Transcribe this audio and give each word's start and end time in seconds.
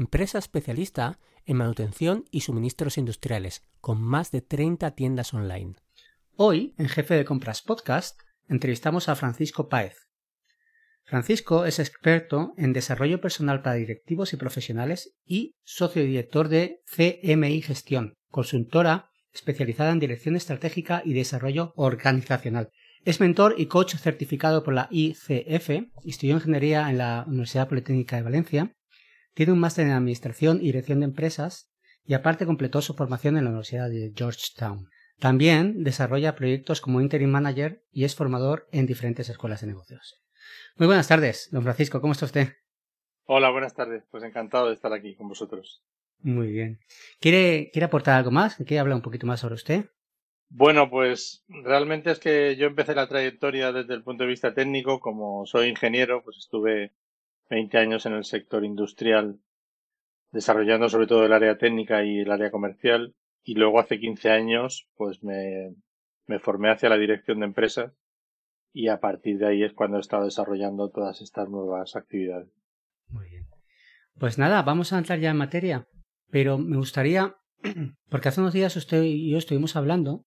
empresa 0.00 0.38
especialista 0.38 1.18
en 1.44 1.58
manutención 1.58 2.24
y 2.30 2.40
suministros 2.40 2.96
industriales, 2.96 3.62
con 3.80 4.00
más 4.00 4.30
de 4.30 4.40
30 4.40 4.90
tiendas 4.92 5.34
online. 5.34 5.74
Hoy, 6.36 6.74
en 6.78 6.88
Jefe 6.88 7.14
de 7.14 7.26
Compras 7.26 7.60
Podcast, 7.60 8.18
entrevistamos 8.48 9.08
a 9.10 9.14
Francisco 9.14 9.68
Páez. 9.68 10.08
Francisco 11.04 11.66
es 11.66 11.78
experto 11.78 12.54
en 12.56 12.72
desarrollo 12.72 13.20
personal 13.20 13.62
para 13.62 13.76
directivos 13.76 14.32
y 14.32 14.36
profesionales 14.36 15.16
y 15.26 15.56
socio 15.64 16.02
director 16.02 16.48
de 16.48 16.82
CMI 16.86 17.60
Gestión, 17.60 18.14
consultora 18.30 19.10
especializada 19.32 19.92
en 19.92 20.00
dirección 20.00 20.34
estratégica 20.34 21.02
y 21.04 21.12
desarrollo 21.12 21.72
organizacional. 21.76 22.70
Es 23.04 23.20
mentor 23.20 23.54
y 23.58 23.66
coach 23.66 23.96
certificado 23.96 24.62
por 24.62 24.74
la 24.74 24.88
ICF, 24.90 25.70
estudió 26.04 26.34
ingeniería 26.34 26.88
en 26.90 26.98
la 26.98 27.24
Universidad 27.26 27.68
Politécnica 27.68 28.16
de 28.16 28.22
Valencia 28.22 28.74
tiene 29.34 29.52
un 29.52 29.60
máster 29.60 29.86
en 29.86 29.92
Administración 29.92 30.58
y 30.58 30.66
Dirección 30.66 31.00
de 31.00 31.06
Empresas 31.06 31.70
y 32.04 32.14
aparte 32.14 32.46
completó 32.46 32.82
su 32.82 32.94
formación 32.94 33.36
en 33.36 33.44
la 33.44 33.50
Universidad 33.50 33.88
de 33.88 34.12
Georgetown. 34.14 34.88
También 35.18 35.84
desarrolla 35.84 36.34
proyectos 36.34 36.80
como 36.80 37.00
Interim 37.00 37.30
Manager 37.30 37.84
y 37.92 38.04
es 38.04 38.16
formador 38.16 38.68
en 38.72 38.86
diferentes 38.86 39.28
escuelas 39.28 39.60
de 39.60 39.66
negocios. 39.68 40.22
Muy 40.76 40.86
buenas 40.86 41.08
tardes, 41.08 41.48
don 41.52 41.62
Francisco, 41.62 42.00
¿cómo 42.00 42.12
está 42.12 42.24
usted? 42.24 42.48
Hola, 43.32 43.50
buenas 43.50 43.74
tardes. 43.74 44.02
Pues 44.10 44.24
encantado 44.24 44.66
de 44.66 44.74
estar 44.74 44.92
aquí 44.92 45.14
con 45.14 45.28
vosotros. 45.28 45.84
Muy 46.18 46.50
bien. 46.50 46.80
¿Quiere, 47.20 47.70
¿quiere 47.72 47.86
aportar 47.86 48.18
algo 48.18 48.32
más? 48.32 48.56
¿Quiere 48.56 48.80
hablar 48.80 48.96
un 48.96 49.02
poquito 49.02 49.24
más 49.24 49.38
sobre 49.38 49.54
usted? 49.54 49.84
Bueno, 50.48 50.90
pues 50.90 51.44
realmente 51.48 52.10
es 52.10 52.18
que 52.18 52.56
yo 52.56 52.66
empecé 52.66 52.92
la 52.92 53.06
trayectoria 53.06 53.70
desde 53.70 53.94
el 53.94 54.02
punto 54.02 54.24
de 54.24 54.30
vista 54.30 54.52
técnico. 54.52 54.98
Como 54.98 55.46
soy 55.46 55.68
ingeniero, 55.68 56.24
pues 56.24 56.38
estuve 56.38 56.92
20 57.50 57.76
años 57.78 58.06
en 58.06 58.14
el 58.14 58.24
sector 58.24 58.64
industrial, 58.64 59.40
desarrollando 60.30 60.88
sobre 60.88 61.06
todo 61.06 61.26
el 61.26 61.32
área 61.32 61.58
técnica 61.58 62.04
y 62.04 62.20
el 62.20 62.30
área 62.30 62.50
comercial. 62.50 63.14
Y 63.42 63.54
luego 63.54 63.80
hace 63.80 63.98
15 63.98 64.30
años, 64.30 64.88
pues 64.94 65.22
me, 65.22 65.74
me 66.26 66.38
formé 66.38 66.70
hacia 66.70 66.88
la 66.88 66.96
dirección 66.96 67.40
de 67.40 67.46
empresas 67.46 67.92
y 68.72 68.88
a 68.88 69.00
partir 69.00 69.38
de 69.38 69.48
ahí 69.48 69.62
es 69.64 69.72
cuando 69.72 69.96
he 69.96 70.00
estado 70.00 70.24
desarrollando 70.24 70.90
todas 70.90 71.20
estas 71.20 71.48
nuevas 71.48 71.96
actividades. 71.96 72.48
Muy 73.08 73.28
bien. 73.28 73.46
Pues 74.18 74.38
nada, 74.38 74.62
vamos 74.62 74.92
a 74.92 74.98
entrar 74.98 75.18
ya 75.18 75.30
en 75.30 75.36
materia, 75.36 75.88
pero 76.30 76.58
me 76.58 76.76
gustaría, 76.76 77.36
porque 78.10 78.28
hace 78.28 78.40
unos 78.40 78.52
días 78.52 78.76
usted 78.76 79.02
y 79.02 79.30
yo 79.30 79.38
estuvimos 79.38 79.74
hablando 79.76 80.24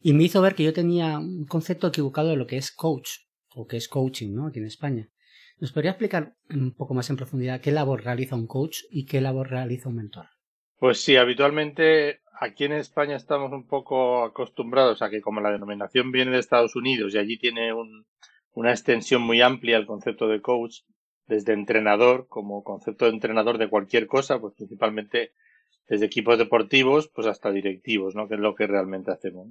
y 0.00 0.12
me 0.12 0.24
hizo 0.24 0.42
ver 0.42 0.54
que 0.54 0.64
yo 0.64 0.72
tenía 0.72 1.18
un 1.18 1.46
concepto 1.46 1.88
equivocado 1.88 2.28
de 2.28 2.36
lo 2.36 2.46
que 2.46 2.56
es 2.56 2.72
coach 2.72 3.10
o 3.54 3.66
que 3.66 3.76
es 3.76 3.88
coaching, 3.88 4.34
¿no? 4.34 4.46
Aquí 4.46 4.58
en 4.58 4.66
España. 4.66 5.08
¿Nos 5.60 5.72
podría 5.72 5.90
explicar 5.90 6.32
un 6.48 6.72
poco 6.72 6.94
más 6.94 7.10
en 7.10 7.16
profundidad 7.16 7.60
qué 7.60 7.70
labor 7.70 8.02
realiza 8.02 8.34
un 8.34 8.46
coach 8.46 8.78
y 8.90 9.04
qué 9.04 9.20
labor 9.20 9.50
realiza 9.50 9.90
un 9.90 9.96
mentor? 9.96 10.26
Pues 10.78 11.02
sí, 11.02 11.16
habitualmente 11.16 12.20
aquí 12.40 12.64
en 12.64 12.72
España 12.72 13.16
estamos 13.16 13.52
un 13.52 13.66
poco 13.66 14.24
acostumbrados 14.24 15.02
a 15.02 15.10
que 15.10 15.20
como 15.20 15.42
la 15.42 15.52
denominación 15.52 16.12
viene 16.12 16.30
de 16.30 16.38
Estados 16.38 16.76
Unidos 16.76 17.14
y 17.14 17.18
allí 17.18 17.38
tiene 17.38 17.74
una 18.54 18.70
extensión 18.70 19.20
muy 19.20 19.42
amplia 19.42 19.76
el 19.76 19.84
concepto 19.84 20.28
de 20.28 20.40
coach, 20.40 20.78
desde 21.26 21.52
entrenador 21.52 22.26
como 22.28 22.64
concepto 22.64 23.04
de 23.04 23.12
entrenador 23.12 23.58
de 23.58 23.68
cualquier 23.68 24.06
cosa, 24.06 24.40
pues 24.40 24.54
principalmente 24.54 25.32
desde 25.86 26.06
equipos 26.06 26.38
deportivos 26.38 27.08
pues 27.14 27.26
hasta 27.26 27.52
directivos, 27.52 28.14
¿no? 28.14 28.28
Que 28.28 28.34
es 28.34 28.40
lo 28.40 28.54
que 28.54 28.66
realmente 28.66 29.12
hacemos. 29.12 29.48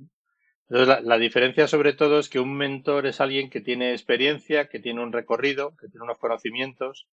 Entonces, 0.70 1.04
la, 1.04 1.18
diferencia 1.18 1.68
sobre 1.68 1.94
todo 1.94 2.20
es 2.20 2.30
que 2.30 2.40
un 2.40 2.56
mentor 2.56 3.08
es 3.08 3.22
alguien 3.22 3.50
que 3.50 3.60
tiene 3.60 3.92
experiencia, 3.92 4.70
que 4.70 4.80
tiene 4.80 5.02
un 5.02 5.12
recorrido, 5.12 5.76
que 5.76 5.88
tiene 5.88 6.04
unos 6.04 6.20
conocimientos 6.20 7.08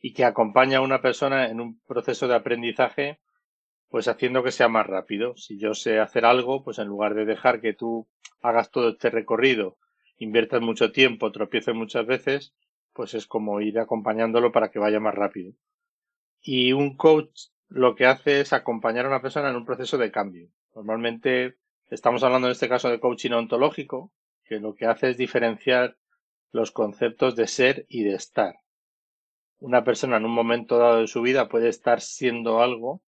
y 0.00 0.12
que 0.12 0.24
acompaña 0.24 0.78
a 0.78 0.82
una 0.82 1.00
persona 1.00 1.48
en 1.48 1.60
un 1.60 1.80
proceso 1.80 2.28
de 2.28 2.34
aprendizaje, 2.34 3.18
pues 3.88 4.06
haciendo 4.06 4.42
que 4.42 4.52
sea 4.52 4.68
más 4.68 4.86
rápido. 4.86 5.34
Si 5.36 5.58
yo 5.58 5.72
sé 5.74 5.98
hacer 5.98 6.26
algo, 6.26 6.62
pues 6.62 6.78
en 6.78 6.88
lugar 6.88 7.14
de 7.14 7.24
dejar 7.24 7.62
que 7.62 7.72
tú 7.72 8.06
hagas 8.42 8.70
todo 8.70 8.90
este 8.90 9.08
recorrido, 9.08 9.78
inviertas 10.18 10.60
mucho 10.60 10.92
tiempo, 10.92 11.32
tropieces 11.32 11.74
muchas 11.74 12.06
veces, 12.06 12.54
pues 12.92 13.14
es 13.14 13.26
como 13.26 13.62
ir 13.62 13.78
acompañándolo 13.78 14.52
para 14.52 14.70
que 14.70 14.78
vaya 14.78 15.00
más 15.00 15.14
rápido. 15.14 15.54
Y 16.42 16.72
un 16.72 16.96
coach 16.98 17.48
lo 17.68 17.94
que 17.94 18.04
hace 18.04 18.40
es 18.40 18.52
acompañar 18.52 19.06
a 19.06 19.08
una 19.08 19.22
persona 19.22 19.48
en 19.48 19.56
un 19.56 19.64
proceso 19.64 19.96
de 19.96 20.10
cambio. 20.10 20.50
Normalmente 20.74 21.59
Estamos 21.90 22.22
hablando 22.22 22.46
en 22.46 22.52
este 22.52 22.68
caso 22.68 22.88
de 22.88 23.00
coaching 23.00 23.32
ontológico, 23.32 24.12
que 24.44 24.60
lo 24.60 24.76
que 24.76 24.86
hace 24.86 25.10
es 25.10 25.16
diferenciar 25.16 25.96
los 26.52 26.70
conceptos 26.70 27.34
de 27.34 27.48
ser 27.48 27.84
y 27.88 28.04
de 28.04 28.14
estar. 28.14 28.60
Una 29.58 29.82
persona 29.82 30.18
en 30.18 30.24
un 30.24 30.30
momento 30.30 30.78
dado 30.78 31.00
de 31.00 31.08
su 31.08 31.20
vida 31.20 31.48
puede 31.48 31.68
estar 31.68 32.00
siendo 32.00 32.60
algo 32.60 33.02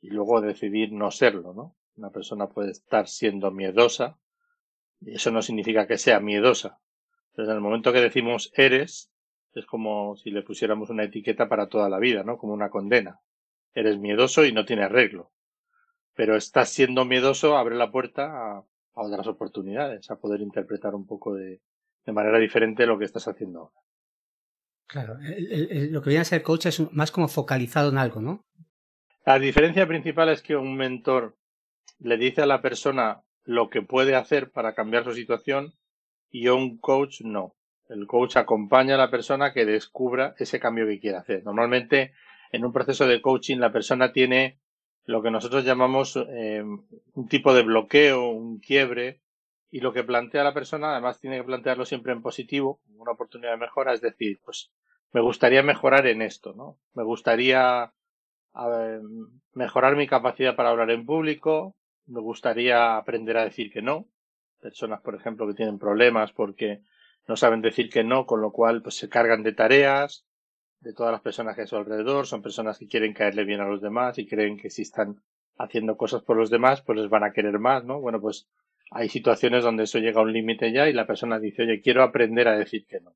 y 0.00 0.08
luego 0.10 0.40
decidir 0.40 0.92
no 0.92 1.12
serlo, 1.12 1.54
¿no? 1.54 1.76
Una 1.94 2.10
persona 2.10 2.48
puede 2.48 2.72
estar 2.72 3.06
siendo 3.06 3.52
miedosa 3.52 4.18
y 5.00 5.14
eso 5.14 5.30
no 5.30 5.40
significa 5.40 5.86
que 5.86 5.96
sea 5.96 6.18
miedosa. 6.18 6.80
Entonces, 7.28 7.50
en 7.50 7.56
el 7.56 7.62
momento 7.62 7.92
que 7.92 8.00
decimos 8.00 8.52
eres, 8.56 9.12
es 9.54 9.64
como 9.64 10.16
si 10.16 10.32
le 10.32 10.42
pusiéramos 10.42 10.90
una 10.90 11.04
etiqueta 11.04 11.48
para 11.48 11.68
toda 11.68 11.88
la 11.88 12.00
vida, 12.00 12.24
¿no? 12.24 12.36
Como 12.36 12.52
una 12.52 12.68
condena. 12.68 13.20
Eres 13.74 13.96
miedoso 13.96 14.44
y 14.44 14.52
no 14.52 14.64
tiene 14.64 14.82
arreglo 14.82 15.30
pero 16.18 16.34
estás 16.34 16.70
siendo 16.70 17.04
miedoso 17.04 17.56
abre 17.56 17.76
la 17.76 17.92
puerta 17.92 18.24
a, 18.26 18.64
otras 18.94 19.28
oportunidades, 19.28 20.10
a 20.10 20.16
poder 20.16 20.40
interpretar 20.40 20.96
un 20.96 21.06
poco 21.06 21.32
de, 21.32 21.60
manera 22.06 22.40
diferente 22.40 22.86
lo 22.86 22.98
que 22.98 23.04
estás 23.04 23.28
haciendo 23.28 23.60
ahora. 23.60 23.80
Claro, 24.88 25.14
lo 25.20 26.02
que 26.02 26.08
viene 26.08 26.22
a 26.22 26.24
ser 26.24 26.42
coach 26.42 26.66
es 26.66 26.92
más 26.92 27.12
como 27.12 27.28
focalizado 27.28 27.90
en 27.90 27.98
algo, 27.98 28.20
¿no? 28.20 28.44
La 29.24 29.38
diferencia 29.38 29.86
principal 29.86 30.30
es 30.30 30.42
que 30.42 30.56
un 30.56 30.76
mentor 30.76 31.36
le 32.00 32.16
dice 32.16 32.42
a 32.42 32.46
la 32.46 32.62
persona 32.62 33.22
lo 33.44 33.70
que 33.70 33.82
puede 33.82 34.16
hacer 34.16 34.50
para 34.50 34.74
cambiar 34.74 35.04
su 35.04 35.12
situación 35.12 35.74
y 36.30 36.48
un 36.48 36.78
coach 36.78 37.20
no. 37.20 37.54
El 37.88 38.08
coach 38.08 38.36
acompaña 38.36 38.96
a 38.96 38.98
la 38.98 39.10
persona 39.10 39.52
que 39.52 39.64
descubra 39.64 40.34
ese 40.38 40.58
cambio 40.58 40.88
que 40.88 40.98
quiere 40.98 41.18
hacer. 41.18 41.44
Normalmente 41.44 42.12
en 42.50 42.64
un 42.64 42.72
proceso 42.72 43.06
de 43.06 43.22
coaching 43.22 43.58
la 43.58 43.70
persona 43.70 44.12
tiene 44.12 44.58
lo 45.08 45.22
que 45.22 45.30
nosotros 45.30 45.64
llamamos 45.64 46.16
eh, 46.16 46.62
un 46.62 47.28
tipo 47.28 47.54
de 47.54 47.62
bloqueo, 47.62 48.28
un 48.28 48.58
quiebre, 48.58 49.22
y 49.70 49.80
lo 49.80 49.94
que 49.94 50.04
plantea 50.04 50.44
la 50.44 50.52
persona, 50.52 50.92
además 50.92 51.18
tiene 51.18 51.38
que 51.38 51.44
plantearlo 51.44 51.86
siempre 51.86 52.12
en 52.12 52.20
positivo, 52.20 52.82
una 52.94 53.12
oportunidad 53.12 53.52
de 53.52 53.56
mejora, 53.56 53.94
es 53.94 54.02
decir, 54.02 54.38
pues 54.44 54.70
me 55.12 55.22
gustaría 55.22 55.62
mejorar 55.62 56.06
en 56.06 56.20
esto, 56.20 56.52
¿no? 56.52 56.78
Me 56.92 57.04
gustaría 57.04 57.90
mejorar 59.54 59.96
mi 59.96 60.06
capacidad 60.06 60.54
para 60.54 60.68
hablar 60.68 60.90
en 60.90 61.06
público, 61.06 61.74
me 62.04 62.20
gustaría 62.20 62.98
aprender 62.98 63.38
a 63.38 63.44
decir 63.44 63.72
que 63.72 63.80
no. 63.80 64.08
Personas, 64.60 65.00
por 65.00 65.14
ejemplo, 65.14 65.46
que 65.46 65.54
tienen 65.54 65.78
problemas 65.78 66.32
porque 66.32 66.82
no 67.26 67.34
saben 67.34 67.62
decir 67.62 67.88
que 67.88 68.04
no, 68.04 68.26
con 68.26 68.42
lo 68.42 68.52
cual 68.52 68.82
pues 68.82 68.96
se 68.96 69.08
cargan 69.08 69.42
de 69.42 69.54
tareas, 69.54 70.26
de 70.80 70.92
todas 70.92 71.12
las 71.12 71.20
personas 71.20 71.54
que 71.54 71.62
hay 71.62 71.64
a 71.64 71.68
su 71.68 71.76
alrededor, 71.76 72.26
son 72.26 72.42
personas 72.42 72.78
que 72.78 72.88
quieren 72.88 73.12
caerle 73.12 73.44
bien 73.44 73.60
a 73.60 73.68
los 73.68 73.80
demás 73.80 74.18
y 74.18 74.26
creen 74.26 74.56
que 74.56 74.70
si 74.70 74.82
están 74.82 75.20
haciendo 75.56 75.96
cosas 75.96 76.22
por 76.22 76.36
los 76.36 76.50
demás, 76.50 76.82
pues 76.82 76.98
les 76.98 77.10
van 77.10 77.24
a 77.24 77.32
querer 77.32 77.58
más, 77.58 77.84
¿no? 77.84 78.00
Bueno, 78.00 78.20
pues 78.20 78.48
hay 78.90 79.08
situaciones 79.08 79.64
donde 79.64 79.84
eso 79.84 79.98
llega 79.98 80.20
a 80.20 80.24
un 80.24 80.32
límite 80.32 80.72
ya 80.72 80.88
y 80.88 80.92
la 80.92 81.06
persona 81.06 81.38
dice, 81.38 81.62
oye, 81.62 81.80
quiero 81.80 82.02
aprender 82.02 82.48
a 82.48 82.56
decir 82.56 82.86
que 82.86 83.00
no. 83.00 83.14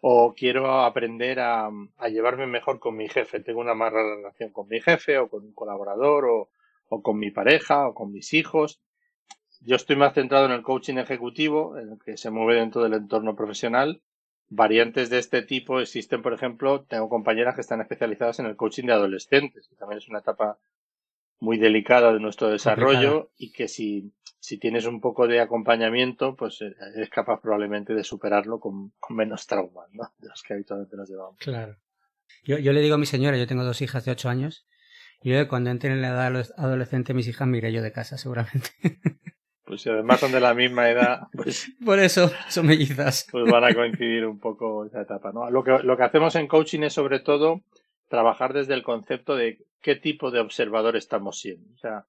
O 0.00 0.34
quiero 0.34 0.80
aprender 0.80 1.40
a, 1.40 1.70
a 1.96 2.08
llevarme 2.08 2.46
mejor 2.46 2.78
con 2.78 2.96
mi 2.96 3.08
jefe. 3.08 3.40
Tengo 3.40 3.60
una 3.60 3.74
mala 3.74 4.02
relación 4.02 4.50
con 4.50 4.68
mi 4.68 4.80
jefe 4.80 5.18
o 5.18 5.28
con 5.28 5.44
un 5.44 5.54
colaborador 5.54 6.26
o, 6.26 6.50
o 6.88 7.02
con 7.02 7.18
mi 7.18 7.30
pareja 7.30 7.88
o 7.88 7.94
con 7.94 8.12
mis 8.12 8.34
hijos. 8.34 8.80
Yo 9.60 9.76
estoy 9.76 9.96
más 9.96 10.14
centrado 10.14 10.46
en 10.46 10.52
el 10.52 10.62
coaching 10.62 10.96
ejecutivo, 10.96 11.78
en 11.78 11.92
el 11.92 11.98
que 12.04 12.16
se 12.16 12.30
mueve 12.30 12.60
dentro 12.60 12.82
del 12.82 12.94
entorno 12.94 13.34
profesional 13.34 14.02
Variantes 14.48 15.10
de 15.10 15.18
este 15.18 15.42
tipo 15.42 15.80
existen, 15.80 16.22
por 16.22 16.32
ejemplo, 16.32 16.84
tengo 16.84 17.08
compañeras 17.08 17.54
que 17.54 17.62
están 17.62 17.80
especializadas 17.80 18.38
en 18.38 18.46
el 18.46 18.56
coaching 18.56 18.84
de 18.84 18.92
adolescentes, 18.92 19.68
que 19.68 19.76
también 19.76 19.98
es 19.98 20.08
una 20.08 20.20
etapa 20.20 20.58
muy 21.40 21.58
delicada 21.58 22.12
de 22.12 22.20
nuestro 22.20 22.48
desarrollo 22.48 23.30
y 23.36 23.52
que 23.52 23.68
si, 23.68 24.12
si 24.38 24.58
tienes 24.58 24.86
un 24.86 25.00
poco 25.00 25.26
de 25.26 25.40
acompañamiento, 25.40 26.36
pues 26.36 26.60
eh, 26.62 26.74
eres 26.94 27.10
capaz 27.10 27.40
probablemente 27.40 27.94
de 27.94 28.04
superarlo 28.04 28.60
con, 28.60 28.92
menos 29.10 29.46
traumas, 29.46 29.88
¿no? 29.92 30.12
De 30.18 30.28
los 30.28 30.42
que 30.42 30.54
habitualmente 30.54 30.96
nos 30.96 31.08
llevamos. 31.08 31.36
Claro. 31.38 31.76
Yo, 32.44 32.58
yo 32.58 32.72
le 32.72 32.80
digo 32.80 32.94
a 32.94 32.98
mi 32.98 33.06
señora, 33.06 33.36
yo 33.36 33.46
tengo 33.46 33.64
dos 33.64 33.82
hijas 33.82 34.04
de 34.04 34.12
ocho 34.12 34.28
años, 34.28 34.66
Yo 35.22 35.48
cuando 35.48 35.70
entre 35.70 35.90
en 35.90 36.02
la 36.02 36.08
edad 36.08 36.44
adolescente 36.56 37.14
mis 37.14 37.28
hijas 37.28 37.48
me 37.48 37.72
yo 37.72 37.82
de 37.82 37.92
casa 37.92 38.18
seguramente. 38.18 38.70
Pues 39.64 39.80
si 39.82 39.88
además 39.88 40.20
son 40.20 40.32
de 40.32 40.40
la 40.40 40.54
misma 40.54 40.90
edad, 40.90 41.28
pues... 41.32 41.72
Por 41.84 41.98
eso 41.98 42.30
son 42.48 42.66
mellizas. 42.66 43.26
Pues 43.30 43.50
van 43.50 43.64
a 43.64 43.74
coincidir 43.74 44.26
un 44.26 44.38
poco 44.38 44.84
esa 44.84 45.02
etapa, 45.02 45.32
¿no? 45.32 45.50
Lo 45.50 45.64
que, 45.64 45.78
lo 45.82 45.96
que 45.96 46.02
hacemos 46.02 46.34
en 46.36 46.46
coaching 46.46 46.82
es 46.82 46.92
sobre 46.92 47.20
todo 47.20 47.62
trabajar 48.08 48.52
desde 48.52 48.74
el 48.74 48.82
concepto 48.82 49.36
de 49.36 49.58
qué 49.80 49.96
tipo 49.96 50.30
de 50.30 50.40
observador 50.40 50.96
estamos 50.96 51.40
siendo. 51.40 51.72
O 51.74 51.78
sea, 51.78 52.06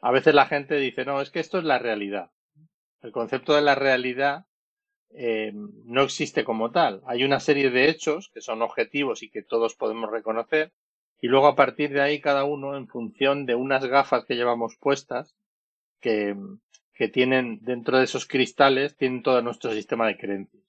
a 0.00 0.10
veces 0.10 0.34
la 0.34 0.46
gente 0.46 0.76
dice, 0.76 1.04
no, 1.04 1.20
es 1.20 1.30
que 1.30 1.40
esto 1.40 1.58
es 1.58 1.64
la 1.64 1.78
realidad. 1.78 2.30
El 3.00 3.12
concepto 3.12 3.54
de 3.54 3.62
la 3.62 3.74
realidad 3.74 4.46
eh, 5.10 5.52
no 5.54 6.02
existe 6.02 6.44
como 6.44 6.70
tal. 6.70 7.02
Hay 7.06 7.24
una 7.24 7.40
serie 7.40 7.70
de 7.70 7.88
hechos 7.88 8.30
que 8.32 8.40
son 8.40 8.62
objetivos 8.62 9.22
y 9.22 9.30
que 9.30 9.42
todos 9.42 9.74
podemos 9.74 10.10
reconocer, 10.10 10.72
y 11.20 11.28
luego 11.28 11.48
a 11.48 11.56
partir 11.56 11.90
de 11.92 12.00
ahí 12.00 12.20
cada 12.20 12.44
uno, 12.44 12.76
en 12.76 12.86
función 12.86 13.46
de 13.46 13.54
unas 13.54 13.84
gafas 13.84 14.24
que 14.24 14.36
llevamos 14.36 14.76
puestas, 14.76 15.34
que, 16.00 16.36
que 16.98 17.06
tienen 17.06 17.60
dentro 17.62 17.96
de 17.96 18.04
esos 18.04 18.26
cristales, 18.26 18.96
tienen 18.96 19.22
todo 19.22 19.40
nuestro 19.40 19.72
sistema 19.72 20.08
de 20.08 20.18
creencias. 20.18 20.64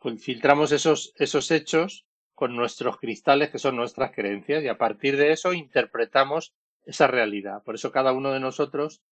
Pues 0.00 0.24
filtramos 0.24 0.72
esos, 0.72 1.12
esos 1.16 1.50
hechos 1.50 2.06
con 2.34 2.56
nuestros 2.56 2.96
cristales, 2.96 3.50
que 3.50 3.58
son 3.58 3.76
nuestras 3.76 4.10
creencias, 4.12 4.64
y 4.64 4.68
a 4.68 4.78
partir 4.78 5.18
de 5.18 5.32
eso 5.32 5.52
interpretamos 5.52 6.54
esa 6.86 7.08
realidad. 7.08 7.62
Por 7.62 7.74
eso 7.74 7.92
cada 7.92 8.12
uno 8.12 8.32
de 8.32 8.40
nosotros 8.40 9.02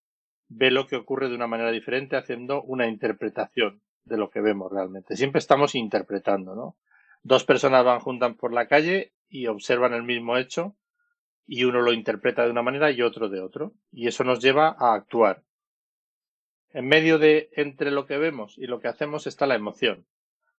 ve 0.47 0.71
lo 0.71 0.87
que 0.87 0.95
ocurre 0.95 1.29
de 1.29 1.35
una 1.35 1.45
manera 1.45 1.69
diferente 1.69 2.17
haciendo 2.17 2.63
una 2.63 2.87
interpretación 2.87 3.83
de 4.03 4.17
lo 4.17 4.31
que 4.31 4.41
vemos 4.41 4.71
realmente. 4.71 5.15
Siempre 5.15 5.39
estamos 5.39 5.75
interpretando, 5.75 6.55
¿no? 6.55 6.77
Dos 7.21 7.43
personas 7.43 7.85
van 7.85 7.99
juntas 7.99 8.33
por 8.37 8.51
la 8.51 8.67
calle 8.67 9.13
y 9.29 9.45
observan 9.45 9.93
el 9.93 10.03
mismo 10.03 10.35
hecho 10.35 10.75
y 11.45 11.63
uno 11.65 11.81
lo 11.81 11.93
interpreta 11.93 12.43
de 12.43 12.49
una 12.49 12.63
manera 12.63 12.89
y 12.89 13.03
otro 13.03 13.29
de 13.29 13.41
otro. 13.41 13.73
Y 13.91 14.07
eso 14.07 14.23
nos 14.23 14.39
lleva 14.39 14.75
a 14.79 14.95
actuar. 14.95 15.43
En 16.75 16.89
medio 16.89 17.19
de 17.19 17.49
entre 17.53 17.89
lo 17.89 18.05
que 18.05 18.17
vemos 18.17 18.57
y 18.57 18.67
lo 18.67 18.81
que 18.81 18.89
hacemos 18.89 19.27
está 19.27 19.47
la 19.47 19.55
emoción. 19.55 20.05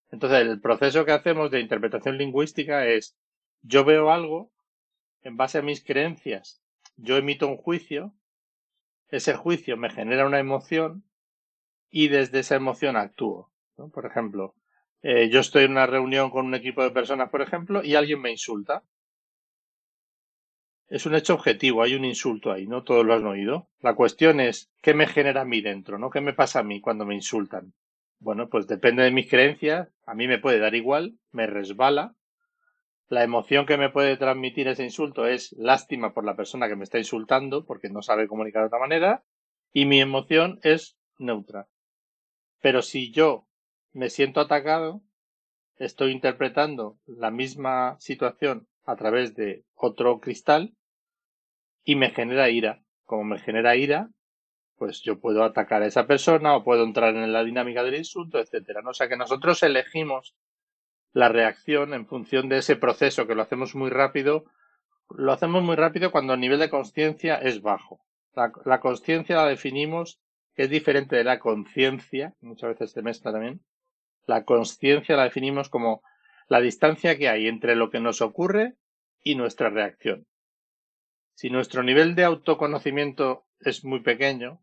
Entonces, 0.09 0.41
el 0.41 0.59
proceso 0.59 1.05
que 1.05 1.11
hacemos 1.11 1.51
de 1.51 1.59
interpretación 1.59 2.17
lingüística 2.17 2.87
es 2.87 3.15
yo 3.61 3.85
veo 3.85 4.09
algo 4.09 4.51
en 5.21 5.37
base 5.37 5.59
a 5.59 5.61
mis 5.61 5.83
creencias, 5.83 6.59
yo 6.95 7.17
emito 7.17 7.47
un 7.47 7.57
juicio, 7.57 8.15
ese 9.09 9.35
juicio 9.35 9.77
me 9.77 9.91
genera 9.91 10.25
una 10.25 10.39
emoción 10.39 11.03
y 11.91 12.07
desde 12.07 12.39
esa 12.39 12.55
emoción 12.55 12.97
actúo. 12.97 13.51
Por 13.93 14.07
ejemplo, 14.07 14.55
eh, 15.03 15.29
yo 15.29 15.41
estoy 15.41 15.65
en 15.65 15.71
una 15.73 15.85
reunión 15.85 16.31
con 16.31 16.47
un 16.47 16.55
equipo 16.55 16.81
de 16.81 16.89
personas, 16.89 17.29
por 17.29 17.43
ejemplo, 17.43 17.83
y 17.83 17.93
alguien 17.93 18.21
me 18.21 18.31
insulta. 18.31 18.81
Es 20.89 21.05
un 21.05 21.15
hecho 21.15 21.33
objetivo, 21.33 21.83
hay 21.83 21.95
un 21.95 22.05
insulto 22.05 22.49
ahí, 22.49 22.65
¿no? 22.65 22.83
Todos 22.83 23.05
lo 23.05 23.13
han 23.13 23.25
oído. 23.25 23.67
La 23.81 23.93
cuestión 23.93 24.39
es, 24.39 24.71
¿qué 24.81 24.93
me 24.93 25.05
genera 25.05 25.41
a 25.41 25.45
mí 25.45 25.59
dentro, 25.59 25.97
¿no? 25.97 26.09
¿Qué 26.09 26.21
me 26.21 26.31
pasa 26.33 26.59
a 26.59 26.63
mí 26.63 26.79
cuando 26.79 27.05
me 27.05 27.13
insultan? 27.13 27.73
Bueno, 28.19 28.47
pues 28.47 28.67
depende 28.67 29.03
de 29.03 29.11
mis 29.11 29.29
creencias, 29.29 29.89
a 30.05 30.15
mí 30.15 30.27
me 30.27 30.39
puede 30.39 30.59
dar 30.59 30.75
igual, 30.75 31.17
me 31.31 31.45
resbala. 31.45 32.15
La 33.09 33.23
emoción 33.23 33.65
que 33.65 33.77
me 33.77 33.89
puede 33.89 34.15
transmitir 34.15 34.69
ese 34.69 34.85
insulto 34.85 35.27
es 35.27 35.51
lástima 35.57 36.13
por 36.13 36.23
la 36.23 36.37
persona 36.37 36.69
que 36.69 36.77
me 36.77 36.85
está 36.85 36.97
insultando, 36.97 37.65
porque 37.65 37.89
no 37.89 38.01
sabe 38.01 38.27
comunicar 38.27 38.61
de 38.61 38.67
otra 38.67 38.79
manera, 38.79 39.23
y 39.73 39.85
mi 39.85 39.99
emoción 39.99 40.59
es 40.63 40.97
neutra. 41.17 41.67
Pero 42.61 42.81
si 42.81 43.11
yo 43.11 43.45
me 43.91 44.09
siento 44.09 44.39
atacado, 44.39 45.01
estoy 45.75 46.11
interpretando 46.11 46.97
la 47.05 47.29
misma 47.29 47.97
situación 47.99 48.67
a 48.85 48.95
través 48.95 49.35
de 49.35 49.65
otro 49.75 50.21
cristal 50.21 50.76
y 51.87 51.95
me 51.95 52.09
genera 52.09 52.49
ira. 52.49 52.83
Como 53.05 53.23
me 53.23 53.39
genera 53.39 53.77
ira, 53.77 54.09
pues 54.75 55.01
yo 55.03 55.21
puedo 55.21 55.45
atacar 55.45 55.81
a 55.81 55.85
esa 55.85 56.05
persona 56.05 56.53
o 56.53 56.63
puedo 56.65 56.83
entrar 56.83 57.15
en 57.15 57.31
la 57.31 57.45
dinámica 57.45 57.81
del 57.81 57.95
insulto, 57.95 58.39
etcétera. 58.39 58.81
¿no? 58.81 58.89
O 58.89 58.93
sea 58.93 59.07
que 59.07 59.15
nosotros 59.15 59.63
elegimos 59.63 60.35
la 61.13 61.29
reacción 61.29 61.93
en 61.93 62.05
función 62.05 62.49
de 62.49 62.57
ese 62.57 62.75
proceso 62.75 63.25
que 63.25 63.35
lo 63.35 63.41
hacemos 63.41 63.73
muy 63.73 63.89
rápido. 63.89 64.43
Lo 65.09 65.31
hacemos 65.31 65.63
muy 65.63 65.77
rápido 65.77 66.11
cuando 66.11 66.33
el 66.33 66.41
nivel 66.41 66.59
de 66.59 66.69
conciencia 66.69 67.35
es 67.35 67.61
bajo. 67.61 68.01
La, 68.35 68.51
la 68.65 68.81
conciencia 68.81 69.37
la 69.37 69.45
definimos 69.45 70.19
que 70.55 70.63
es 70.63 70.69
diferente 70.69 71.15
de 71.15 71.23
la 71.23 71.39
conciencia, 71.39 72.33
muchas 72.41 72.71
veces 72.71 72.91
se 72.91 73.01
mezcla 73.01 73.31
también. 73.31 73.61
La 74.25 74.43
conciencia 74.43 75.15
la 75.15 75.23
definimos 75.23 75.69
como 75.69 76.01
la 76.49 76.59
distancia 76.59 77.17
que 77.17 77.29
hay 77.29 77.47
entre 77.47 77.77
lo 77.77 77.89
que 77.89 78.01
nos 78.01 78.19
ocurre 78.19 78.75
y 79.23 79.35
nuestra 79.35 79.69
reacción. 79.69 80.27
Si 81.37 81.51
nuestro 81.51 81.83
nivel 81.83 82.15
de 82.15 82.23
autoconocimiento 82.23 83.45
es 83.59 83.85
muy 83.85 83.99
pequeño, 83.99 84.59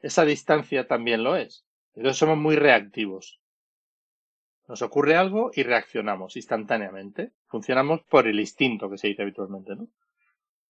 esa 0.00 0.26
distancia 0.26 0.86
también 0.86 1.24
lo 1.24 1.36
es. 1.36 1.64
Entonces 1.94 2.18
somos 2.18 2.36
muy 2.36 2.54
reactivos. 2.54 3.40
Nos 4.68 4.82
ocurre 4.82 5.16
algo 5.16 5.52
y 5.54 5.62
reaccionamos 5.62 6.36
instantáneamente. 6.36 7.32
Funcionamos 7.46 8.02
por 8.02 8.26
el 8.26 8.38
instinto 8.38 8.90
que 8.90 8.98
se 8.98 9.08
dice 9.08 9.22
habitualmente, 9.22 9.74
¿no? 9.74 9.88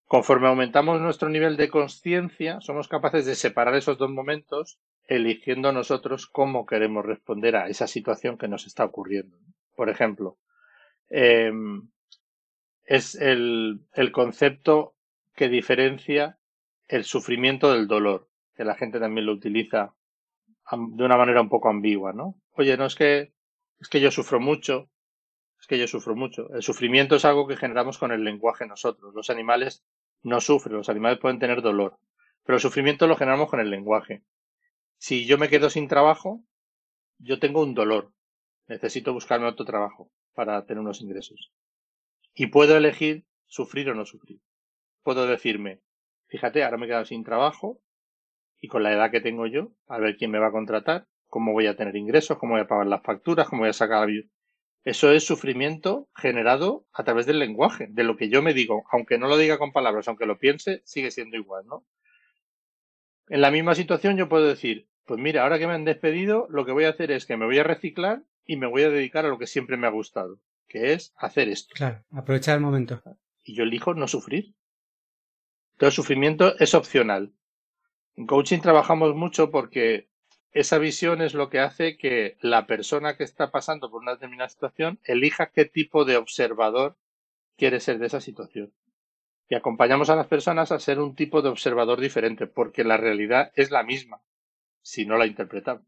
Conforme 0.05 0.47
aumentamos 0.47 1.01
nuestro 1.01 1.29
nivel 1.29 1.57
de 1.57 1.71
conciencia, 1.71 2.61
somos 2.61 2.87
capaces 2.87 3.27
de 3.27 3.35
separar 3.35 3.75
esos 3.75 3.99
dos 3.99 4.11
momentos, 4.11 4.79
eligiendo 5.09 5.73
nosotros 5.73 6.29
cómo 6.29 6.67
queremos 6.67 7.05
responder 7.05 7.57
a 7.57 7.67
esa 7.67 7.89
situación 7.89 8.39
que 8.39 8.47
nos 8.47 8.65
está 8.65 8.85
ocurriendo. 8.85 9.37
Por 9.75 9.91
ejemplo, 9.91 10.39
em, 11.09 11.89
es 12.85 13.17
el, 13.17 13.81
el 13.95 14.13
concepto 14.13 14.96
que 15.37 15.49
diferencia 15.49 16.39
el 16.89 17.05
sufrimiento 17.05 17.73
del 17.73 17.87
dolor, 17.87 18.29
que 18.55 18.65
la 18.65 18.75
gente 18.75 18.99
también 18.99 19.27
lo 19.27 19.33
utiliza 19.33 19.95
de 20.73 21.05
una 21.05 21.17
manera 21.17 21.41
un 21.41 21.49
poco 21.49 21.69
ambigua, 21.69 22.13
¿no? 22.13 22.41
Oye, 22.53 22.77
no 22.77 22.87
es 22.87 22.95
que 22.97 23.33
es 23.79 23.89
que 23.89 24.01
yo 24.01 24.11
sufro 24.11 24.41
mucho, 24.41 24.91
es 25.61 25.67
que 25.67 25.79
yo 25.79 25.87
sufro 25.87 26.17
mucho. 26.17 26.53
El 26.55 26.63
sufrimiento 26.63 27.17
es 27.17 27.25
algo 27.25 27.47
que 27.47 27.57
generamos 27.57 27.99
con 27.99 28.11
el 28.11 28.25
lenguaje 28.25 28.67
nosotros. 28.67 29.15
Los 29.15 29.31
animales 29.31 29.85
no 30.23 30.41
sufren, 30.41 30.77
los 30.77 30.89
animales 30.89 31.19
pueden 31.19 31.39
tener 31.39 31.63
dolor, 31.63 31.99
pero 32.43 32.57
el 32.57 32.63
sufrimiento 32.63 33.07
lo 33.07 33.17
generamos 33.17 33.51
con 33.51 33.61
el 33.61 33.71
lenguaje. 33.71 34.25
Si 34.99 35.27
yo 35.27 35.37
me 35.37 35.49
quedo 35.49 35.69
sin 35.69 35.89
trabajo, 35.89 36.43
yo 37.19 37.39
tengo 37.39 37.63
un 37.63 37.75
dolor. 37.75 38.13
Necesito 38.67 39.13
buscarme 39.13 39.47
otro 39.47 39.67
trabajo 39.67 40.11
para 40.35 40.65
tener 40.65 40.81
unos 40.81 41.03
ingresos. 41.03 41.53
Y 42.35 42.47
puedo 42.49 42.77
elegir 42.77 43.27
sufrir 43.47 43.91
o 43.91 43.95
no 43.95 44.05
sufrir. 44.07 44.41
Puedo 45.07 45.29
decirme, 45.29 45.83
fíjate, 46.27 46.65
ahora 46.65 46.79
me 46.79 46.87
he 46.87 46.89
quedado 46.89 47.05
sin 47.05 47.23
trabajo 47.23 47.81
y 48.61 48.67
con 48.67 48.83
la 48.83 48.93
edad 48.93 49.13
que 49.13 49.21
tengo 49.21 49.47
yo, 49.47 49.71
a 49.87 49.99
ver 49.99 50.17
quién 50.17 50.33
me 50.33 50.41
va 50.41 50.49
a 50.49 50.51
contratar, 50.51 51.07
cómo 51.29 51.53
voy 51.53 51.69
a 51.69 51.77
tener 51.77 51.95
ingresos, 51.95 52.39
cómo 52.39 52.55
voy 52.55 52.63
a 52.63 52.67
pagar 52.67 52.89
las 52.89 53.05
facturas, 53.05 53.49
cómo 53.49 53.61
voy 53.61 53.69
a 53.69 53.73
sacar 53.73 54.09
la 54.09 54.23
eso 54.83 55.13
es 55.13 55.25
sufrimiento 55.25 56.09
generado 56.17 56.89
a 56.93 57.05
través 57.05 57.25
del 57.25 57.39
lenguaje, 57.39 57.87
de 57.89 58.03
lo 58.03 58.17
que 58.17 58.29
yo 58.29 58.43
me 58.43 58.53
digo, 58.53 58.83
aunque 58.91 59.17
no 59.17 59.29
lo 59.29 59.37
diga 59.37 59.59
con 59.59 59.71
palabras, 59.71 60.09
aunque 60.09 60.27
lo 60.27 60.39
piense, 60.39 60.83
sigue 60.85 61.13
siendo 61.13 61.37
igual, 61.37 61.65
¿no? 61.67 61.87
En 63.29 63.43
la 63.43 63.53
misma 63.53 63.77
situación 63.77 64.17
yo 64.17 64.29
puedo 64.29 64.49
decir, 64.49 64.89
pues 65.05 65.21
mira, 65.21 65.45
ahora 65.45 65.61
que 65.61 65.69
me 65.69 65.75
han 65.75 65.85
despedido, 65.85 66.49
lo 66.51 66.67
que 66.67 66.73
voy 66.73 66.83
a 66.83 66.91
hacer 66.91 67.13
es 67.13 67.27
que 67.27 67.37
me 67.37 67.47
voy 67.47 67.61
a 67.61 67.63
reciclar 67.63 68.25
y 68.45 68.57
me 68.57 68.67
voy 68.67 68.83
a 68.83 68.91
dedicar 68.91 69.25
a 69.25 69.29
lo 69.29 69.39
que 69.39 69.47
siempre 69.47 69.77
me 69.77 69.87
ha 69.87 69.91
gustado, 69.91 70.41
que 70.67 70.95
es 70.95 71.15
hacer 71.17 71.49
esto. 71.49 71.75
Claro, 71.77 72.03
aprovechar 72.11 72.57
el 72.57 72.63
momento. 72.63 73.01
Y 73.45 73.55
yo 73.55 73.63
elijo 73.63 73.95
no 73.95 74.09
sufrir. 74.09 74.57
Todo 75.77 75.91
sufrimiento 75.91 76.59
es 76.59 76.75
opcional. 76.75 77.33
En 78.15 78.27
coaching 78.27 78.61
trabajamos 78.61 79.15
mucho 79.15 79.51
porque 79.51 80.09
esa 80.53 80.79
visión 80.79 81.21
es 81.21 81.35
lo 81.35 81.51
que 81.51 81.61
hace 81.61 81.99
que 81.99 82.39
la 82.41 82.67
persona 82.67 83.17
que 83.17 83.25
está 83.25 83.51
pasando 83.51 83.91
por 83.91 84.01
una 84.01 84.13
determinada 84.13 84.49
situación 84.49 84.99
elija 85.05 85.51
qué 85.51 85.67
tipo 85.67 86.07
de 86.07 86.17
observador 86.17 86.97
quiere 87.59 87.81
ser 87.81 87.99
de 87.99 88.07
esa 88.07 88.23
situación. 88.23 88.73
Y 89.51 89.55
acompañamos 89.55 90.09
a 90.09 90.17
las 90.17 90.27
personas 90.27 90.73
a 90.73 90.81
ser 90.81 90.99
un 90.99 91.15
tipo 91.15 91.43
de 91.43 91.51
observador 91.51 92.01
diferente, 92.01 92.47
porque 92.47 92.83
la 92.83 92.97
realidad 92.97 93.53
es 93.55 93.71
la 93.71 93.83
misma, 93.83 94.23
si 94.81 95.05
no 95.05 95.19
la 95.19 95.27
interpretamos. 95.27 95.85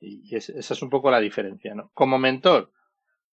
Y 0.00 0.34
esa 0.34 0.54
es 0.56 0.82
un 0.82 0.88
poco 0.88 1.10
la 1.10 1.20
diferencia, 1.20 1.74
¿no? 1.74 1.90
Como 1.92 2.18
mentor, 2.18 2.72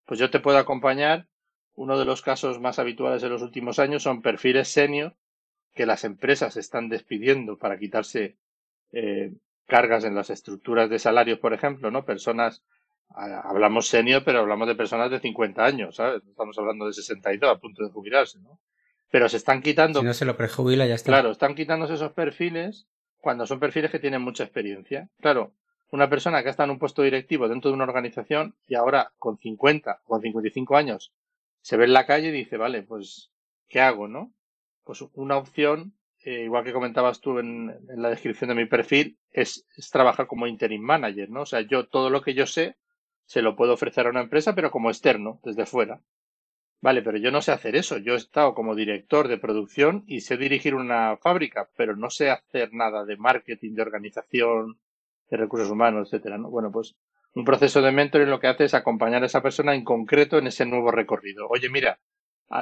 pues 0.06 0.20
yo 0.20 0.30
te 0.30 0.42
puedo 0.42 0.58
acompañar. 0.58 1.28
Uno 1.74 1.98
de 1.98 2.04
los 2.04 2.22
casos 2.22 2.60
más 2.60 2.80
habituales 2.80 3.22
de 3.22 3.30
los 3.30 3.42
últimos 3.42 3.80
años 3.80 4.04
son 4.04 4.22
perfiles 4.22 4.68
senior 4.68 5.16
que 5.74 5.86
las 5.86 6.04
empresas 6.04 6.58
están 6.58 6.90
despidiendo 6.90 7.58
para 7.58 7.78
quitarse 7.78 8.38
eh, 8.92 9.34
cargas 9.68 10.04
en 10.04 10.16
las 10.16 10.30
estructuras 10.30 10.90
de 10.90 11.00
salarios, 11.00 11.40
por 11.40 11.54
ejemplo, 11.54 11.92
¿no? 11.92 12.06
Personas, 12.06 12.64
hablamos 13.10 13.88
senior, 13.88 14.24
pero 14.26 14.40
hablamos 14.40 14.68
de 14.68 14.76
personas 14.76 15.12
de 15.12 15.20
50 15.20 15.64
años, 15.64 15.96
¿sabes? 15.96 16.24
Estamos 16.28 16.58
hablando 16.58 16.88
de 16.88 16.94
62 16.94 17.50
a 17.50 17.60
punto 17.60 17.84
de 17.84 17.92
jubilarse, 17.92 18.40
¿no? 18.40 18.60
Pero 19.12 19.30
se 19.30 19.38
están 19.38 19.62
quitando. 19.62 20.00
Si 20.00 20.06
no 20.06 20.14
se 20.14 20.26
lo 20.26 20.38
prejubila, 20.38 20.86
ya 20.86 20.96
está. 20.96 21.12
Claro, 21.12 21.32
están 21.32 21.56
quitándose 21.56 21.96
esos 21.96 22.12
perfiles 22.12 22.88
cuando 23.20 23.46
son 23.46 23.60
perfiles 23.60 23.92
que 23.92 24.00
tienen 24.00 24.22
mucha 24.22 24.44
experiencia. 24.44 25.10
Claro, 25.20 25.54
una 25.92 26.10
persona 26.10 26.44
que 26.44 26.50
está 26.50 26.66
en 26.66 26.72
un 26.72 26.80
puesto 26.80 27.02
directivo 27.02 27.48
dentro 27.48 27.70
de 27.70 27.76
una 27.76 27.86
organización 27.86 28.56
y 28.68 28.76
ahora 28.76 29.12
con 29.18 29.38
50 29.38 30.02
o 30.04 30.08
con 30.08 30.22
55 30.22 30.78
años 30.78 31.12
se 31.62 31.78
ve 31.78 31.86
en 31.86 31.94
la 31.94 32.06
calle 32.06 32.30
y 32.30 32.32
dice, 32.32 32.58
vale, 32.58 32.84
pues, 32.84 33.32
¿qué 33.68 33.82
hago, 33.82 34.08
no? 34.08 34.32
Pues 34.90 35.04
una 35.14 35.38
opción, 35.38 35.94
eh, 36.26 36.46
igual 36.46 36.64
que 36.64 36.74
comentabas 36.74 37.22
tú 37.22 37.38
en, 37.38 37.78
la 37.96 38.10
descripción 38.10 38.48
de 38.48 38.56
mi 38.56 38.66
perfil, 38.66 39.20
es, 39.30 39.68
es, 39.78 39.92
trabajar 39.92 40.26
como 40.26 40.48
interim 40.48 40.82
manager, 40.82 41.30
¿no? 41.30 41.42
O 41.42 41.46
sea, 41.46 41.62
yo 41.62 41.86
todo 41.86 42.10
lo 42.10 42.24
que 42.24 42.34
yo 42.34 42.48
sé 42.48 42.76
se 43.28 43.44
lo 43.44 43.56
puedo 43.56 43.74
ofrecer 43.74 44.08
a 44.08 44.10
una 44.10 44.22
empresa, 44.22 44.56
pero 44.56 44.72
como 44.72 44.90
externo, 44.90 45.40
desde 45.44 45.68
fuera. 45.68 46.02
Vale, 46.82 47.04
pero 47.04 47.20
yo 47.20 47.30
no 47.30 47.40
sé 47.44 47.52
hacer 47.52 47.76
eso. 47.76 48.00
Yo 48.00 48.14
he 48.14 48.18
estado 48.18 48.56
como 48.56 48.74
director 48.74 49.28
de 49.28 49.38
producción 49.38 50.06
y 50.08 50.22
sé 50.22 50.38
dirigir 50.38 50.74
una 50.74 51.18
fábrica, 51.18 51.70
pero 51.78 51.96
no 51.96 52.10
sé 52.10 52.32
hacer 52.32 52.74
nada 52.74 53.06
de 53.06 53.16
marketing, 53.16 53.76
de 53.76 53.84
organización, 53.84 54.80
de 55.30 55.38
recursos 55.38 55.70
humanos, 55.70 56.08
etcétera. 56.08 56.40
¿no? 56.40 56.50
Bueno, 56.50 56.72
pues 56.72 56.96
un 57.36 57.46
proceso 57.46 57.84
de 57.84 57.92
mentoring 57.92 58.32
lo 58.32 58.40
que 58.40 58.48
hace 58.48 58.64
es 58.64 58.74
acompañar 58.74 59.22
a 59.22 59.28
esa 59.28 59.44
persona 59.44 59.76
en 59.76 59.84
concreto 59.84 60.40
en 60.40 60.48
ese 60.48 60.66
nuevo 60.66 60.90
recorrido. 60.90 61.48
Oye, 61.48 61.70
mira, 61.70 62.00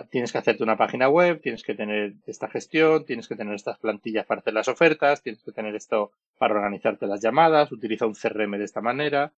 tienes 0.10 0.32
que 0.32 0.38
hacerte 0.38 0.64
una 0.64 0.78
página 0.78 1.08
web, 1.08 1.42
tienes 1.42 1.64
que 1.64 1.74
tener 1.74 2.14
esta 2.26 2.50
gestión, 2.50 3.06
tienes 3.06 3.28
que 3.28 3.36
tener 3.36 3.56
estas 3.56 3.78
plantillas 3.78 4.26
para 4.26 4.42
hacer 4.42 4.54
las 4.54 4.68
ofertas, 4.68 5.24
tienes 5.24 5.44
que 5.44 5.52
tener 5.52 5.76
esto 5.76 6.12
para 6.38 6.56
organizarte 6.56 7.08
las 7.08 7.22
llamadas, 7.22 7.72
utiliza 7.72 8.06
un 8.06 8.14
CRM 8.14 8.58
de 8.58 8.66
esta 8.66 8.82
manera, 8.82 9.34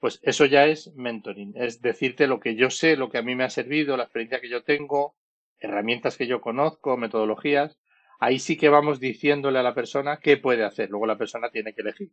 pues 0.00 0.20
eso 0.22 0.44
ya 0.44 0.66
es 0.66 0.94
mentoring, 0.94 1.54
es 1.56 1.80
decirte 1.80 2.26
lo 2.26 2.38
que 2.38 2.54
yo 2.54 2.68
sé, 2.68 2.96
lo 2.96 3.10
que 3.10 3.18
a 3.18 3.22
mí 3.22 3.34
me 3.34 3.44
ha 3.44 3.50
servido, 3.50 3.96
la 3.96 4.04
experiencia 4.04 4.40
que 4.40 4.50
yo 4.50 4.62
tengo, 4.62 5.16
herramientas 5.58 6.16
que 6.16 6.26
yo 6.26 6.40
conozco, 6.40 6.96
metodologías. 6.96 7.78
Ahí 8.20 8.38
sí 8.38 8.56
que 8.56 8.68
vamos 8.68 9.00
diciéndole 9.00 9.58
a 9.58 9.62
la 9.62 9.74
persona 9.74 10.18
qué 10.22 10.36
puede 10.36 10.64
hacer. 10.64 10.90
Luego 10.90 11.06
la 11.06 11.18
persona 11.18 11.50
tiene 11.50 11.74
que 11.74 11.82
elegir 11.82 12.10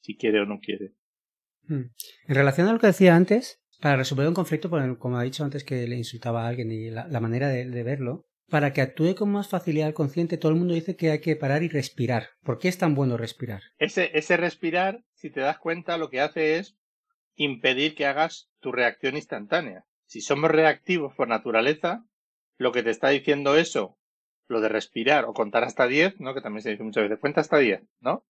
si 0.00 0.16
quiere 0.16 0.40
o 0.40 0.46
no 0.46 0.58
quiere. 0.58 0.92
Hmm. 1.68 1.92
En 2.26 2.34
relación 2.34 2.66
a 2.68 2.72
lo 2.72 2.80
que 2.80 2.88
decía 2.88 3.14
antes, 3.14 3.61
para 3.82 3.96
resolver 3.96 4.28
un 4.28 4.34
conflicto, 4.34 4.70
como 4.70 5.18
ha 5.18 5.22
dicho 5.24 5.42
antes 5.42 5.64
que 5.64 5.88
le 5.88 5.96
insultaba 5.96 6.44
a 6.44 6.48
alguien 6.48 6.70
y 6.70 6.88
la, 6.90 7.20
manera 7.20 7.48
de, 7.48 7.68
de, 7.68 7.82
verlo, 7.82 8.24
para 8.48 8.72
que 8.72 8.80
actúe 8.80 9.16
con 9.16 9.32
más 9.32 9.48
facilidad 9.48 9.88
el 9.88 9.94
consciente, 9.94 10.38
todo 10.38 10.52
el 10.52 10.58
mundo 10.58 10.72
dice 10.72 10.94
que 10.94 11.10
hay 11.10 11.20
que 11.20 11.34
parar 11.34 11.64
y 11.64 11.68
respirar. 11.68 12.28
¿Por 12.44 12.58
qué 12.58 12.68
es 12.68 12.78
tan 12.78 12.94
bueno 12.94 13.16
respirar? 13.16 13.62
Ese, 13.78 14.16
ese 14.16 14.36
respirar, 14.36 15.02
si 15.14 15.30
te 15.30 15.40
das 15.40 15.58
cuenta, 15.58 15.98
lo 15.98 16.10
que 16.10 16.20
hace 16.20 16.58
es 16.58 16.76
impedir 17.34 17.96
que 17.96 18.06
hagas 18.06 18.50
tu 18.60 18.70
reacción 18.70 19.16
instantánea. 19.16 19.84
Si 20.06 20.20
somos 20.20 20.52
reactivos 20.52 21.12
por 21.16 21.26
naturaleza, 21.26 22.04
lo 22.58 22.70
que 22.70 22.84
te 22.84 22.90
está 22.90 23.08
diciendo 23.08 23.56
eso, 23.56 23.98
lo 24.46 24.60
de 24.60 24.68
respirar 24.68 25.24
o 25.24 25.32
contar 25.32 25.64
hasta 25.64 25.88
10, 25.88 26.20
¿no? 26.20 26.34
Que 26.34 26.40
también 26.40 26.62
se 26.62 26.70
dice 26.70 26.84
muchas 26.84 27.02
veces, 27.02 27.18
cuenta 27.18 27.40
hasta 27.40 27.58
10, 27.58 27.82
¿no? 28.00 28.24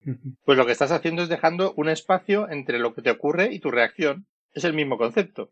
Pues 0.45 0.57
lo 0.57 0.65
que 0.65 0.73
estás 0.73 0.93
haciendo 0.93 1.23
es 1.23 1.29
dejando 1.29 1.75
un 1.77 1.91
espacio 1.91 2.49
entre 2.49 2.79
lo 2.79 2.95
que 2.95 3.03
te 3.03 3.11
ocurre 3.11 3.53
y 3.53 3.59
tu 3.59 3.71
reacción. 3.71 4.27
Es 4.53 4.65
el 4.65 4.75
mismo 4.75 4.99
concepto. 4.99 5.51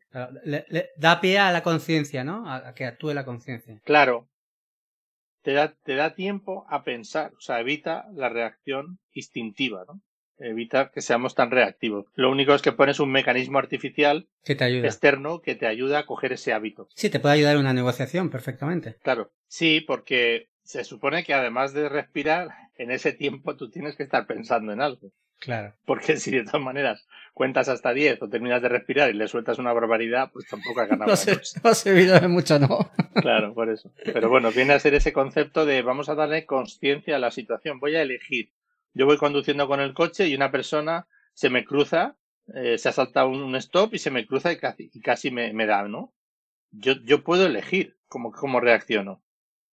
da 0.97 1.21
pie 1.21 1.39
a 1.39 1.53
la 1.53 1.63
conciencia, 1.63 2.25
¿no? 2.25 2.51
A, 2.51 2.75
que 2.75 2.85
actúe 2.85 3.13
la 3.15 3.25
conciencia. 3.25 3.81
Claro. 3.85 4.29
Te 5.43 5.55
da, 5.55 5.75
te 5.85 5.95
da 5.95 6.15
tiempo 6.15 6.67
a 6.69 6.85
pensar, 6.85 7.33
o 7.35 7.41
sea, 7.41 7.61
evita 7.61 8.07
la 8.13 8.29
reacción 8.29 8.99
instintiva, 9.15 9.87
¿no? 9.89 10.03
evitar 10.41 10.91
que 10.91 11.03
seamos 11.03 11.35
tan 11.35 11.51
reactivos. 11.51 12.07
Lo 12.15 12.31
único 12.31 12.55
es 12.55 12.63
que 12.63 12.73
pones 12.73 13.01
un 13.01 13.13
mecanismo 13.13 13.59
artificial 13.59 14.29
que 14.45 14.55
te 14.55 14.65
ayuda. 14.65 14.87
externo 14.87 15.41
que 15.41 15.55
te 15.55 15.67
ayuda 15.67 16.01
a 16.01 16.07
coger 16.07 16.33
ese 16.33 16.53
hábito. 16.53 16.89
Sí, 16.95 17.11
te 17.11 17.21
puede 17.21 17.35
ayudar 17.35 17.55
en 17.55 17.61
una 17.61 17.73
negociación 17.73 18.31
perfectamente. 18.31 18.97
Claro, 19.03 19.33
sí, 19.47 19.83
porque 19.87 20.49
se 20.63 20.85
supone 20.85 21.25
que 21.25 21.35
además 21.35 21.73
de 21.73 21.89
respirar, 21.89 22.49
en 22.77 22.91
ese 22.91 23.13
tiempo 23.13 23.57
tú 23.57 23.71
tienes 23.71 23.97
que 23.97 24.03
estar 24.03 24.27
pensando 24.27 24.73
en 24.73 24.81
algo. 24.81 25.13
Claro. 25.41 25.75
Porque 25.85 26.19
si 26.19 26.31
de 26.31 26.45
todas 26.45 26.63
maneras 26.63 27.07
cuentas 27.35 27.69
hasta 27.69 27.93
10 27.93 28.23
o 28.23 28.29
terminas 28.29 28.63
de 28.63 28.69
respirar 28.69 29.11
y 29.11 29.15
le 29.15 29.27
sueltas 29.27 29.59
una 29.59 29.73
barbaridad, 29.73 30.31
pues 30.33 30.47
tampoco 30.47 30.81
ha 30.81 30.87
ganado. 30.87 31.11
no, 31.27 31.33
no 31.65 31.71
ha 31.71 31.75
servido 31.75 32.21
de 32.21 32.29
mucho, 32.29 32.59
¿no? 32.59 32.91
claro, 33.15 33.55
por 33.55 33.69
eso. 33.71 33.91
Pero 34.05 34.29
bueno, 34.29 34.53
viene 34.53 34.75
a 34.75 34.79
ser 34.79 34.95
ese 34.95 35.13
concepto 35.13 35.67
de 35.67 35.83
vamos 35.83 36.09
a 36.09 36.15
darle 36.15 36.47
conciencia 36.47 37.17
a 37.17 37.19
la 37.19 37.31
situación. 37.31 37.81
Voy 37.81 37.97
a 37.97 38.03
elegir 38.03 38.53
yo 38.93 39.07
voy 39.07 39.19
conduciendo 39.19 39.69
con 39.69 39.81
el 39.81 39.95
coche 39.95 40.29
y 40.29 40.35
una 40.35 40.51
persona 40.51 41.07
se 41.33 41.51
me 41.51 41.65
cruza, 41.65 42.17
eh, 42.55 42.79
se 42.79 42.89
ha 42.89 42.93
saltado 42.93 43.29
un 43.29 43.55
stop 43.57 43.95
y 43.95 43.99
se 43.99 44.11
me 44.11 44.27
cruza 44.27 44.53
y 44.53 44.59
casi, 44.59 44.91
y 44.93 45.01
casi 45.01 45.31
me, 45.31 45.53
me 45.53 45.67
da, 45.67 45.87
¿no? 45.87 46.13
Yo, 46.71 46.95
yo 47.05 47.23
puedo 47.23 47.47
elegir 47.47 47.97
cómo, 48.09 48.33
cómo 48.33 48.61
reacciono. 48.61 49.23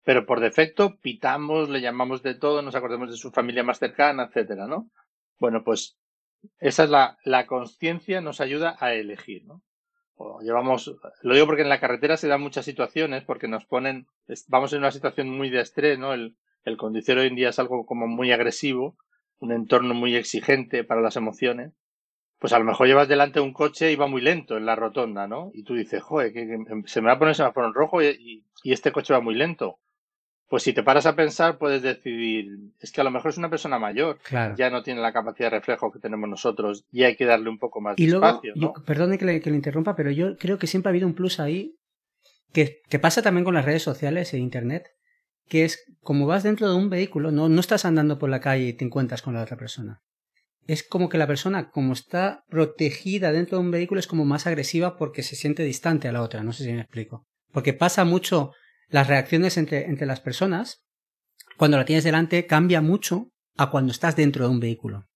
Pero 0.03 0.25
por 0.25 0.39
defecto 0.39 0.97
pitamos, 0.99 1.69
le 1.69 1.81
llamamos 1.81 2.23
de 2.23 2.35
todo, 2.35 2.61
nos 2.61 2.75
acordemos 2.75 3.09
de 3.09 3.17
su 3.17 3.31
familia 3.31 3.63
más 3.63 3.79
cercana, 3.79 4.25
etcétera, 4.25 4.67
¿no? 4.67 4.89
Bueno, 5.39 5.63
pues 5.63 5.97
esa 6.59 6.83
es 6.83 6.89
la, 6.89 7.17
la 7.23 7.45
conciencia 7.45 8.21
nos 8.21 8.41
ayuda 8.41 8.75
a 8.79 8.93
elegir, 8.93 9.45
¿no? 9.45 9.63
O 10.15 10.41
llevamos, 10.41 10.95
lo 11.21 11.33
digo 11.33 11.45
porque 11.45 11.61
en 11.61 11.69
la 11.69 11.79
carretera 11.79 12.17
se 12.17 12.27
dan 12.27 12.41
muchas 12.41 12.65
situaciones 12.65 13.23
porque 13.23 13.47
nos 13.47 13.65
ponen, 13.65 14.07
vamos 14.47 14.73
en 14.73 14.79
una 14.79 14.91
situación 14.91 15.29
muy 15.29 15.49
de 15.49 15.61
estrés, 15.61 15.99
¿no? 15.99 16.13
El, 16.13 16.37
el 16.63 16.77
conducir 16.77 17.17
hoy 17.17 17.27
en 17.27 17.35
día 17.35 17.49
es 17.49 17.59
algo 17.59 17.85
como 17.85 18.07
muy 18.07 18.31
agresivo 18.31 18.97
un 19.39 19.51
entorno 19.51 19.93
muy 19.93 20.15
exigente 20.15 20.83
para 20.83 21.01
las 21.01 21.15
emociones, 21.15 21.73
pues 22.39 22.53
a 22.53 22.59
lo 22.59 22.65
mejor 22.65 22.87
llevas 22.87 23.07
delante 23.07 23.39
un 23.39 23.53
coche 23.53 23.91
y 23.91 23.95
va 23.95 24.07
muy 24.07 24.21
lento 24.21 24.57
en 24.57 24.65
la 24.65 24.75
rotonda, 24.75 25.27
¿no? 25.27 25.51
Y 25.53 25.63
tú 25.63 25.73
dices, 25.73 26.03
joder, 26.03 26.33
que, 26.33 26.45
se 26.85 27.01
me 27.01 27.07
va 27.07 27.13
a 27.13 27.19
poner 27.19 27.31
el 27.31 27.35
semáforo 27.35 27.67
en 27.67 27.73
rojo 27.73 28.03
y, 28.03 28.45
este 28.63 28.91
coche 28.91 29.13
va 29.13 29.21
muy 29.21 29.35
lento. 29.35 29.79
Pues 30.47 30.63
si 30.63 30.71
te 30.71 30.81
paras 30.81 31.05
a 31.05 31.15
pensar, 31.15 31.57
puedes 31.57 31.81
decidir, 31.81 32.47
es 32.79 32.91
que 32.91 33.01
a 33.01 33.03
lo 33.03 33.11
mejor 33.11 33.31
es 33.31 33.37
una 33.37 33.49
persona 33.49 33.79
mayor, 33.79 34.17
ya 34.55 34.69
no 34.69 34.81
tiene 34.81 35.01
la 35.01 35.11
capacidad 35.11 35.51
de 35.51 35.57
reflejo 35.57 35.91
que 35.91 35.99
tenemos 35.99 36.29
nosotros 36.29 36.85
y 36.89 37.03
hay 37.03 37.17
que 37.17 37.25
darle 37.25 37.49
un 37.49 37.59
poco 37.59 37.81
más 37.81 37.97
de 37.97 38.05
espacio. 38.05 38.53
¿no? 38.55 38.73
perdone 38.85 39.17
que 39.17 39.25
le, 39.25 39.41
que 39.41 39.49
le, 39.49 39.57
interrumpa, 39.57 39.95
pero 39.95 40.09
yo 40.09 40.37
creo 40.37 40.57
que 40.57 40.67
siempre 40.67 40.89
ha 40.89 40.91
habido 40.91 41.07
un 41.07 41.15
plus 41.15 41.41
ahí 41.41 41.75
que, 42.53 42.79
que 42.87 42.97
pasa 42.97 43.21
también 43.21 43.43
con 43.43 43.55
las 43.55 43.65
redes 43.65 43.83
sociales 43.83 44.33
e 44.33 44.37
Internet, 44.37 44.87
que 45.47 45.65
es 45.65 45.83
como 46.01 46.27
vas 46.27 46.43
dentro 46.43 46.69
de 46.69 46.75
un 46.75 46.89
vehículo, 46.89 47.31
no, 47.31 47.49
no 47.49 47.59
estás 47.59 47.83
andando 47.83 48.17
por 48.17 48.29
la 48.29 48.39
calle 48.39 48.67
y 48.67 48.73
te 48.73 48.85
encuentras 48.85 49.21
con 49.21 49.33
la 49.33 49.41
otra 49.41 49.57
persona. 49.57 50.01
Es 50.65 50.83
como 50.83 51.09
que 51.09 51.17
la 51.17 51.27
persona, 51.27 51.69
como 51.71 51.93
está 51.93 52.43
protegida 52.49 53.31
dentro 53.31 53.57
de 53.57 53.63
un 53.63 53.71
vehículo, 53.71 53.99
es 53.99 54.07
como 54.07 54.25
más 54.25 54.47
agresiva 54.47 54.97
porque 54.97 55.23
se 55.23 55.35
siente 55.35 55.63
distante 55.63 56.07
a 56.07 56.11
la 56.11 56.21
otra. 56.21 56.43
No 56.43 56.51
sé 56.51 56.65
si 56.65 56.73
me 56.73 56.81
explico. 56.81 57.25
Porque 57.53 57.73
pasa 57.73 58.03
mucho 58.03 58.51
las 58.89 59.07
reacciones 59.07 59.57
entre, 59.57 59.85
entre 59.85 60.05
las 60.05 60.21
personas. 60.21 60.83
Cuando 61.57 61.77
la 61.77 61.85
tienes 61.85 62.03
delante, 62.03 62.45
cambia 62.45 62.81
mucho 62.81 63.31
a 63.57 63.69
cuando 63.69 63.91
estás 63.91 64.15
dentro 64.15 64.45
de 64.45 64.51
un 64.51 64.59
vehículo. 64.59 65.07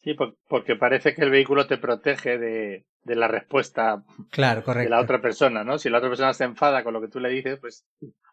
Sí, 0.00 0.14
porque 0.48 0.76
parece 0.76 1.14
que 1.14 1.22
el 1.22 1.30
vehículo 1.30 1.66
te 1.66 1.76
protege 1.76 2.38
de, 2.38 2.86
de 3.02 3.16
la 3.16 3.26
respuesta 3.26 4.04
claro, 4.30 4.62
correcto. 4.62 4.84
de 4.84 4.90
la 4.90 5.00
otra 5.00 5.20
persona, 5.20 5.64
¿no? 5.64 5.78
Si 5.78 5.90
la 5.90 5.98
otra 5.98 6.10
persona 6.10 6.32
se 6.34 6.44
enfada 6.44 6.84
con 6.84 6.94
lo 6.94 7.00
que 7.00 7.08
tú 7.08 7.18
le 7.18 7.30
dices, 7.30 7.58
pues 7.58 7.84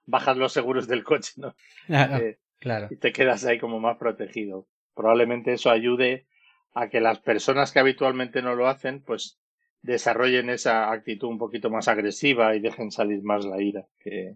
bajas 0.06 0.38
los 0.38 0.54
seguros 0.54 0.88
del 0.88 1.04
coche, 1.04 1.34
¿no? 1.38 1.56
Claro, 1.88 2.18
eh, 2.18 2.40
claro. 2.60 2.88
Y 2.92 2.98
te 2.98 3.12
quedas 3.12 3.46
ahí 3.46 3.60
como 3.60 3.80
más 3.80 3.98
protegido. 3.98 4.68
Probablemente 4.94 5.54
eso 5.54 5.72
ayude 5.72 6.28
a 6.74 6.90
que 6.90 7.02
las 7.02 7.20
personas 7.20 7.72
que 7.72 7.80
habitualmente 7.80 8.42
no 8.42 8.54
lo 8.54 8.68
hacen, 8.68 9.02
pues 9.02 9.40
desarrollen 9.82 10.50
esa 10.50 10.92
actitud 10.92 11.30
un 11.30 11.38
poquito 11.38 11.70
más 11.70 11.88
agresiva 11.88 12.56
y 12.56 12.60
dejen 12.60 12.92
salir 12.92 13.24
más 13.24 13.46
la 13.46 13.62
ira, 13.62 13.86
que, 14.00 14.36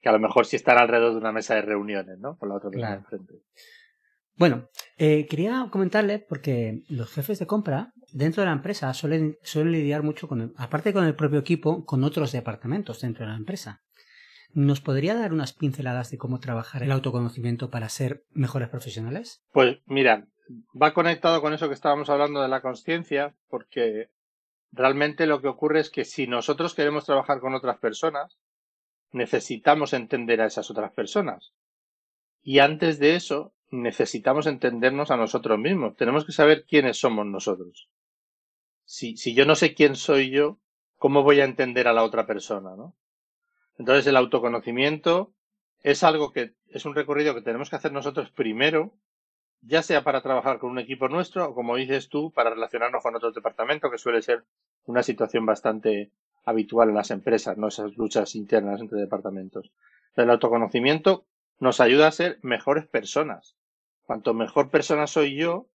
que 0.00 0.08
a 0.08 0.12
lo 0.12 0.18
mejor 0.18 0.46
si 0.46 0.56
están 0.56 0.78
alrededor 0.78 1.12
de 1.12 1.18
una 1.18 1.32
mesa 1.32 1.54
de 1.54 1.62
reuniones, 1.62 2.18
¿no? 2.18 2.36
Con 2.36 2.48
la 2.48 2.56
otra 2.56 2.70
persona 2.70 2.94
enfrente. 2.94 3.34
Bueno, 4.36 4.68
eh, 4.96 5.26
quería 5.26 5.66
comentarle, 5.70 6.20
porque 6.20 6.82
los 6.88 7.12
jefes 7.12 7.40
de 7.40 7.46
compra 7.46 7.92
dentro 8.12 8.42
de 8.42 8.46
la 8.46 8.52
empresa 8.52 8.94
suelen, 8.94 9.36
suelen 9.42 9.72
lidiar 9.72 10.04
mucho 10.04 10.28
con, 10.28 10.54
aparte 10.56 10.92
con 10.92 11.04
el 11.04 11.16
propio 11.16 11.40
equipo, 11.40 11.84
con 11.84 12.04
otros 12.04 12.30
departamentos 12.30 13.00
dentro 13.00 13.24
de 13.24 13.32
la 13.32 13.36
empresa. 13.36 13.82
¿Nos 14.54 14.80
podría 14.80 15.14
dar 15.14 15.32
unas 15.32 15.52
pinceladas 15.52 16.10
de 16.10 16.18
cómo 16.18 16.38
trabajar 16.38 16.84
el 16.84 16.92
autoconocimiento 16.92 17.68
para 17.68 17.88
ser 17.88 18.22
mejores 18.30 18.68
profesionales? 18.68 19.42
Pues 19.52 19.78
mira, 19.86 20.28
va 20.80 20.94
conectado 20.94 21.42
con 21.42 21.52
eso 21.52 21.68
que 21.68 21.74
estábamos 21.74 22.08
hablando 22.08 22.40
de 22.40 22.48
la 22.48 22.62
conciencia, 22.62 23.34
porque 23.48 24.08
realmente 24.72 25.26
lo 25.26 25.40
que 25.40 25.48
ocurre 25.48 25.80
es 25.80 25.90
que 25.90 26.04
si 26.04 26.26
nosotros 26.28 26.74
queremos 26.74 27.04
trabajar 27.04 27.40
con 27.40 27.54
otras 27.54 27.78
personas, 27.78 28.38
necesitamos 29.12 29.92
entender 29.92 30.40
a 30.40 30.46
esas 30.46 30.70
otras 30.70 30.92
personas. 30.92 31.52
Y 32.42 32.60
antes 32.60 32.98
de 32.98 33.16
eso, 33.16 33.52
necesitamos 33.70 34.46
entendernos 34.46 35.10
a 35.10 35.16
nosotros 35.16 35.58
mismos. 35.58 35.96
Tenemos 35.96 36.24
que 36.24 36.32
saber 36.32 36.64
quiénes 36.66 36.98
somos 36.98 37.26
nosotros. 37.26 37.88
Si, 38.84 39.16
si 39.16 39.34
yo 39.34 39.44
no 39.44 39.54
sé 39.54 39.74
quién 39.74 39.96
soy 39.96 40.30
yo, 40.30 40.58
¿cómo 40.96 41.22
voy 41.22 41.40
a 41.40 41.44
entender 41.44 41.88
a 41.88 41.92
la 41.92 42.04
otra 42.04 42.26
persona? 42.26 42.74
¿no? 42.76 42.96
Entonces 43.76 44.06
el 44.06 44.16
autoconocimiento 44.16 45.34
es 45.82 46.02
algo 46.02 46.32
que 46.32 46.54
es 46.68 46.84
un 46.84 46.94
recorrido 46.94 47.34
que 47.34 47.42
tenemos 47.42 47.70
que 47.70 47.76
hacer 47.76 47.92
nosotros 47.92 48.30
primero, 48.30 48.94
ya 49.60 49.82
sea 49.82 50.02
para 50.04 50.22
trabajar 50.22 50.58
con 50.58 50.70
un 50.70 50.78
equipo 50.78 51.08
nuestro 51.08 51.48
o 51.48 51.54
como 51.54 51.76
dices 51.76 52.08
tú, 52.08 52.32
para 52.32 52.50
relacionarnos 52.50 53.02
con 53.02 53.14
otros 53.14 53.34
departamentos, 53.34 53.90
que 53.90 53.98
suele 53.98 54.22
ser 54.22 54.44
una 54.84 55.02
situación 55.02 55.46
bastante 55.46 56.12
habitual 56.48 56.88
en 56.88 56.94
las 56.94 57.10
empresas, 57.10 57.56
¿no? 57.58 57.68
Esas 57.68 57.96
luchas 57.96 58.34
internas 58.34 58.80
entre 58.80 58.98
departamentos. 58.98 59.70
El 60.14 60.30
autoconocimiento 60.30 61.26
nos 61.60 61.80
ayuda 61.80 62.08
a 62.08 62.12
ser 62.12 62.38
mejores 62.42 62.86
personas. 62.86 63.56
Cuanto 64.02 64.34
mejor 64.34 64.70
persona 64.70 65.06
soy 65.06 65.36
yo, 65.36 65.68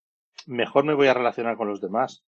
mejor 0.46 0.84
me 0.84 0.94
voy 0.94 1.06
a 1.06 1.14
relacionar 1.14 1.56
con 1.56 1.68
los 1.68 1.80
demás. 1.80 2.24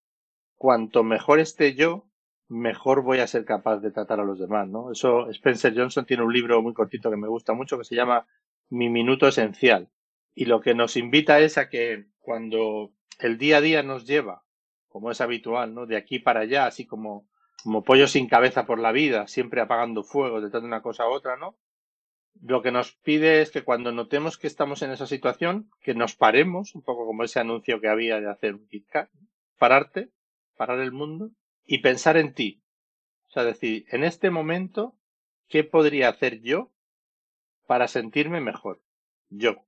Cuanto 0.55 1.03
mejor 1.03 1.39
esté 1.39 1.75
yo, 1.75 2.07
mejor 2.47 3.03
voy 3.03 3.19
a 3.19 3.27
ser 3.27 3.45
capaz 3.45 3.79
de 3.79 3.91
tratar 3.91 4.19
a 4.19 4.23
los 4.23 4.39
demás, 4.39 4.67
¿no? 4.67 4.91
Eso, 4.91 5.29
Spencer 5.29 5.75
Johnson 5.75 6.05
tiene 6.05 6.23
un 6.23 6.33
libro 6.33 6.61
muy 6.61 6.73
cortito 6.73 7.09
que 7.09 7.17
me 7.17 7.27
gusta 7.27 7.53
mucho 7.53 7.77
que 7.77 7.83
se 7.83 7.95
llama 7.95 8.25
mi 8.69 8.89
minuto 8.89 9.27
esencial. 9.27 9.89
Y 10.33 10.45
lo 10.45 10.61
que 10.61 10.73
nos 10.73 10.95
invita 10.95 11.39
es 11.39 11.57
a 11.57 11.69
que 11.69 12.05
cuando 12.19 12.91
el 13.19 13.37
día 13.37 13.57
a 13.57 13.61
día 13.61 13.83
nos 13.83 14.05
lleva, 14.05 14.43
como 14.87 15.11
es 15.11 15.21
habitual, 15.21 15.73
¿no? 15.73 15.85
De 15.85 15.97
aquí 15.97 16.19
para 16.19 16.41
allá, 16.41 16.65
así 16.65 16.85
como, 16.85 17.27
como 17.63 17.83
pollo 17.83 18.07
sin 18.07 18.27
cabeza 18.27 18.65
por 18.65 18.79
la 18.79 18.91
vida, 18.91 19.27
siempre 19.27 19.61
apagando 19.61 20.03
fuego 20.03 20.41
de 20.41 20.57
una 20.59 20.81
cosa 20.81 21.03
a 21.03 21.09
otra, 21.09 21.37
¿no? 21.37 21.57
Lo 22.41 22.61
que 22.61 22.71
nos 22.71 22.93
pide 22.93 23.41
es 23.41 23.49
que 23.49 23.63
cuando 23.63 23.91
notemos 23.91 24.37
que 24.37 24.47
estamos 24.47 24.81
en 24.83 24.91
esa 24.91 25.07
situación, 25.07 25.71
que 25.81 25.95
nos 25.95 26.15
paremos, 26.15 26.75
un 26.75 26.83
poco 26.83 27.05
como 27.05 27.23
ese 27.23 27.39
anuncio 27.39 27.81
que 27.81 27.87
había 27.87 28.21
de 28.21 28.29
hacer 28.29 28.53
un 28.53 28.67
KitKat, 28.67 29.09
pararte, 29.57 30.11
parar 30.55 30.79
el 30.79 30.91
mundo 30.91 31.31
y 31.65 31.79
pensar 31.79 32.15
en 32.15 32.33
ti. 32.33 32.61
O 33.27 33.31
sea, 33.31 33.43
decir, 33.43 33.85
en 33.89 34.03
este 34.03 34.29
momento, 34.29 34.95
¿qué 35.47 35.63
podría 35.63 36.09
hacer 36.09 36.41
yo 36.41 36.71
para 37.65 37.87
sentirme 37.87 38.39
mejor? 38.39 38.81
Yo. 39.29 39.65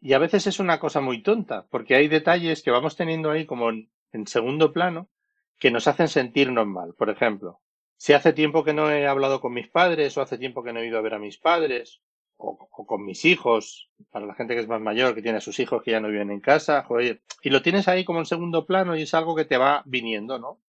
Y 0.00 0.14
a 0.14 0.18
veces 0.18 0.46
es 0.46 0.60
una 0.60 0.78
cosa 0.78 1.00
muy 1.00 1.22
tonta, 1.22 1.66
porque 1.68 1.96
hay 1.96 2.08
detalles 2.08 2.62
que 2.62 2.70
vamos 2.70 2.96
teniendo 2.96 3.30
ahí 3.30 3.44
como 3.44 3.70
en 3.70 4.26
segundo 4.26 4.72
plano 4.72 5.08
que 5.62 5.70
nos 5.70 5.86
hacen 5.86 6.08
sentirnos 6.08 6.66
mal. 6.66 6.92
Por 6.98 7.08
ejemplo, 7.08 7.60
si 7.96 8.14
hace 8.14 8.32
tiempo 8.32 8.64
que 8.64 8.74
no 8.74 8.90
he 8.90 9.06
hablado 9.06 9.40
con 9.40 9.52
mis 9.52 9.68
padres 9.68 10.18
o 10.18 10.20
hace 10.20 10.36
tiempo 10.36 10.64
que 10.64 10.72
no 10.72 10.80
he 10.80 10.88
ido 10.88 10.98
a 10.98 11.02
ver 11.02 11.14
a 11.14 11.20
mis 11.20 11.38
padres 11.38 12.02
o, 12.36 12.68
con 12.68 13.04
mis 13.04 13.24
hijos, 13.24 13.88
para 14.10 14.26
la 14.26 14.34
gente 14.34 14.56
que 14.56 14.60
es 14.60 14.66
más 14.66 14.80
mayor, 14.80 15.14
que 15.14 15.22
tiene 15.22 15.38
a 15.38 15.40
sus 15.40 15.60
hijos 15.60 15.84
que 15.84 15.92
ya 15.92 16.00
no 16.00 16.08
viven 16.08 16.32
en 16.32 16.40
casa, 16.40 16.82
joder, 16.82 17.22
y 17.44 17.50
lo 17.50 17.62
tienes 17.62 17.86
ahí 17.86 18.04
como 18.04 18.18
en 18.18 18.26
segundo 18.26 18.66
plano 18.66 18.96
y 18.96 19.02
es 19.02 19.14
algo 19.14 19.36
que 19.36 19.44
te 19.44 19.56
va 19.56 19.84
viniendo, 19.86 20.40
¿no? 20.40 20.60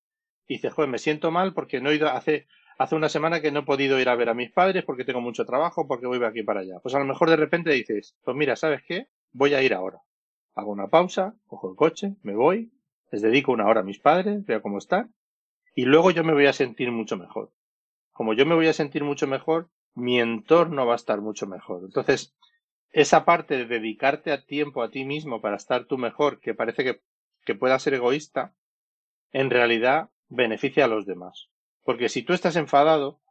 Y 0.48 0.58
dices, 0.58 0.72
joder, 0.72 0.92
me 0.92 1.00
siento 1.00 1.32
mal 1.32 1.56
porque 1.56 1.82
no 1.82 1.90
he 1.90 1.96
ido, 1.96 2.08
hace, 2.10 2.46
hace 2.78 2.94
una 2.94 3.10
semana 3.10 3.42
que 3.42 3.52
no 3.52 3.62
he 3.62 3.64
podido 3.64 4.00
ir 4.00 4.10
a 4.10 4.16
ver 4.16 4.30
a 4.30 4.36
mis 4.36 4.52
padres 4.52 4.84
porque 4.86 5.06
tengo 5.06 5.22
mucho 5.22 5.44
trabajo, 5.44 5.88
porque 5.88 6.06
voy 6.06 6.20
de 6.20 6.28
aquí 6.28 6.44
para 6.44 6.60
allá. 6.60 6.80
Pues 6.84 6.94
a 6.94 7.00
lo 7.00 7.06
mejor 7.06 7.32
de 7.32 7.38
repente 7.38 7.72
dices, 7.72 8.16
pues 8.24 8.38
mira, 8.38 8.56
¿sabes 8.56 8.84
qué? 8.88 9.08
Voy 9.32 9.56
a 9.56 9.64
ir 9.64 9.74
ahora. 9.74 10.04
Hago 10.54 10.72
una 10.72 10.88
pausa, 10.88 11.34
cojo 11.48 11.72
el 11.72 11.76
coche, 11.76 12.14
me 12.22 12.36
voy, 12.36 12.72
les 13.14 13.22
dedico 13.22 13.52
una 13.52 13.68
hora 13.68 13.82
a 13.82 13.84
mis 13.84 14.00
padres, 14.00 14.44
veo 14.44 14.64
cómo 14.64 14.80
están, 14.80 15.14
y 15.76 15.86
luego 15.86 16.10
yo 16.10 16.24
me 16.24 16.34
voy 16.34 16.48
a 16.48 16.54
sentir 16.54 16.92
mucho 16.92 17.16
mejor. 17.16 17.52
Como 18.12 18.34
yo 18.34 18.44
me 18.48 18.56
voy 18.56 18.66
a 18.66 18.74
sentir 18.74 19.04
mucho 19.04 19.28
mejor, 19.28 19.70
mi 19.94 20.20
entorno 20.20 20.88
va 20.88 20.94
a 20.94 20.96
estar 20.96 21.22
mucho 21.22 21.46
mejor. 21.46 21.84
Entonces, 21.84 22.36
esa 22.90 23.24
parte 23.24 23.56
de 23.56 23.66
dedicarte 23.68 24.32
a 24.32 24.44
tiempo 24.44 24.82
a 24.82 24.90
ti 24.90 25.06
mismo 25.06 25.42
para 25.42 25.58
estar 25.58 25.86
tú 25.86 26.00
mejor, 26.00 26.40
que 26.40 26.56
parece 26.56 26.84
que, 26.84 27.02
que 27.46 27.54
pueda 27.54 27.78
ser 27.78 27.94
egoísta, 27.94 28.56
en 29.32 29.52
realidad 29.52 30.10
beneficia 30.28 30.86
a 30.86 30.88
los 30.88 31.06
demás. 31.06 31.50
Porque 31.84 32.10
si 32.10 32.24
tú 32.24 32.34
estás 32.34 32.56
enfadado, 32.56 33.22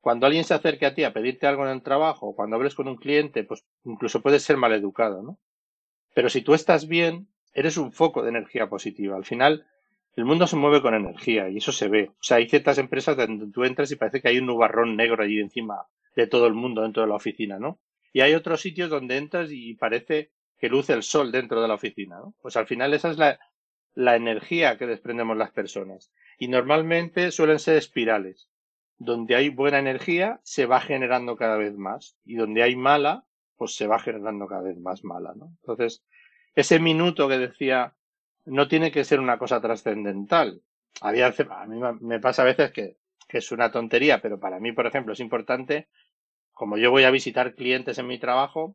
cuando 0.00 0.26
alguien 0.26 0.42
se 0.42 0.54
acerque 0.54 0.84
a 0.84 0.96
ti 0.96 1.04
a 1.04 1.12
pedirte 1.12 1.46
algo 1.46 1.64
en 1.64 1.70
el 1.70 1.82
trabajo, 1.82 2.34
cuando 2.34 2.56
hables 2.56 2.74
con 2.74 2.88
un 2.88 2.96
cliente, 2.96 3.44
pues 3.44 3.64
incluso 3.84 4.20
puedes 4.20 4.42
ser 4.42 4.56
maleducado, 4.56 5.22
¿no? 5.22 5.38
Pero 6.12 6.28
si 6.28 6.42
tú 6.42 6.54
estás 6.54 6.88
bien, 6.88 7.28
eres 7.52 7.76
un 7.76 7.92
foco 7.92 8.22
de 8.22 8.30
energía 8.30 8.68
positiva. 8.68 9.16
Al 9.16 9.24
final, 9.24 9.66
el 10.16 10.24
mundo 10.24 10.46
se 10.46 10.56
mueve 10.56 10.82
con 10.82 10.94
energía 10.94 11.48
y 11.48 11.58
eso 11.58 11.72
se 11.72 11.88
ve. 11.88 12.10
O 12.10 12.22
sea, 12.22 12.38
hay 12.38 12.48
ciertas 12.48 12.78
empresas 12.78 13.16
donde 13.16 13.52
tú 13.52 13.64
entras 13.64 13.90
y 13.92 13.96
parece 13.96 14.20
que 14.20 14.28
hay 14.28 14.38
un 14.38 14.46
nubarrón 14.46 14.96
negro 14.96 15.22
allí 15.22 15.40
encima 15.40 15.86
de 16.16 16.26
todo 16.26 16.46
el 16.46 16.54
mundo 16.54 16.82
dentro 16.82 17.02
de 17.02 17.08
la 17.08 17.14
oficina, 17.14 17.58
¿no? 17.58 17.80
Y 18.12 18.20
hay 18.20 18.34
otros 18.34 18.60
sitios 18.60 18.90
donde 18.90 19.16
entras 19.16 19.50
y 19.52 19.74
parece 19.74 20.32
que 20.58 20.68
luce 20.68 20.92
el 20.92 21.02
sol 21.02 21.30
dentro 21.30 21.62
de 21.62 21.68
la 21.68 21.74
oficina, 21.74 22.16
¿no? 22.18 22.34
Pues 22.42 22.56
al 22.56 22.66
final 22.66 22.92
esa 22.94 23.10
es 23.10 23.18
la, 23.18 23.38
la 23.94 24.16
energía 24.16 24.76
que 24.76 24.86
desprendemos 24.86 25.36
las 25.36 25.52
personas. 25.52 26.12
Y 26.38 26.48
normalmente 26.48 27.30
suelen 27.30 27.58
ser 27.58 27.76
espirales. 27.76 28.50
Donde 28.96 29.36
hay 29.36 29.48
buena 29.48 29.78
energía 29.78 30.40
se 30.42 30.66
va 30.66 30.80
generando 30.80 31.36
cada 31.36 31.56
vez 31.56 31.76
más. 31.76 32.16
Y 32.24 32.34
donde 32.34 32.64
hay 32.64 32.74
mala, 32.74 33.24
pues 33.56 33.76
se 33.76 33.86
va 33.86 34.00
generando 34.00 34.46
cada 34.46 34.62
vez 34.62 34.78
más 34.78 35.04
mala, 35.04 35.32
¿no? 35.36 35.52
Entonces, 35.60 36.04
ese 36.58 36.80
minuto 36.80 37.28
que 37.28 37.38
decía 37.38 37.94
no 38.44 38.66
tiene 38.66 38.90
que 38.90 39.04
ser 39.04 39.20
una 39.20 39.38
cosa 39.38 39.60
trascendental. 39.60 40.60
A 41.00 41.12
mí 41.12 41.20
me 42.00 42.18
pasa 42.18 42.42
a 42.42 42.46
veces 42.46 42.72
que, 42.72 42.96
es 43.28 43.52
una 43.52 43.70
tontería, 43.70 44.20
pero 44.20 44.40
para 44.40 44.58
mí, 44.58 44.72
por 44.72 44.86
ejemplo, 44.86 45.12
es 45.12 45.20
importante, 45.20 45.86
como 46.52 46.76
yo 46.76 46.90
voy 46.90 47.04
a 47.04 47.12
visitar 47.12 47.54
clientes 47.54 47.98
en 47.98 48.08
mi 48.08 48.18
trabajo, 48.18 48.74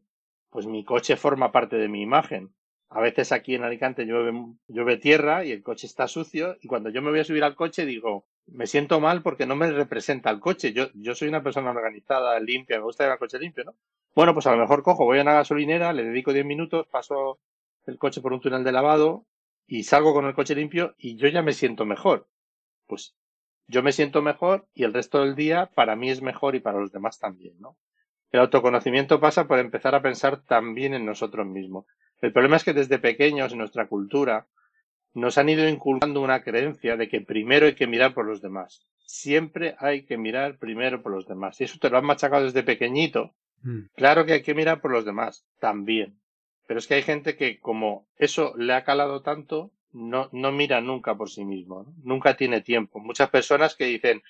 pues 0.50 0.66
mi 0.66 0.86
coche 0.86 1.18
forma 1.18 1.52
parte 1.52 1.76
de 1.76 1.90
mi 1.90 2.02
imagen. 2.02 2.54
A 2.88 3.02
veces 3.02 3.34
aquí 3.34 3.56
en 3.56 3.64
Alicante 3.64 4.06
llueve, 4.06 4.32
llueve 4.68 4.98
tierra 4.98 5.44
y 5.44 5.52
el 5.52 5.62
coche 5.62 5.88
está 5.88 6.08
sucio 6.08 6.56
y 6.62 6.68
cuando 6.68 6.90
yo 6.90 7.02
me 7.02 7.10
voy 7.10 7.20
a 7.20 7.26
subir 7.26 7.44
al 7.44 7.56
coche 7.56 7.86
digo, 7.86 8.28
me 8.46 8.68
siento 8.68 9.02
mal 9.02 9.24
porque 9.24 9.46
no 9.46 9.58
me 9.58 9.70
representa 9.72 10.30
el 10.30 10.40
coche. 10.40 10.72
Yo, 10.72 10.88
yo 10.94 11.16
soy 11.16 11.28
una 11.28 11.44
persona 11.44 11.72
organizada, 11.72 12.40
limpia, 12.40 12.78
me 12.78 12.84
gusta 12.84 13.04
llevar 13.04 13.16
el 13.18 13.20
coche 13.20 13.40
limpio, 13.40 13.66
¿no? 13.66 13.76
Bueno, 14.16 14.34
pues 14.34 14.48
a 14.48 14.52
lo 14.52 14.58
mejor 14.58 14.84
cojo, 14.84 15.04
voy 15.04 15.20
a 15.20 15.24
una 15.24 15.34
gasolinera, 15.34 15.92
le 15.92 16.04
dedico 16.06 16.32
10 16.32 16.46
minutos, 16.46 16.88
paso 16.88 17.40
el 17.86 17.98
coche 17.98 18.22
por 18.22 18.34
un 18.34 18.42
túnel 18.42 18.64
de 18.64 18.72
lavado, 18.72 19.26
y 19.68 19.84
salgo 19.84 20.14
con 20.14 20.26
el 20.26 20.34
coche 20.34 20.56
limpio 20.56 20.94
y 20.98 21.16
yo 21.16 21.28
ya 21.28 21.42
me 21.42 21.54
siento 21.54 21.86
mejor. 21.86 22.28
Pues 22.88 23.16
yo 23.68 23.82
me 23.82 23.92
siento 23.92 24.22
mejor 24.22 24.68
y 24.74 24.84
el 24.84 24.94
resto 24.94 25.22
del 25.22 25.36
día 25.36 25.70
para 25.74 25.96
mí 25.96 26.10
es 26.10 26.22
mejor 26.22 26.56
y 26.56 26.60
para 26.60 26.80
los 26.80 26.92
demás 26.92 27.20
también, 27.20 27.60
¿no? 27.60 27.78
El 28.32 28.42
autoconocimiento 28.42 29.20
pasa 29.20 29.48
por 29.48 29.60
empezar 29.60 29.96
a 29.96 30.02
pensar 30.02 30.44
también 30.44 30.94
en 30.94 31.06
nosotros 31.06 31.46
mismos. 31.46 31.86
El 32.22 32.34
problema 32.34 32.58
es 32.58 32.64
que 32.64 32.74
desde 32.74 33.00
pequeños 33.00 33.52
en 33.52 33.60
nuestra 33.60 33.88
cultura 33.88 34.48
nos 35.14 35.38
han 35.38 35.50
ido 35.50 35.68
inculcando 35.70 36.22
una 36.22 36.44
creencia 36.44 36.98
de 36.98 37.08
que 37.08 37.22
primero 37.22 37.68
hay 37.68 37.76
que 37.76 37.86
mirar 37.86 38.14
por 38.14 38.26
los 38.26 38.42
demás. 38.42 38.88
Siempre 39.06 39.76
hay 39.78 40.06
que 40.06 40.18
mirar 40.18 40.58
primero 40.58 41.04
por 41.04 41.12
los 41.12 41.28
demás. 41.28 41.62
Y 41.62 41.66
eso 41.66 41.78
te 41.80 41.90
lo 41.90 42.00
han 42.00 42.06
machacado 42.06 42.46
desde 42.46 42.64
pequeñito. 42.64 43.36
Mm. 43.62 43.82
Claro 43.96 44.26
que 44.26 44.34
hay 44.34 44.42
que 44.42 44.56
mirar 44.56 44.82
por 44.82 44.92
los 44.92 45.06
demás, 45.06 45.46
también. 45.60 46.20
Pero 46.74 46.80
es 46.80 46.88
que 46.88 46.96
hay 46.96 47.04
gente 47.04 47.38
que 47.38 47.60
como 47.60 48.08
eso 48.18 48.56
le 48.58 48.74
ha 48.74 48.84
calado 48.84 49.22
tanto, 49.22 49.72
no, 49.92 50.30
no 50.32 50.52
mira 50.52 50.82
nunca 50.82 51.14
por 51.16 51.30
sí 51.30 51.46
mismo, 51.46 51.86
nunca 52.02 52.36
tiene 52.36 52.62
tiempo. 52.62 53.00
Muchas 53.00 53.30
personas 53.30 53.76
que 53.76 53.86
dicen, 53.86 54.24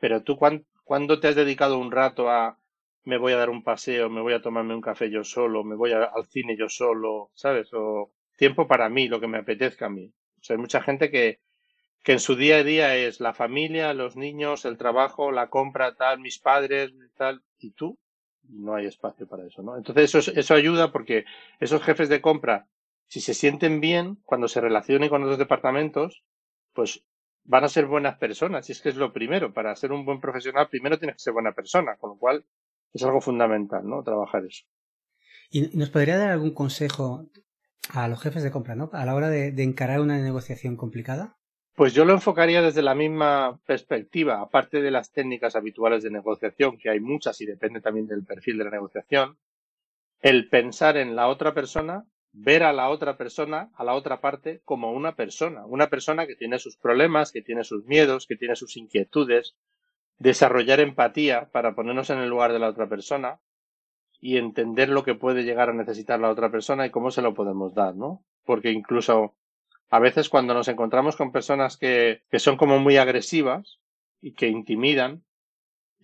pero 0.00 0.24
tú 0.24 0.36
¿cuándo, 0.36 1.20
te 1.20 1.28
has 1.28 1.36
dedicado 1.36 1.78
un 1.78 1.92
rato 1.92 2.28
a 2.28 2.58
me 3.04 3.16
voy 3.16 3.32
a 3.32 3.36
dar 3.36 3.48
un 3.48 3.62
paseo, 3.62 4.10
me 4.10 4.22
voy 4.22 4.32
a 4.32 4.42
tomarme 4.42 4.74
un 4.74 4.80
café 4.80 5.08
yo 5.08 5.22
solo, 5.22 5.62
me 5.62 5.76
voy 5.76 5.92
al 5.92 6.26
cine 6.26 6.56
yo 6.56 6.68
solo, 6.68 7.30
¿sabes? 7.32 7.72
O 7.72 8.10
tiempo 8.36 8.66
para 8.66 8.88
mí, 8.88 9.06
lo 9.06 9.20
que 9.20 9.28
me 9.28 9.38
apetezca 9.38 9.86
a 9.86 9.90
mí. 9.90 10.12
O 10.40 10.42
sea, 10.42 10.54
hay 10.54 10.60
mucha 10.60 10.82
gente 10.82 11.12
que, 11.12 11.38
que 12.02 12.10
en 12.10 12.18
su 12.18 12.34
día 12.34 12.56
a 12.56 12.64
día 12.64 12.96
es 12.96 13.20
la 13.20 13.34
familia, 13.34 13.94
los 13.94 14.16
niños, 14.16 14.64
el 14.64 14.78
trabajo, 14.78 15.30
la 15.30 15.48
compra, 15.48 15.94
tal, 15.94 16.18
mis 16.18 16.40
padres, 16.40 16.92
tal, 17.16 17.44
y 17.60 17.70
tú 17.70 18.00
no 18.48 18.74
hay 18.74 18.86
espacio 18.86 19.26
para 19.26 19.46
eso, 19.46 19.62
¿no? 19.62 19.76
Entonces 19.76 20.14
eso, 20.14 20.32
eso 20.32 20.54
ayuda 20.54 20.92
porque 20.92 21.24
esos 21.60 21.82
jefes 21.82 22.08
de 22.08 22.20
compra, 22.20 22.68
si 23.06 23.20
se 23.20 23.34
sienten 23.34 23.80
bien 23.80 24.18
cuando 24.24 24.48
se 24.48 24.60
relacionen 24.60 25.08
con 25.08 25.22
otros 25.22 25.38
departamentos, 25.38 26.24
pues 26.72 27.04
van 27.44 27.64
a 27.64 27.68
ser 27.68 27.86
buenas 27.86 28.18
personas. 28.18 28.68
Y 28.68 28.72
es 28.72 28.80
que 28.80 28.88
es 28.88 28.96
lo 28.96 29.12
primero. 29.12 29.52
Para 29.52 29.74
ser 29.76 29.92
un 29.92 30.04
buen 30.04 30.20
profesional, 30.20 30.68
primero 30.68 30.98
tienes 30.98 31.16
que 31.16 31.22
ser 31.22 31.32
buena 31.32 31.52
persona, 31.52 31.96
con 31.96 32.10
lo 32.10 32.16
cual 32.16 32.44
es 32.92 33.02
algo 33.02 33.20
fundamental, 33.20 33.86
¿no? 33.86 34.02
Trabajar 34.02 34.44
eso. 34.44 34.64
¿Y 35.50 35.76
nos 35.76 35.90
podría 35.90 36.18
dar 36.18 36.30
algún 36.30 36.54
consejo 36.54 37.28
a 37.90 38.08
los 38.08 38.20
jefes 38.20 38.42
de 38.42 38.50
compra, 38.50 38.74
¿no? 38.74 38.90
A 38.92 39.04
la 39.04 39.14
hora 39.14 39.28
de 39.28 39.62
encarar 39.62 40.00
una 40.00 40.18
negociación 40.18 40.76
complicada? 40.76 41.36
Pues 41.74 41.92
yo 41.92 42.04
lo 42.04 42.12
enfocaría 42.12 42.62
desde 42.62 42.82
la 42.82 42.94
misma 42.94 43.58
perspectiva, 43.66 44.40
aparte 44.40 44.80
de 44.80 44.92
las 44.92 45.10
técnicas 45.10 45.56
habituales 45.56 46.04
de 46.04 46.10
negociación, 46.10 46.78
que 46.78 46.88
hay 46.88 47.00
muchas 47.00 47.40
y 47.40 47.46
depende 47.46 47.80
también 47.80 48.06
del 48.06 48.24
perfil 48.24 48.58
de 48.58 48.64
la 48.64 48.70
negociación, 48.70 49.38
el 50.20 50.48
pensar 50.48 50.96
en 50.96 51.16
la 51.16 51.26
otra 51.26 51.52
persona, 51.52 52.04
ver 52.30 52.62
a 52.62 52.72
la 52.72 52.90
otra 52.90 53.16
persona, 53.16 53.70
a 53.74 53.82
la 53.82 53.94
otra 53.94 54.20
parte, 54.20 54.60
como 54.64 54.92
una 54.92 55.16
persona, 55.16 55.66
una 55.66 55.90
persona 55.90 56.28
que 56.28 56.36
tiene 56.36 56.60
sus 56.60 56.76
problemas, 56.76 57.32
que 57.32 57.42
tiene 57.42 57.64
sus 57.64 57.84
miedos, 57.86 58.28
que 58.28 58.36
tiene 58.36 58.54
sus 58.54 58.76
inquietudes, 58.76 59.56
desarrollar 60.18 60.78
empatía 60.78 61.50
para 61.50 61.74
ponernos 61.74 62.08
en 62.10 62.18
el 62.18 62.28
lugar 62.28 62.52
de 62.52 62.60
la 62.60 62.68
otra 62.68 62.88
persona 62.88 63.40
y 64.20 64.36
entender 64.36 64.90
lo 64.90 65.02
que 65.02 65.16
puede 65.16 65.42
llegar 65.42 65.70
a 65.70 65.74
necesitar 65.74 66.20
la 66.20 66.30
otra 66.30 66.52
persona 66.52 66.86
y 66.86 66.90
cómo 66.90 67.10
se 67.10 67.20
lo 67.20 67.34
podemos 67.34 67.74
dar, 67.74 67.96
¿no? 67.96 68.24
Porque 68.44 68.70
incluso 68.70 69.34
a 69.94 70.00
veces 70.00 70.28
cuando 70.28 70.54
nos 70.54 70.66
encontramos 70.66 71.14
con 71.14 71.30
personas 71.30 71.76
que, 71.76 72.24
que 72.28 72.40
son 72.40 72.56
como 72.56 72.80
muy 72.80 72.96
agresivas 72.96 73.78
y 74.20 74.34
que 74.34 74.48
intimidan, 74.48 75.22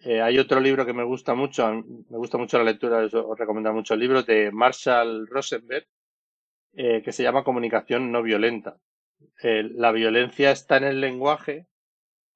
eh, 0.04 0.22
hay 0.22 0.38
otro 0.38 0.60
libro 0.60 0.86
que 0.86 0.92
me 0.92 1.02
gusta 1.02 1.34
mucho, 1.34 1.66
me 1.72 2.16
gusta 2.16 2.38
mucho 2.38 2.56
la 2.56 2.62
lectura, 2.62 2.98
os 2.98 3.36
recomiendo 3.36 3.72
mucho 3.72 3.94
el 3.94 4.00
libro 4.00 4.22
de 4.22 4.52
Marshall 4.52 5.26
Rosenberg, 5.26 5.88
eh, 6.74 7.02
que 7.02 7.10
se 7.10 7.24
llama 7.24 7.42
Comunicación 7.42 8.12
no 8.12 8.22
violenta. 8.22 8.78
La 9.42 9.90
violencia 9.90 10.52
está 10.52 10.76
en 10.76 10.84
el 10.84 11.00
lenguaje 11.00 11.66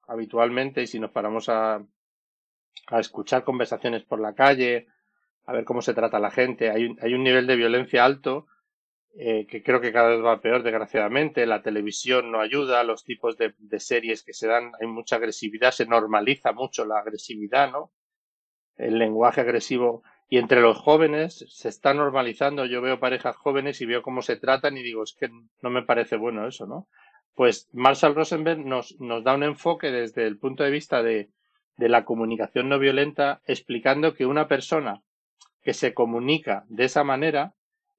habitualmente 0.09 0.83
y 0.83 0.89
si 0.89 0.99
nos 0.99 1.13
paramos 1.13 1.49
a, 1.49 1.77
a 2.89 2.99
escuchar 2.99 3.45
conversaciones 3.45 4.03
por 4.03 4.19
la 4.19 4.35
calle, 4.35 4.89
a 5.47 5.53
ver 5.53 5.65
cómo 5.65 5.83
se 5.83 5.95
trata 5.95 6.19
la 6.19 6.33
gente, 6.33 6.69
hay, 6.69 6.97
hay 7.01 7.15
un 7.15 7.23
nivel 7.23 7.47
de 7.47 7.55
violencia 7.55 8.05
alto 8.05 8.49
eh, 9.17 9.47
que 9.49 9.63
creo 9.63 9.81
que 9.81 9.93
cada 9.93 10.09
vez 10.09 10.25
va 10.25 10.41
peor, 10.41 10.65
desgraciadamente. 10.65 11.47
La 11.47 11.63
televisión 11.63 12.33
no 12.33 12.41
ayuda, 12.41 12.83
los 12.83 13.05
tipos 13.05 13.37
de, 13.37 13.55
series 13.79 14.25
que 14.25 14.33
se 14.33 14.49
dan, 14.49 14.73
hay 14.81 14.89
mucha 14.89 15.17
agresividad, 15.17 15.71
se 15.71 15.87
normaliza 15.87 16.53
mucho 16.53 16.85
la 16.85 16.99
agresividad, 16.99 17.71
¿no? 17.71 17.93
El 18.77 18.99
lenguaje 18.99 19.41
agresivo 19.41 20.03
Y 20.29 20.39
entre 20.39 20.61
los 20.61 20.79
jóvenes 20.79 21.45
se 21.49 21.69
está 21.69 21.95
normalizando. 21.95 22.67
Yo 22.67 22.83
veo 22.83 22.99
parejas 22.99 23.37
jóvenes 23.37 23.81
y 23.81 23.87
veo 23.87 24.03
cómo 24.03 24.21
se 24.21 24.37
tratan 24.37 24.77
y 24.77 24.83
digo, 24.83 25.05
es 25.05 25.15
que 25.15 25.29
no 25.63 25.71
me 25.71 25.83
parece 25.83 26.17
bueno 26.17 26.49
eso, 26.49 26.67
¿no? 26.67 26.89
Pues 27.35 27.69
Marshall 27.73 28.17
Rosenberg 28.17 28.65
nos, 28.65 28.99
nos 29.01 29.23
da 29.23 29.35
un 29.35 29.45
enfoque 29.45 29.93
desde 29.93 30.27
el 30.27 30.39
punto 30.39 30.65
de 30.65 30.71
vista 30.71 31.03
de, 31.03 31.31
de 31.77 31.89
la 31.89 32.05
comunicación 32.05 32.69
no 32.69 32.79
violenta, 32.81 33.43
explicando 33.47 34.15
que 34.15 34.27
una 34.27 34.49
persona 34.49 35.03
que 35.63 35.75
se 35.75 35.95
comunica 35.95 36.65
de 36.69 36.85
esa 36.85 37.05
manera 37.05 37.55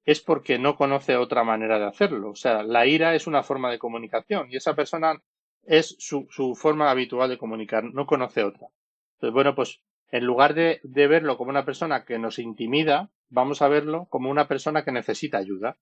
es 0.06 0.20
porque 0.20 0.58
no 0.58 0.76
conoce 0.76 1.16
otra 1.16 1.44
manera 1.44 1.78
de 1.78 1.84
hacerlo. 1.84 2.30
O 2.30 2.36
sea, 2.36 2.62
la 2.62 2.86
ira 2.86 3.14
es 3.14 3.26
una 3.26 3.42
forma 3.42 3.70
de 3.70 3.78
comunicación 3.78 4.46
y 4.50 4.56
esa 4.56 4.74
persona 4.74 5.20
es 5.64 5.96
su, 5.98 6.28
su 6.30 6.54
forma 6.54 6.90
habitual 6.90 7.28
de 7.28 7.38
comunicar, 7.38 7.84
no 7.84 8.06
conoce 8.06 8.44
otra. 8.44 8.68
Entonces, 9.16 9.34
bueno, 9.34 9.54
pues 9.54 9.82
en 10.10 10.24
lugar 10.24 10.54
de, 10.54 10.80
verlo 10.84 11.36
como 11.36 11.50
una 11.50 11.64
persona 11.64 12.04
que 12.04 12.18
nos 12.18 12.38
intimida, 12.38 13.10
vamos 13.28 13.62
a 13.62 13.68
verlo 13.68 14.06
como 14.08 14.30
una 14.30 14.46
persona 14.46 14.84
que 14.84 14.92
necesita 14.92 15.38
ayuda. 15.38 15.76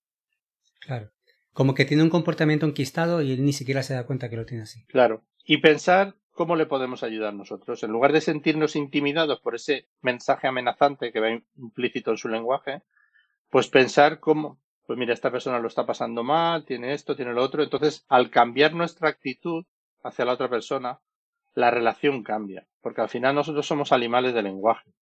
Claro. 0.80 1.10
Como 1.52 1.74
que 1.74 1.84
tiene 1.84 2.02
un 2.02 2.10
comportamiento 2.10 2.66
enquistado 2.66 3.22
y 3.22 3.32
él 3.32 3.44
ni 3.44 3.52
siquiera 3.52 3.82
se 3.82 3.94
da 3.94 4.06
cuenta 4.06 4.30
que 4.30 4.36
lo 4.36 4.46
tiene 4.46 4.64
así. 4.64 4.84
Claro. 4.86 5.22
Y 5.44 5.58
pensar 5.58 6.16
cómo 6.32 6.56
le 6.56 6.66
podemos 6.66 7.02
ayudar 7.02 7.34
nosotros. 7.34 7.82
En 7.82 7.90
lugar 7.90 8.12
de 8.12 8.22
sentirnos 8.22 8.74
intimidados 8.74 9.40
por 9.40 9.54
ese 9.54 9.86
mensaje 10.00 10.48
amenazante 10.48 11.12
que 11.12 11.20
va 11.20 11.30
implícito 11.30 12.10
en 12.10 12.16
su 12.16 12.28
lenguaje, 12.28 12.82
pues 13.54 13.68
pensar 13.68 14.18
cómo, 14.18 14.58
pues 14.84 14.98
mira, 14.98 15.14
esta 15.14 15.30
persona 15.30 15.60
lo 15.60 15.68
está 15.68 15.86
pasando 15.86 16.24
mal, 16.24 16.64
tiene 16.64 16.92
esto, 16.92 17.14
tiene 17.14 17.32
lo 17.32 17.40
otro. 17.40 17.62
Entonces, 17.62 18.04
al 18.08 18.28
cambiar 18.28 18.74
nuestra 18.74 19.08
actitud 19.08 19.64
hacia 20.02 20.24
la 20.24 20.32
otra 20.32 20.50
persona, 20.50 20.98
la 21.54 21.70
relación 21.70 22.24
cambia, 22.24 22.66
porque 22.80 23.02
al 23.02 23.08
final 23.08 23.36
nosotros 23.36 23.64
somos 23.64 23.92
animales 23.92 24.34
de 24.34 24.42
lenguaje. 24.42 24.92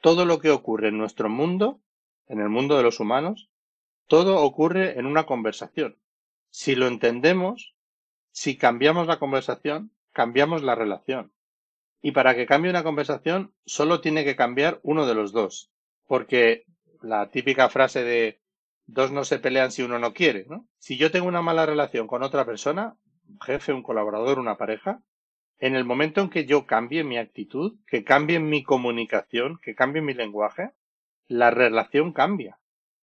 Todo 0.00 0.24
lo 0.24 0.38
que 0.38 0.52
ocurre 0.52 0.90
en 0.90 0.98
nuestro 0.98 1.28
mundo, 1.28 1.80
en 2.28 2.38
el 2.38 2.48
mundo 2.48 2.76
de 2.76 2.84
los 2.84 3.00
humanos, 3.00 3.50
todo 4.06 4.44
ocurre 4.44 4.96
en 4.96 5.06
una 5.06 5.26
conversación. 5.26 5.98
Si 6.50 6.76
lo 6.76 6.86
entendemos, 6.86 7.74
si 8.30 8.56
cambiamos 8.56 9.08
la 9.08 9.18
conversación, 9.18 9.90
cambiamos 10.12 10.62
la 10.62 10.76
relación. 10.76 11.32
Y 12.00 12.12
para 12.12 12.36
que 12.36 12.46
cambie 12.46 12.70
una 12.70 12.84
conversación, 12.84 13.52
solo 13.66 14.00
tiene 14.00 14.24
que 14.24 14.36
cambiar 14.36 14.78
uno 14.84 15.06
de 15.06 15.16
los 15.16 15.32
dos. 15.32 15.72
Porque 16.06 16.66
la 17.04 17.30
típica 17.30 17.68
frase 17.68 18.02
de 18.02 18.40
dos 18.86 19.12
no 19.12 19.24
se 19.24 19.38
pelean 19.38 19.70
si 19.70 19.82
uno 19.82 19.98
no 19.98 20.12
quiere, 20.12 20.46
¿no? 20.48 20.66
Si 20.78 20.96
yo 20.96 21.10
tengo 21.10 21.28
una 21.28 21.42
mala 21.42 21.66
relación 21.66 22.06
con 22.06 22.22
otra 22.22 22.44
persona, 22.44 22.96
un 23.28 23.40
jefe, 23.40 23.72
un 23.72 23.82
colaborador, 23.82 24.38
una 24.38 24.56
pareja, 24.56 25.02
en 25.58 25.76
el 25.76 25.84
momento 25.84 26.20
en 26.20 26.30
que 26.30 26.46
yo 26.46 26.66
cambie 26.66 27.04
mi 27.04 27.18
actitud, 27.18 27.78
que 27.86 28.04
cambie 28.04 28.40
mi 28.40 28.62
comunicación, 28.64 29.58
que 29.62 29.74
cambie 29.74 30.02
mi 30.02 30.14
lenguaje, 30.14 30.72
la 31.28 31.50
relación 31.50 32.12
cambia. 32.12 32.58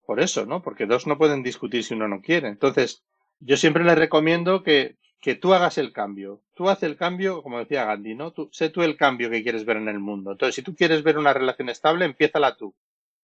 Por 0.06 0.20
eso, 0.20 0.46
¿no? 0.46 0.62
Porque 0.62 0.86
dos 0.86 1.08
no 1.08 1.18
pueden 1.18 1.44
discutir 1.44 1.84
si 1.84 1.94
uno 1.94 2.08
no 2.08 2.22
quiere. 2.22 2.50
Entonces, 2.50 3.04
yo 3.40 3.56
siempre 3.58 3.84
les 3.84 3.98
recomiendo 3.98 4.64
que, 4.64 4.98
que 5.22 5.36
tú 5.36 5.54
hagas 5.54 5.78
el 5.78 5.94
cambio. 5.94 6.42
Tú 6.54 6.70
haces 6.70 6.84
el 6.84 6.98
cambio, 6.98 7.42
como 7.42 7.60
decía 7.60 7.86
Gandhi, 7.86 8.16
¿no? 8.16 8.32
Tú, 8.32 8.50
sé 8.52 8.70
tú 8.70 8.82
el 8.82 8.98
cambio 8.98 9.30
que 9.30 9.44
quieres 9.44 9.66
ver 9.66 9.78
en 9.78 9.88
el 9.88 10.00
mundo. 10.00 10.32
Entonces, 10.32 10.56
si 10.56 10.62
tú 10.62 10.76
quieres 10.76 11.04
ver 11.04 11.18
una 11.18 11.34
relación 11.34 11.70
estable, 11.70 12.06
empiézala 12.06 12.58
tú. 12.58 12.76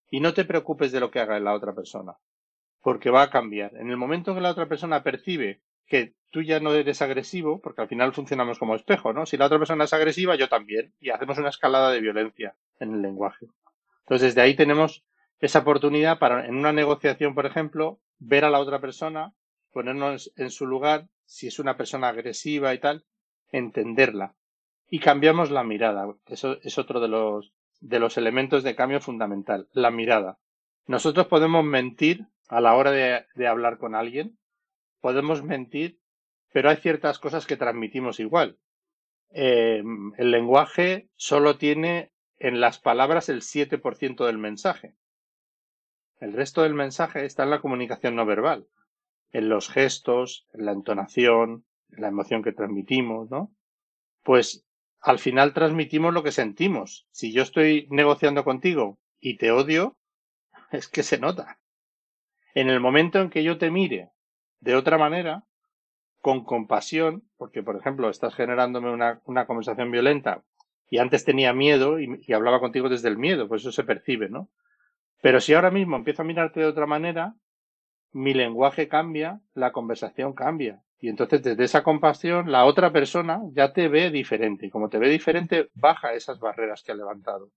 Y 0.10 0.20
no 0.20 0.34
te 0.34 0.46
preocupes 0.46 0.92
de 0.92 1.00
lo 1.00 1.12
que 1.12 1.20
haga 1.20 1.40
la 1.40 1.54
otra 1.54 1.74
persona. 1.74 2.18
Porque 2.82 3.10
va 3.10 3.24
a 3.24 3.30
cambiar. 3.30 3.76
En 3.76 3.90
el 3.90 3.98
momento 3.98 4.34
que 4.34 4.42
la 4.42 4.52
otra 4.52 4.68
persona 4.68 5.04
percibe 5.04 5.62
que 5.88 6.14
tú 6.32 6.42
ya 6.42 6.60
no 6.60 6.74
eres 6.74 7.02
agresivo, 7.02 7.62
porque 7.62 7.82
al 7.82 7.88
final 7.88 8.14
funcionamos 8.14 8.60
como 8.60 8.76
espejo, 8.76 9.14
¿no? 9.14 9.26
Si 9.26 9.38
la 9.38 9.46
otra 9.46 9.58
persona 9.58 9.86
es 9.86 9.94
agresiva, 9.94 10.36
yo 10.36 10.50
también, 10.50 10.94
y 11.00 11.10
hacemos 11.10 11.38
una 11.38 11.50
escalada 11.50 11.92
de 11.92 12.02
violencia 12.02 12.56
en 12.80 12.94
el 12.94 13.02
lenguaje. 13.02 13.48
Entonces, 14.02 14.36
desde 14.36 14.42
ahí 14.42 14.56
tenemos 14.56 15.04
esa 15.40 15.60
oportunidad 15.60 16.20
para, 16.20 16.46
en 16.46 16.56
una 16.56 16.74
negociación, 16.74 17.36
por 17.36 17.46
ejemplo, 17.46 18.00
ver 18.20 18.46
a 18.46 18.50
la 18.50 18.60
otra 18.60 18.80
persona, 18.80 19.34
ponernos 19.72 20.32
en 20.36 20.50
su 20.50 20.66
lugar, 20.66 21.08
si 21.26 21.48
es 21.48 21.60
una 21.60 21.78
persona 21.78 22.10
agresiva 22.10 22.74
y 22.74 22.80
tal, 22.80 23.06
entenderla. 23.52 24.36
Y 24.90 25.00
cambiamos 25.00 25.52
la 25.52 25.64
mirada. 25.64 26.08
Eso 26.26 26.58
es 26.64 26.78
otro 26.78 27.00
de 27.00 27.10
los, 27.10 27.54
de 27.80 28.00
los 28.00 28.18
elementos 28.18 28.64
de 28.64 28.76
cambio 28.76 29.02
fundamental, 29.02 29.68
la 29.72 29.92
mirada. 29.92 30.38
Nosotros 30.86 31.28
podemos 31.28 31.64
mentir 31.64 32.28
a 32.50 32.62
la 32.62 32.76
hora 32.76 32.92
de 32.92 33.48
hablar 33.48 33.78
con 33.78 33.96
alguien, 33.96 34.38
podemos 35.02 35.44
mentir, 35.44 36.00
pero 36.54 36.70
hay 36.70 36.78
ciertas 36.78 37.20
cosas 37.20 37.46
que 37.46 37.58
transmitimos 37.58 38.20
igual. 38.20 38.58
Eh, 39.32 39.84
el 40.18 40.32
lenguaje 40.32 41.10
solo 41.16 41.58
tiene 41.58 42.12
en 42.40 42.60
las 42.60 42.80
palabras 42.80 43.30
el 43.30 43.42
7% 43.42 44.26
del 44.26 44.38
mensaje. 44.38 44.96
El 46.20 46.34
resto 46.34 46.64
del 46.64 46.74
mensaje 46.74 47.26
está 47.26 47.44
en 47.44 47.52
la 47.52 47.62
comunicación 47.62 48.16
no 48.16 48.26
verbal, 48.26 48.68
en 49.32 49.50
los 49.50 49.70
gestos, 49.70 50.48
en 50.54 50.66
la 50.66 50.72
entonación, 50.72 51.66
en 51.92 52.02
la 52.02 52.08
emoción 52.08 52.42
que 52.42 52.54
transmitimos, 52.54 53.30
¿no? 53.30 53.52
Pues 54.24 54.67
al 55.08 55.20
final 55.20 55.54
transmitimos 55.54 56.14
lo 56.14 56.22
que 56.22 56.34
sentimos. 56.34 57.08
Si 57.12 57.32
yo 57.32 57.42
estoy 57.42 57.88
negociando 57.90 58.44
contigo 58.44 59.00
y 59.22 59.38
te 59.38 59.52
odio, 59.52 59.98
es 60.72 60.90
que 60.90 61.02
se 61.02 61.18
nota. 61.18 61.60
En 62.54 62.70
el 62.70 62.82
momento 62.82 63.22
en 63.22 63.30
que 63.30 63.42
yo 63.42 63.58
te 63.58 63.72
mire 63.72 64.12
de 64.60 64.76
otra 64.76 64.98
manera, 64.98 65.46
con 66.20 66.44
compasión, 66.44 67.24
porque 67.38 67.64
por 67.64 67.78
ejemplo 67.78 68.10
estás 68.10 68.36
generándome 68.36 68.92
una, 68.92 69.22
una 69.24 69.46
conversación 69.46 69.92
violenta 69.92 70.44
y 70.90 70.98
antes 70.98 71.24
tenía 71.24 71.54
miedo 71.54 72.02
y, 72.02 72.20
y, 72.28 72.34
hablaba 72.34 72.60
contigo 72.60 72.90
desde 72.90 73.08
el 73.08 73.18
miedo, 73.18 73.48
pues 73.48 73.62
eso 73.62 73.72
se 73.72 73.86
percibe, 73.86 74.28
¿no? 74.28 74.50
Pero 75.22 75.40
si 75.40 75.54
ahora 75.54 75.72
mismo 75.72 75.96
empiezo 75.96 76.24
a 76.24 76.26
mirarte 76.26 76.60
de 76.60 76.66
otra 76.66 76.86
manera, 76.86 77.36
mi 78.12 78.34
lenguaje 78.34 78.90
cambia, 78.90 79.40
la 79.54 79.72
conversación 79.72 80.34
cambia. 80.34 80.82
Y 81.00 81.10
entonces 81.10 81.44
desde 81.44 81.64
esa 81.64 81.84
compasión 81.84 82.52
la 82.52 82.66
otra 82.66 82.92
persona 82.92 83.42
ya 83.54 83.74
te 83.74 83.88
ve 83.88 84.10
diferente. 84.10 84.68
Y 84.68 84.70
como 84.70 84.90
te 84.90 84.98
ve 84.98 85.10
diferente, 85.10 85.70
baja 85.76 86.14
esas 86.14 86.40
barreras 86.40 86.84
que 86.84 86.92
ha 86.92 86.96
levantado 86.96 87.52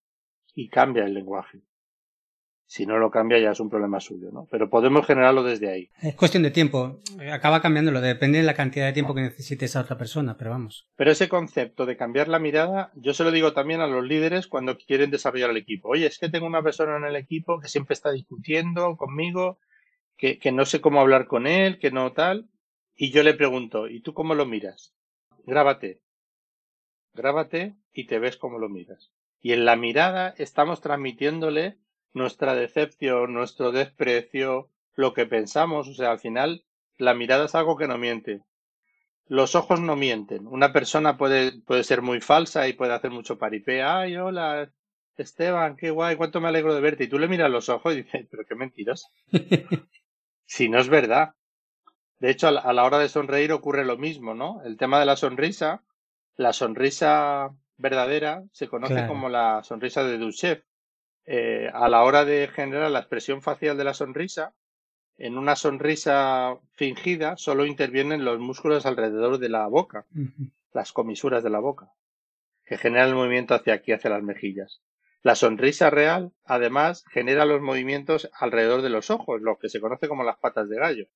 y 0.55 0.68
cambia 0.68 1.05
el 1.05 1.14
lenguaje. 1.14 1.61
Si 2.66 2.87
no 2.87 2.98
lo 2.98 3.11
cambia 3.11 3.40
ya 3.40 3.50
es 3.50 3.59
un 3.59 3.68
problema 3.68 3.98
suyo, 3.98 4.31
¿no? 4.31 4.46
Pero 4.48 4.70
podemos 4.70 5.05
generarlo 5.05 5.42
desde 5.42 5.72
ahí. 5.72 5.90
Es 6.03 6.14
cuestión 6.14 6.44
de 6.44 6.53
tiempo. 6.53 7.00
Acaba 7.33 7.61
cambiándolo. 7.61 8.00
Depende 8.00 8.38
de 8.38 8.44
la 8.44 8.55
cantidad 8.55 8.87
de 8.87 8.92
tiempo 8.92 9.12
que 9.12 9.22
necesite 9.22 9.64
esa 9.64 9.81
otra 9.81 9.98
persona, 9.98 10.37
pero 10.38 10.50
vamos. 10.50 10.88
Pero 10.94 11.11
ese 11.11 11.29
concepto 11.29 11.85
de 11.85 11.96
cambiar 11.96 12.29
la 12.29 12.38
mirada, 12.38 12.92
yo 12.94 13.12
se 13.12 13.24
lo 13.24 13.33
digo 13.33 13.55
también 13.55 13.81
a 13.81 13.88
los 13.88 14.05
líderes 14.05 14.46
cuando 14.46 14.79
quieren 14.79 15.11
desarrollar 15.11 15.50
el 15.50 15.57
equipo. 15.57 15.88
Oye, 15.88 16.07
es 16.07 16.18
que 16.18 16.29
tengo 16.29 16.46
una 16.46 16.62
persona 16.62 16.96
en 16.96 17.07
el 17.07 17.16
equipo 17.16 17.59
que 17.59 17.66
siempre 17.66 17.94
está 17.94 18.12
discutiendo 18.12 18.96
conmigo, 18.96 19.59
que, 20.16 20.38
que 20.38 20.53
no 20.53 20.64
sé 20.64 20.81
cómo 20.81 21.00
hablar 21.00 21.26
con 21.26 21.48
él, 21.48 21.81
que 21.81 21.90
no 21.90 22.12
tal. 22.12 22.48
Y 23.03 23.13
yo 23.13 23.23
le 23.23 23.33
pregunto, 23.33 23.89
¿y 23.89 24.01
tú 24.03 24.13
cómo 24.13 24.35
lo 24.35 24.45
miras? 24.45 24.95
Grábate. 25.47 26.03
Grábate 27.15 27.75
y 27.95 28.07
te 28.07 28.19
ves 28.19 28.37
cómo 28.37 28.59
lo 28.59 28.69
miras. 28.69 29.11
Y 29.41 29.55
en 29.55 29.65
la 29.65 29.75
mirada 29.75 30.35
estamos 30.37 30.83
transmitiéndole 30.83 31.79
nuestra 32.13 32.55
decepción, 32.55 33.33
nuestro 33.33 33.73
desprecio, 33.73 34.69
lo 34.97 35.15
que 35.15 35.25
pensamos. 35.25 35.89
O 35.89 35.95
sea, 35.95 36.11
al 36.11 36.19
final, 36.19 36.67
la 36.99 37.15
mirada 37.15 37.47
es 37.47 37.55
algo 37.55 37.79
que 37.79 37.89
no 37.89 37.97
miente. 37.97 38.43
Los 39.25 39.55
ojos 39.55 39.81
no 39.81 39.97
mienten. 39.97 40.47
Una 40.47 40.71
persona 40.75 41.17
puede, 41.17 41.59
puede 41.63 41.85
ser 41.85 42.03
muy 42.03 42.21
falsa 42.21 42.69
y 42.69 42.75
puede 42.75 42.93
hacer 42.93 43.13
mucho 43.13 43.39
paripé. 43.39 43.83
Ay, 43.83 44.17
hola, 44.17 44.71
Esteban, 45.17 45.75
qué 45.77 45.89
guay, 45.91 46.17
cuánto 46.17 46.43
me 46.43 46.49
alegro 46.49 46.75
de 46.75 46.83
verte. 46.83 47.05
Y 47.05 47.09
tú 47.09 47.19
le 47.19 47.29
miras 47.29 47.51
los 47.51 47.71
ojos 47.71 47.95
y 47.95 48.03
dices, 48.03 48.27
pero 48.31 48.45
qué 48.45 48.55
mentiras. 48.57 49.07
si 50.45 50.69
no 50.69 50.79
es 50.79 50.91
verdad. 50.91 51.35
De 52.20 52.30
hecho, 52.30 52.48
a 52.48 52.72
la 52.72 52.85
hora 52.85 52.98
de 52.98 53.09
sonreír 53.09 53.50
ocurre 53.50 53.85
lo 53.85 53.96
mismo, 53.96 54.35
¿no? 54.35 54.62
El 54.62 54.76
tema 54.76 55.00
de 55.00 55.06
la 55.06 55.16
sonrisa, 55.16 55.83
la 56.37 56.52
sonrisa 56.52 57.50
verdadera 57.78 58.44
se 58.52 58.68
conoce 58.68 59.06
como 59.06 59.30
la 59.30 59.62
sonrisa 59.64 60.04
de 60.04 60.18
Duchef. 60.18 60.62
Eh, 61.24 61.70
a 61.72 61.88
la 61.88 62.02
hora 62.02 62.26
de 62.26 62.48
generar 62.48 62.90
la 62.90 62.98
expresión 63.00 63.40
facial 63.40 63.78
de 63.78 63.85
la 63.85 63.94
sonrisa, 63.94 64.52
en 65.16 65.38
una 65.38 65.56
sonrisa 65.56 66.59
fingida 66.72 67.37
solo 67.38 67.64
intervienen 67.64 68.24
los 68.24 68.38
músculos 68.38 68.85
alrededor 68.85 69.38
de 69.38 69.48
la 69.48 69.66
boca, 69.66 70.06
las 70.72 70.92
comisuras 70.92 71.42
de 71.42 71.50
la 71.50 71.59
boca, 71.59 71.90
que 72.64 72.76
generan 72.76 73.09
el 73.09 73.14
movimiento 73.14 73.54
hacia 73.54 73.74
aquí, 73.74 73.92
hacia 73.92 74.11
las 74.11 74.22
mejillas. 74.22 74.83
La 75.22 75.35
sonrisa 75.35 75.90
real, 75.90 76.33
además, 76.44 77.04
genera 77.11 77.44
los 77.44 77.61
movimientos 77.61 78.30
alrededor 78.33 78.83
de 78.83 78.90
los 78.90 79.11
ojos, 79.11 79.40
lo 79.42 79.59
que 79.59 79.68
se 79.68 79.80
conoce 79.80 80.09
como 80.09 80.24
las 80.24 80.38
patas 80.38 80.68
de 80.68 80.78
gallo. 80.78 81.06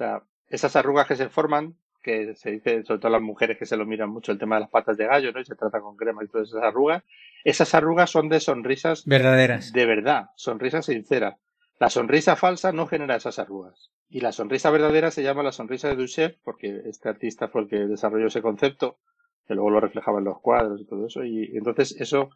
Sea, 0.00 0.22
esas 0.48 0.74
arrugas 0.76 1.06
que 1.06 1.16
se 1.16 1.28
forman, 1.28 1.76
que 2.02 2.34
se 2.34 2.50
dice, 2.50 2.82
sobre 2.84 3.00
todo 3.00 3.12
las 3.12 3.22
mujeres 3.22 3.58
que 3.58 3.66
se 3.66 3.76
lo 3.76 3.84
miran 3.84 4.10
mucho, 4.10 4.32
el 4.32 4.38
tema 4.38 4.56
de 4.56 4.62
las 4.62 4.70
patas 4.70 4.96
de 4.96 5.06
gallo, 5.06 5.32
¿no? 5.32 5.40
Y 5.40 5.44
se 5.44 5.54
trata 5.54 5.80
con 5.80 5.96
crema 5.96 6.24
y 6.24 6.28
todas 6.28 6.48
esas 6.48 6.62
arrugas, 6.62 7.04
esas 7.44 7.74
arrugas 7.74 8.10
son 8.10 8.28
de 8.28 8.40
sonrisas 8.40 9.04
verdaderas. 9.04 9.72
De 9.72 9.86
verdad, 9.86 10.30
sonrisas 10.36 10.86
sinceras. 10.86 11.36
La 11.78 11.90
sonrisa 11.90 12.36
falsa 12.36 12.72
no 12.72 12.86
genera 12.86 13.16
esas 13.16 13.38
arrugas. 13.38 13.90
Y 14.08 14.20
la 14.20 14.32
sonrisa 14.32 14.70
verdadera 14.70 15.10
se 15.10 15.22
llama 15.22 15.42
la 15.42 15.52
sonrisa 15.52 15.88
de 15.88 15.96
Duchef, 15.96 16.36
porque 16.42 16.82
este 16.86 17.08
artista 17.08 17.48
fue 17.48 17.62
el 17.62 17.68
que 17.68 17.76
desarrolló 17.86 18.26
ese 18.26 18.42
concepto, 18.42 18.98
que 19.46 19.54
luego 19.54 19.70
lo 19.70 19.80
reflejaba 19.80 20.18
en 20.18 20.24
los 20.24 20.40
cuadros 20.40 20.80
y 20.80 20.86
todo 20.86 21.06
eso. 21.06 21.24
Y 21.24 21.56
entonces 21.56 21.94
eso 22.00 22.30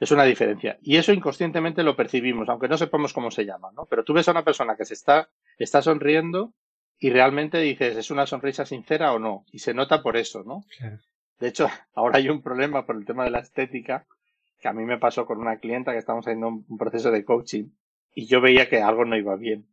Es 0.00 0.10
una 0.10 0.24
diferencia. 0.24 0.78
Y 0.80 0.96
eso 0.96 1.12
inconscientemente 1.12 1.82
lo 1.82 1.94
percibimos, 1.94 2.48
aunque 2.48 2.68
no 2.68 2.78
sepamos 2.78 3.12
cómo 3.12 3.30
se 3.30 3.44
llama, 3.44 3.70
¿no? 3.76 3.84
Pero 3.84 4.02
tú 4.02 4.14
ves 4.14 4.26
a 4.28 4.30
una 4.30 4.44
persona 4.44 4.74
que 4.74 4.86
se 4.86 4.94
está, 4.94 5.28
está 5.58 5.82
sonriendo 5.82 6.54
y 7.00 7.08
realmente 7.10 7.58
dices, 7.58 7.96
¿es 7.96 8.10
una 8.10 8.26
sonrisa 8.26 8.66
sincera 8.66 9.12
o 9.14 9.18
no? 9.18 9.46
Y 9.50 9.60
se 9.60 9.72
nota 9.72 10.02
por 10.02 10.18
eso, 10.18 10.44
¿no? 10.44 10.66
De 11.40 11.48
hecho, 11.48 11.66
ahora 11.94 12.18
hay 12.18 12.28
un 12.28 12.42
problema 12.42 12.86
por 12.86 12.96
el 12.96 13.06
tema 13.06 13.24
de 13.24 13.30
la 13.30 13.40
estética, 13.40 14.06
que 14.60 14.68
a 14.68 14.74
mí 14.74 14.84
me 14.84 14.98
pasó 14.98 15.24
con 15.24 15.38
una 15.38 15.58
clienta 15.58 15.92
que 15.92 15.98
estamos 15.98 16.26
haciendo 16.26 16.48
un 16.48 16.78
proceso 16.78 17.10
de 17.10 17.24
coaching 17.24 17.70
y 18.14 18.26
yo 18.26 18.42
veía 18.42 18.68
que 18.68 18.82
algo 18.82 19.06
no 19.06 19.16
iba 19.16 19.34
bien. 19.36 19.66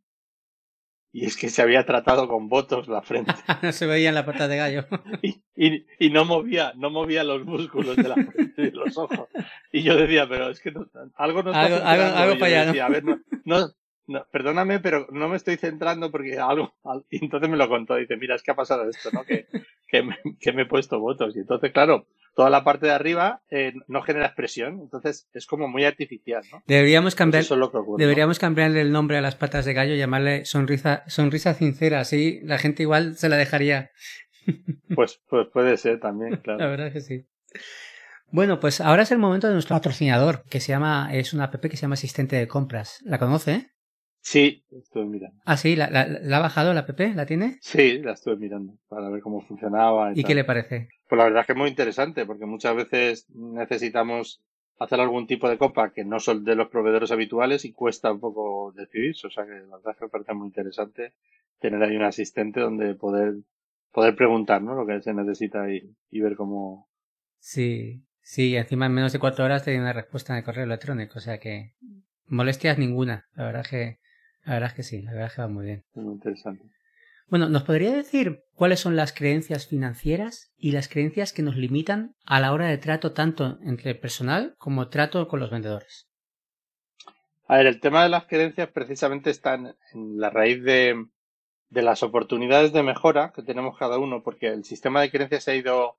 Y 1.10 1.26
es 1.26 1.36
que 1.36 1.48
se 1.48 1.62
había 1.62 1.84
tratado 1.84 2.28
con 2.28 2.48
votos 2.48 2.88
la 2.88 3.02
frente. 3.02 3.32
no 3.62 3.72
se 3.72 3.86
veía 3.86 4.08
en 4.08 4.14
la 4.14 4.24
pata 4.24 4.48
de 4.48 4.56
gallo. 4.56 4.86
y, 5.22 5.84
y, 5.98 6.10
no 6.10 6.24
movía, 6.24 6.72
no 6.76 6.90
movía 6.90 7.24
los 7.24 7.44
músculos 7.44 7.96
de 7.96 8.08
la 8.08 8.14
frente 8.14 8.62
y 8.62 8.70
los 8.70 8.96
ojos. 8.96 9.28
Y 9.72 9.82
yo 9.82 9.96
decía, 9.96 10.26
pero 10.28 10.48
es 10.48 10.60
que 10.60 10.72
algo 11.16 11.42
no 11.42 11.50
está 11.50 11.64
algo, 11.64 12.16
algo, 12.16 12.38
para 12.38 12.70
A 12.70 12.88
ver, 12.88 13.04
no, 13.04 13.20
no, 13.44 13.70
perdóname, 14.30 14.80
pero 14.80 15.06
no 15.10 15.28
me 15.28 15.36
estoy 15.36 15.56
centrando 15.56 16.10
porque 16.10 16.38
algo. 16.38 16.74
Y 17.10 17.24
entonces 17.24 17.48
me 17.48 17.56
lo 17.56 17.68
contó. 17.68 17.96
Dice, 17.96 18.16
mira, 18.16 18.34
es 18.34 18.42
que 18.42 18.50
ha 18.50 18.56
pasado 18.56 18.88
esto, 18.88 19.10
¿no? 19.12 19.24
Que, 19.24 19.46
que, 19.88 20.02
me, 20.02 20.16
que 20.40 20.52
me 20.52 20.62
he 20.62 20.66
puesto 20.66 21.00
votos. 21.00 21.36
Y 21.36 21.40
entonces, 21.40 21.72
claro, 21.72 22.06
toda 22.38 22.50
la 22.50 22.62
parte 22.62 22.86
de 22.86 22.92
arriba 22.92 23.42
eh, 23.50 23.72
no 23.88 24.00
genera 24.02 24.26
expresión, 24.26 24.78
entonces 24.80 25.28
es 25.32 25.44
como 25.44 25.66
muy 25.66 25.84
artificial, 25.84 26.44
¿no? 26.52 26.62
Deberíamos 26.68 27.16
cambiar, 27.16 27.44
deberíamos 27.96 28.38
cambiarle 28.38 28.80
el 28.80 28.92
nombre 28.92 29.18
a 29.18 29.20
las 29.20 29.34
patas 29.34 29.64
de 29.64 29.74
gallo 29.74 29.94
y 29.94 29.98
llamarle 29.98 30.44
sonrisa, 30.44 31.02
sonrisa 31.08 31.54
sincera, 31.54 31.98
así 31.98 32.38
la 32.44 32.58
gente 32.58 32.84
igual 32.84 33.16
se 33.16 33.28
la 33.28 33.36
dejaría. 33.36 33.90
Pues, 34.94 35.20
pues 35.28 35.46
puede 35.52 35.76
ser 35.76 36.00
también, 36.00 36.36
claro. 36.42 36.60
La 36.60 36.68
verdad 36.68 36.90
que 36.90 37.02
sí. 37.02 37.26
Bueno, 38.30 38.60
pues 38.60 38.80
ahora 38.80 39.02
es 39.02 39.10
el 39.10 39.18
momento 39.18 39.46
de 39.46 39.52
nuestro 39.52 39.76
patrocinador, 39.76 40.44
que 40.48 40.60
se 40.60 40.68
llama, 40.68 41.10
es 41.12 41.34
una 41.34 41.44
app 41.44 41.60
que 41.60 41.76
se 41.76 41.82
llama 41.82 41.94
Asistente 41.94 42.36
de 42.36 42.48
Compras. 42.48 43.00
¿La 43.04 43.18
conoce? 43.18 43.72
Sí, 44.20 44.64
estuve 44.70 45.06
mirando. 45.06 45.40
Ah, 45.44 45.56
sí, 45.56 45.76
¿La, 45.76 45.86
ha 45.86 46.40
bajado 46.40 46.74
la 46.74 46.80
app? 46.80 47.00
¿La 47.14 47.26
tiene? 47.26 47.58
Sí, 47.60 47.98
la 47.98 48.12
estuve 48.12 48.36
mirando 48.36 48.74
para 48.88 49.08
ver 49.08 49.22
cómo 49.22 49.40
funcionaba. 49.40 50.12
¿Y, 50.14 50.24
qué 50.24 50.34
le 50.34 50.44
parece? 50.44 50.88
Pues 51.08 51.16
la 51.16 51.24
verdad 51.24 51.40
es 51.40 51.46
que 51.46 51.52
es 51.52 51.58
muy 51.58 51.70
interesante 51.70 52.26
porque 52.26 52.44
muchas 52.44 52.76
veces 52.76 53.26
necesitamos 53.30 54.42
hacer 54.78 55.00
algún 55.00 55.26
tipo 55.26 55.48
de 55.48 55.58
copa 55.58 55.92
que 55.92 56.04
no 56.04 56.20
son 56.20 56.44
de 56.44 56.54
los 56.54 56.68
proveedores 56.68 57.10
habituales 57.10 57.64
y 57.64 57.72
cuesta 57.72 58.12
un 58.12 58.20
poco 58.20 58.72
decidirse. 58.76 59.26
O 59.26 59.30
sea 59.30 59.44
que 59.44 59.52
la 59.52 59.76
verdad 59.76 59.92
es 59.92 59.96
que 59.96 60.04
me 60.04 60.10
parece 60.10 60.34
muy 60.34 60.48
interesante 60.48 61.14
tener 61.58 61.82
ahí 61.82 61.96
un 61.96 62.04
asistente 62.04 62.60
donde 62.60 62.94
poder, 62.94 63.34
poder 63.92 64.14
preguntar 64.14 64.62
¿no? 64.62 64.74
lo 64.74 64.86
que 64.86 65.00
se 65.02 65.14
necesita 65.14 65.72
y, 65.72 65.96
y 66.10 66.20
ver 66.20 66.36
cómo. 66.36 66.88
Sí, 67.38 68.04
sí, 68.20 68.56
encima 68.56 68.86
en 68.86 68.92
menos 68.92 69.12
de 69.12 69.18
cuatro 69.18 69.44
horas 69.44 69.64
te 69.64 69.78
una 69.78 69.92
respuesta 69.92 70.32
en 70.32 70.40
el 70.40 70.44
correo 70.44 70.64
electrónico. 70.64 71.18
O 71.18 71.22
sea 71.22 71.38
que 71.38 71.74
molestias 72.26 72.78
ninguna. 72.78 73.26
La 73.34 73.46
verdad 73.46 73.62
es 73.62 73.68
que 73.68 74.07
la 74.48 74.54
verdad 74.54 74.70
es 74.70 74.76
que 74.76 74.82
sí, 74.82 75.02
la 75.02 75.12
verdad 75.12 75.26
es 75.26 75.34
que 75.34 75.42
va 75.42 75.48
muy 75.48 75.66
bien. 75.66 75.84
Muy 75.94 76.14
interesante. 76.14 76.64
Bueno, 77.26 77.50
¿nos 77.50 77.64
podría 77.64 77.92
decir 77.92 78.44
cuáles 78.54 78.80
son 78.80 78.96
las 78.96 79.12
creencias 79.12 79.66
financieras 79.66 80.54
y 80.56 80.72
las 80.72 80.88
creencias 80.88 81.34
que 81.34 81.42
nos 81.42 81.56
limitan 81.56 82.16
a 82.24 82.40
la 82.40 82.54
hora 82.54 82.66
de 82.66 82.78
trato 82.78 83.12
tanto 83.12 83.58
entre 83.62 83.90
el 83.90 84.00
personal 84.00 84.54
como 84.56 84.88
trato 84.88 85.28
con 85.28 85.38
los 85.40 85.50
vendedores? 85.50 86.08
A 87.46 87.58
ver, 87.58 87.66
el 87.66 87.78
tema 87.78 88.02
de 88.02 88.08
las 88.08 88.24
creencias 88.24 88.70
precisamente 88.70 89.28
está 89.28 89.52
en, 89.54 89.76
la 90.18 90.30
raíz 90.30 90.62
de, 90.62 91.04
de 91.68 91.82
las 91.82 92.02
oportunidades 92.02 92.72
de 92.72 92.82
mejora 92.82 93.32
que 93.34 93.42
tenemos 93.42 93.76
cada 93.76 93.98
uno, 93.98 94.22
porque 94.22 94.46
el 94.46 94.64
sistema 94.64 95.02
de 95.02 95.10
creencias 95.10 95.44
se 95.44 95.50
ha 95.50 95.56
ido 95.56 95.98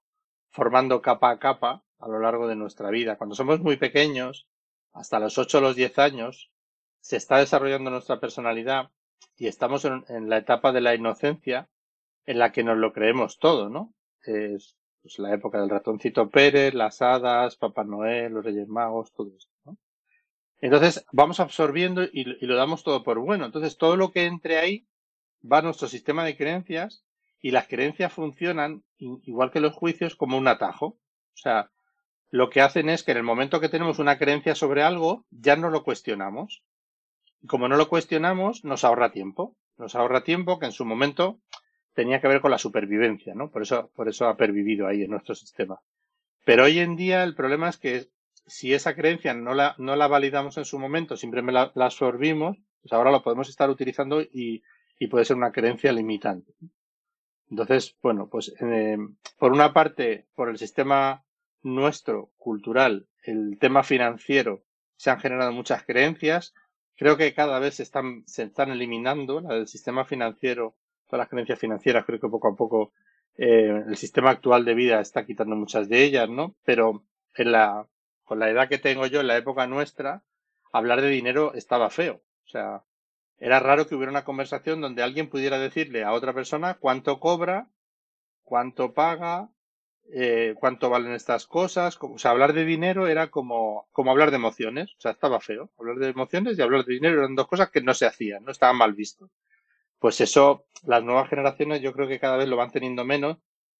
formando 0.50 1.04
capa 1.04 1.30
a 1.30 1.38
capa 1.38 1.84
a 2.00 2.08
lo 2.08 2.20
largo 2.20 2.48
de 2.48 2.56
nuestra 2.56 2.90
vida. 2.90 3.20
Cuando 3.20 3.36
somos 3.36 3.60
muy 3.60 3.78
pequeños, 3.78 4.48
hasta 4.92 5.20
los 5.20 5.38
8 5.38 5.60
o 5.60 5.62
los 5.62 5.76
10 5.76 6.00
años, 6.00 6.52
se 7.00 7.18
está 7.18 7.38
desarrollando 7.38 7.90
nuestra 7.90 8.20
personalidad 8.20 8.92
y 9.38 9.48
estamos 9.48 9.86
en, 9.86 10.30
la 10.30 10.38
etapa 10.38 10.72
de 10.72 10.82
la 10.82 10.96
inocencia 10.96 11.70
en 12.26 12.40
la 12.40 12.52
que 12.52 12.64
nos 12.64 12.78
lo 12.78 12.94
creemos 12.94 13.40
todo, 13.40 13.70
¿no? 13.70 13.94
Es 14.24 14.76
pues, 15.02 15.20
la 15.20 15.34
época 15.34 15.60
del 15.60 15.70
ratoncito 15.70 16.30
Pérez, 16.30 16.74
las 16.74 17.02
hadas, 17.02 17.56
Papá 17.56 17.84
Noel, 17.84 18.34
los 18.34 18.46
Reyes 18.46 18.68
Magos, 18.68 19.14
todo 19.14 19.32
esto, 19.36 19.54
¿no? 19.66 19.78
Entonces 20.62 21.06
vamos 21.14 21.40
absorbiendo 21.40 22.04
y, 22.04 22.10
y 22.14 22.46
lo 22.46 22.56
damos 22.56 22.84
todo 22.84 23.04
por 23.04 23.20
bueno. 23.20 23.46
Entonces 23.46 23.78
todo 23.78 23.96
lo 23.96 24.12
que 24.12 24.26
entre 24.26 24.58
ahí 24.58 24.88
va 25.42 25.60
a 25.60 25.62
nuestro 25.62 25.88
sistema 25.88 26.26
de 26.26 26.36
creencias 26.36 27.06
y 27.42 27.52
las 27.52 27.68
creencias 27.68 28.12
funcionan 28.12 28.84
igual 28.98 29.52
que 29.52 29.62
los 29.62 29.74
juicios 29.74 30.16
como 30.16 30.38
un 30.38 30.48
atajo. 30.48 30.86
O 30.86 31.38
sea, 31.38 31.72
lo 32.30 32.50
que 32.50 32.62
hacen 32.62 32.90
es 32.90 33.04
que 33.04 33.12
en 33.12 33.18
el 33.18 33.24
momento 33.24 33.60
que 33.60 33.70
tenemos 33.70 34.00
una 34.00 34.18
creencia 34.18 34.56
sobre 34.56 34.84
algo, 34.84 35.26
ya 35.30 35.56
no 35.56 35.70
lo 35.70 35.84
cuestionamos. 35.84 36.64
Como 37.48 37.68
no 37.68 37.78
lo 37.78 37.90
cuestionamos, 37.90 38.64
nos 38.66 38.84
ahorra 38.84 39.12
tiempo. 39.12 39.56
Nos 39.78 39.96
ahorra 39.96 40.24
tiempo 40.24 40.60
que 40.60 40.66
en 40.66 40.72
su 40.72 40.86
momento 40.86 41.40
tenía 41.94 42.22
que 42.22 42.28
ver 42.28 42.42
con 42.42 42.52
la 42.52 42.58
supervivencia, 42.58 43.34
¿no? 43.34 43.50
Por 43.50 43.62
eso, 43.62 43.92
por 43.96 44.10
eso 44.10 44.28
ha 44.28 44.38
pervivido 44.38 44.88
ahí 44.88 45.04
en 45.04 45.12
nuestro 45.12 45.36
sistema. 45.36 45.80
Pero 46.46 46.66
hoy 46.66 46.80
en 46.80 46.96
día 46.96 47.24
el 47.24 47.36
problema 47.36 47.70
es 47.70 47.78
que 47.78 48.08
si 48.46 48.74
esa 48.74 48.96
creencia 48.96 49.34
no 49.34 49.54
la, 49.54 49.76
no 49.78 49.96
la 49.96 50.08
validamos 50.08 50.58
en 50.58 50.66
su 50.66 50.80
momento, 50.80 51.16
simplemente 51.16 51.54
la, 51.54 51.72
la 51.76 51.86
absorbimos, 51.86 52.58
pues 52.82 52.94
ahora 52.94 53.12
lo 53.12 53.24
podemos 53.24 53.50
estar 53.50 53.70
utilizando 53.70 54.22
y, 54.22 54.64
y 54.98 55.08
puede 55.08 55.26
ser 55.26 55.38
una 55.38 55.52
creencia 55.52 55.92
limitante. 55.92 56.54
Entonces, 57.50 57.98
bueno, 58.02 58.28
pues 58.30 58.54
eh, 58.60 58.98
por 59.38 59.52
una 59.52 59.74
parte, 59.74 60.28
por 60.36 60.50
el 60.50 60.58
sistema 60.58 61.24
nuestro 61.62 62.32
cultural, 62.38 63.08
el 63.24 63.58
tema 63.60 63.84
financiero, 63.84 64.64
se 64.96 65.10
han 65.10 65.20
generado 65.20 65.52
muchas 65.52 65.84
creencias, 65.84 66.54
Creo 67.00 67.16
que 67.16 67.34
cada 67.34 67.60
vez 67.60 67.76
se 67.76 67.84
están, 67.84 68.24
se 68.28 68.44
están 68.44 68.72
eliminando 68.72 69.40
la 69.40 69.56
del 69.56 69.70
sistema 69.70 70.04
financiero, 70.04 70.76
todas 71.08 71.20
las 71.22 71.30
creencias 71.30 71.58
financieras, 71.58 72.04
creo 72.06 72.20
que 72.20 72.28
poco 72.28 72.50
a 72.50 72.56
poco 72.58 72.92
eh, 73.38 73.86
el 73.88 73.96
sistema 73.96 74.32
actual 74.32 74.66
de 74.66 74.74
vida 74.74 75.00
está 75.00 75.26
quitando 75.26 75.56
muchas 75.56 75.88
de 75.88 76.04
ellas, 76.04 76.28
¿no? 76.28 76.56
Pero 76.66 77.06
en 77.36 77.54
la, 77.54 77.88
con 78.26 78.40
la 78.40 78.50
edad 78.50 78.68
que 78.68 78.80
tengo 78.80 79.06
yo, 79.08 79.22
en 79.22 79.28
la 79.28 79.38
época 79.38 79.66
nuestra, 79.66 80.24
hablar 80.74 81.00
de 81.02 81.08
dinero 81.08 81.54
estaba 81.54 81.90
feo. 81.90 82.22
O 82.46 82.50
sea, 82.50 82.84
era 83.38 83.62
raro 83.62 83.88
que 83.88 83.96
hubiera 83.96 84.12
una 84.12 84.26
conversación 84.26 84.82
donde 84.82 85.02
alguien 85.02 85.30
pudiera 85.30 85.58
decirle 85.58 86.04
a 86.04 86.12
otra 86.12 86.34
persona 86.34 86.74
cuánto 86.74 87.22
cobra, 87.22 87.70
cuánto 88.44 88.94
paga, 88.94 89.48
eh, 90.12 90.56
cuánto 90.60 90.90
valen 90.90 91.14
estas 91.14 91.46
cosas. 91.48 91.98
Como, 91.98 92.16
o 92.16 92.18
sea, 92.18 92.32
hablar 92.32 92.54
de 92.54 92.66
dinero 92.66 93.08
era 93.08 93.30
como, 93.30 93.88
como 93.92 94.12
hablar 94.12 94.32
de 94.32 94.38
emociones. 94.38 94.92
O 94.98 95.02
sea, 95.02 95.12
estaba 95.12 95.40
feo. 95.40 95.70
Hablar 95.78 95.98
de 95.98 96.10
emociones 96.10 96.58
y 96.58 96.62
hablar 96.62 96.86
de 96.86 96.94
dinero 96.94 97.20
eran 97.20 97.36
dos 97.36 97.48
cosas 97.48 97.70
que 97.70 97.82
no 97.82 97.94
se 97.94 98.06
hacían, 98.06 98.44
no 98.44 98.52
estaban 98.52 98.78
mal 98.78 98.94
vistos. 98.94 99.30
Pues 100.00 100.22
eso, 100.22 100.66
las 100.84 101.04
nuevas 101.04 101.30
generaciones 101.30 101.82
yo 101.82 101.94
creo 101.94 102.08
que 102.08 102.20
cada 102.20 102.38
vez 102.38 102.48
lo 102.48 102.58
van 102.58 102.72
teniendo 102.72 103.06
menos. 103.06 103.38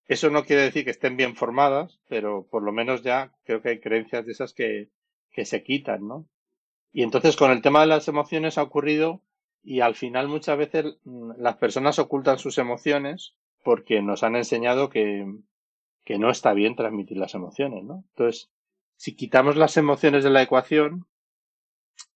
Eso 0.08 0.30
no 0.30 0.44
quiere 0.44 0.64
decir 0.64 0.86
que 0.86 0.92
estén 0.92 1.18
bien 1.18 1.36
formadas, 1.36 2.00
pero 2.08 2.48
por 2.50 2.64
lo 2.64 2.72
menos 2.72 3.04
ya 3.04 3.32
creo 3.46 3.62
que 3.62 3.70
hay 3.70 3.80
creencias 3.80 4.26
de 4.26 4.32
esas 4.32 4.54
que, 4.54 4.90
que 5.32 5.46
se 5.46 5.64
quitan, 5.64 6.08
¿no? 6.08 6.28
Y 6.92 7.04
entonces 7.04 7.36
con 7.36 7.52
el 7.52 7.62
tema 7.62 7.82
de 7.82 7.88
las 7.88 8.08
emociones 8.08 8.58
ha 8.58 8.64
ocurrido 8.64 9.22
y 9.64 9.82
al 9.82 9.96
final 9.96 10.28
muchas 10.28 10.58
veces 10.58 10.98
mm, 11.04 11.34
las 11.38 11.58
personas 11.58 12.00
ocultan 12.00 12.40
sus 12.40 12.58
emociones 12.58 13.36
porque 13.64 14.02
nos 14.02 14.24
han 14.24 14.36
enseñado 14.36 14.90
que, 14.90 15.26
que 16.04 16.18
no 16.18 16.30
está 16.30 16.54
bien 16.54 16.76
transmitir 16.76 17.18
las 17.18 17.36
emociones, 17.36 17.84
¿no? 17.84 18.04
Entonces, 18.10 18.52
si 18.96 19.16
quitamos 19.16 19.56
las 19.56 19.78
emociones 19.78 20.24
de 20.24 20.30
la 20.30 20.42
ecuación, 20.42 21.08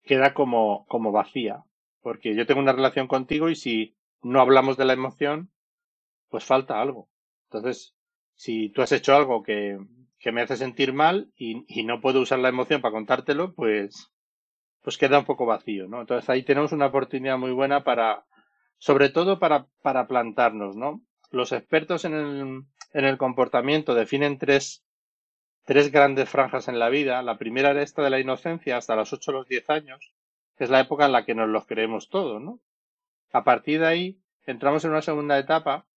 queda 0.04 0.34
como, 0.34 0.86
como 0.88 1.12
vacía, 1.12 1.64
porque 2.02 2.36
yo 2.36 2.46
tengo 2.46 2.62
una 2.62 2.74
relación 2.74 3.08
contigo 3.08 3.50
y 3.50 3.56
si 3.56 3.96
no 4.22 4.42
hablamos 4.42 4.78
de 4.78 4.86
la 4.86 4.94
emoción, 4.94 5.52
pues 6.30 6.44
falta 6.44 6.82
algo. 6.82 7.10
Entonces, 7.50 7.96
si 8.36 8.70
tú 8.70 8.82
has 8.82 8.92
hecho 8.92 9.16
algo 9.16 9.44
que, 9.44 9.78
que 10.20 10.32
me 10.32 10.42
hace 10.42 10.58
sentir 10.58 10.94
mal 10.94 11.32
y, 11.36 11.66
y, 11.68 11.84
no 11.84 12.02
puedo 12.02 12.22
usar 12.22 12.40
la 12.40 12.50
emoción 12.50 12.82
para 12.82 12.94
contártelo, 12.94 13.54
pues, 13.54 14.12
pues 14.82 14.98
queda 14.98 15.20
un 15.20 15.26
poco 15.26 15.46
vacío, 15.46 15.88
¿no? 15.88 16.02
Entonces 16.02 16.30
ahí 16.30 16.44
tenemos 16.44 16.72
una 16.72 16.88
oportunidad 16.88 17.38
muy 17.38 17.52
buena 17.52 17.84
para, 17.84 18.26
sobre 18.78 19.10
todo 19.10 19.40
para, 19.40 19.68
para 19.82 20.08
plantarnos, 20.08 20.76
¿no? 20.76 21.02
Los 21.32 21.52
expertos 21.52 22.06
en 22.06 22.14
el, 22.14 22.64
en 22.94 23.06
el 23.06 23.18
comportamiento 23.18 23.96
definen 23.96 24.38
tres, 24.38 24.84
tres 25.66 25.92
grandes 25.92 26.30
franjas 26.30 26.68
en 26.68 26.80
la 26.80 26.90
vida. 26.90 27.22
La 27.24 27.38
primera 27.38 27.72
era 27.72 27.82
esta 27.82 28.04
de 28.04 28.10
la 28.10 28.20
inocencia 28.20 28.78
hasta 28.78 28.96
los 28.96 29.12
8 29.12 29.32
o 29.32 29.34
los 29.34 29.48
10 29.48 29.70
años, 29.72 30.14
que 30.56 30.64
es 30.64 30.70
la 30.70 30.80
época 30.80 31.06
en 31.06 31.12
la 31.12 31.26
que 31.26 31.36
nos 31.36 31.50
los 31.50 31.66
creemos 31.66 32.10
todo, 32.10 32.40
¿no? 32.40 32.60
A 33.32 33.44
partir 33.44 33.80
de 33.80 33.88
ahí 33.88 34.20
entramos 34.46 34.86
en 34.86 34.92
una 34.92 35.02
segunda 35.02 35.40
etapa 35.40 35.88